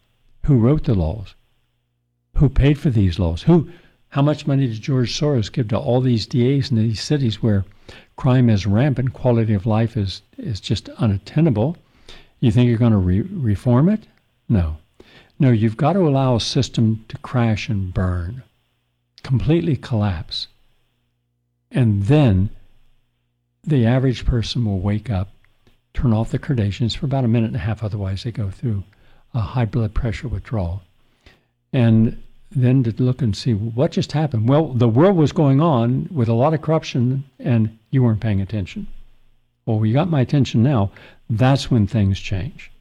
Who 0.47 0.59
wrote 0.59 0.85
the 0.85 0.95
laws? 0.95 1.35
Who 2.37 2.49
paid 2.49 2.79
for 2.79 2.91
these 2.91 3.19
laws? 3.19 3.43
Who? 3.43 3.69
How 4.09 4.23
much 4.23 4.47
money 4.47 4.67
did 4.67 4.83
George 4.83 5.17
Soros 5.17 5.53
give 5.53 5.69
to 5.69 5.79
all 5.79 6.01
these 6.01 6.27
DAs 6.27 6.71
in 6.71 6.77
these 6.77 7.01
cities 7.01 7.43
where 7.43 7.65
crime 8.17 8.51
is 8.51 8.67
rampant, 8.67 9.13
quality 9.13 9.55
of 9.55 9.67
life 9.67 9.97
is 9.97 10.23
is 10.37 10.61
just 10.61 10.89
unattainable? 10.99 11.77
You 12.41 12.51
think 12.51 12.69
you're 12.69 12.79
going 12.79 12.93
to 12.93 12.99
re- 12.99 13.21
reform 13.21 13.89
it? 13.89 14.07
No. 14.49 14.79
No, 15.39 15.51
you've 15.51 15.77
got 15.77 15.95
to 15.95 16.07
allow 16.07 16.37
a 16.37 16.41
system 16.41 17.05
to 17.09 17.17
crash 17.19 17.69
and 17.69 17.95
burn, 17.95 18.43
completely 19.23 19.77
collapse. 19.77 20.49
And 21.71 22.05
then 22.05 22.51
the 23.65 23.87
average 23.87 24.25
person 24.25 24.65
will 24.65 24.81
wake 24.81 25.11
up, 25.11 25.29
turn 25.95 26.13
off 26.13 26.31
the 26.31 26.39
Kardashians 26.39 26.97
for 26.97 27.07
about 27.07 27.25
a 27.25 27.29
minute 27.29 27.49
and 27.49 27.57
a 27.57 27.61
half, 27.61 27.83
otherwise, 27.83 28.23
they 28.23 28.33
go 28.33 28.51
through 28.51 28.85
a 29.33 29.41
high 29.41 29.65
blood 29.65 29.95
pressure 29.95 30.29
withdrawal. 30.29 30.83
And 31.73 32.23
then 32.51 32.83
to 32.83 32.93
look 33.03 33.23
and 33.23 33.37
see 33.37 33.55
what 33.55 33.93
just 33.93 34.13
happened. 34.13 34.49
Well, 34.49 34.69
the 34.69 34.89
world 34.89 35.17
was 35.17 35.33
going 35.33 35.61
on 35.61 36.09
with 36.11 36.29
a 36.29 36.35
lot 36.35 36.53
of 36.53 36.63
corruption, 36.63 37.25
and 37.39 37.79
you 37.91 38.03
weren't 38.03 38.21
paying 38.21 38.41
attention. 38.41 38.89
Well, 39.77 39.87
you 39.87 39.95
got 39.95 40.11
my 40.11 40.21
attention 40.21 40.65
now. 40.65 40.91
That's 41.29 41.71
when 41.71 41.87
things 41.87 42.19
change. 42.19 42.73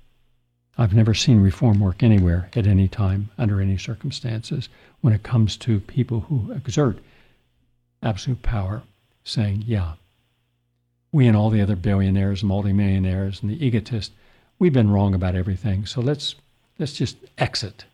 I've 0.76 0.94
never 0.94 1.14
seen 1.14 1.40
reform 1.40 1.80
work 1.80 2.02
anywhere 2.02 2.50
at 2.56 2.66
any 2.66 2.88
time, 2.88 3.30
under 3.38 3.62
any 3.62 3.78
circumstances, 3.78 4.70
when 5.02 5.14
it 5.14 5.22
comes 5.22 5.56
to 5.58 5.82
people 5.82 6.22
who 6.22 6.52
exert 6.52 6.98
absolute 8.02 8.42
power, 8.42 8.82
saying, 9.24 9.66
yeah, 9.68 9.94
we 11.12 11.28
and 11.28 11.38
all 11.38 11.52
the 11.52 11.62
other 11.62 11.76
billionaires, 11.76 12.44
multimillionaires, 12.44 13.42
and 13.42 13.52
the 13.52 13.64
egotists, 13.64 14.16
we've 14.58 14.74
been 14.74 14.90
wrong 14.90 15.14
about 15.14 15.36
everything. 15.36 15.86
So 15.86 16.02
let's 16.02 16.36
let's 16.80 16.94
just 16.94 17.18
exit 17.38 17.86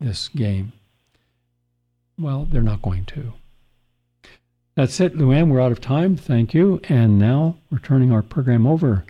this 0.00 0.28
game. 0.28 0.72
Well, 2.18 2.46
they're 2.50 2.62
not 2.62 2.82
going 2.82 3.04
to. 3.06 3.34
That's 4.76 5.00
it, 5.00 5.16
Luann. 5.16 5.48
We're 5.48 5.62
out 5.62 5.72
of 5.72 5.80
time. 5.80 6.18
Thank 6.18 6.52
you. 6.52 6.82
And 6.90 7.18
now 7.18 7.56
we're 7.70 7.78
turning 7.78 8.12
our 8.12 8.22
program 8.22 8.66
over 8.66 9.06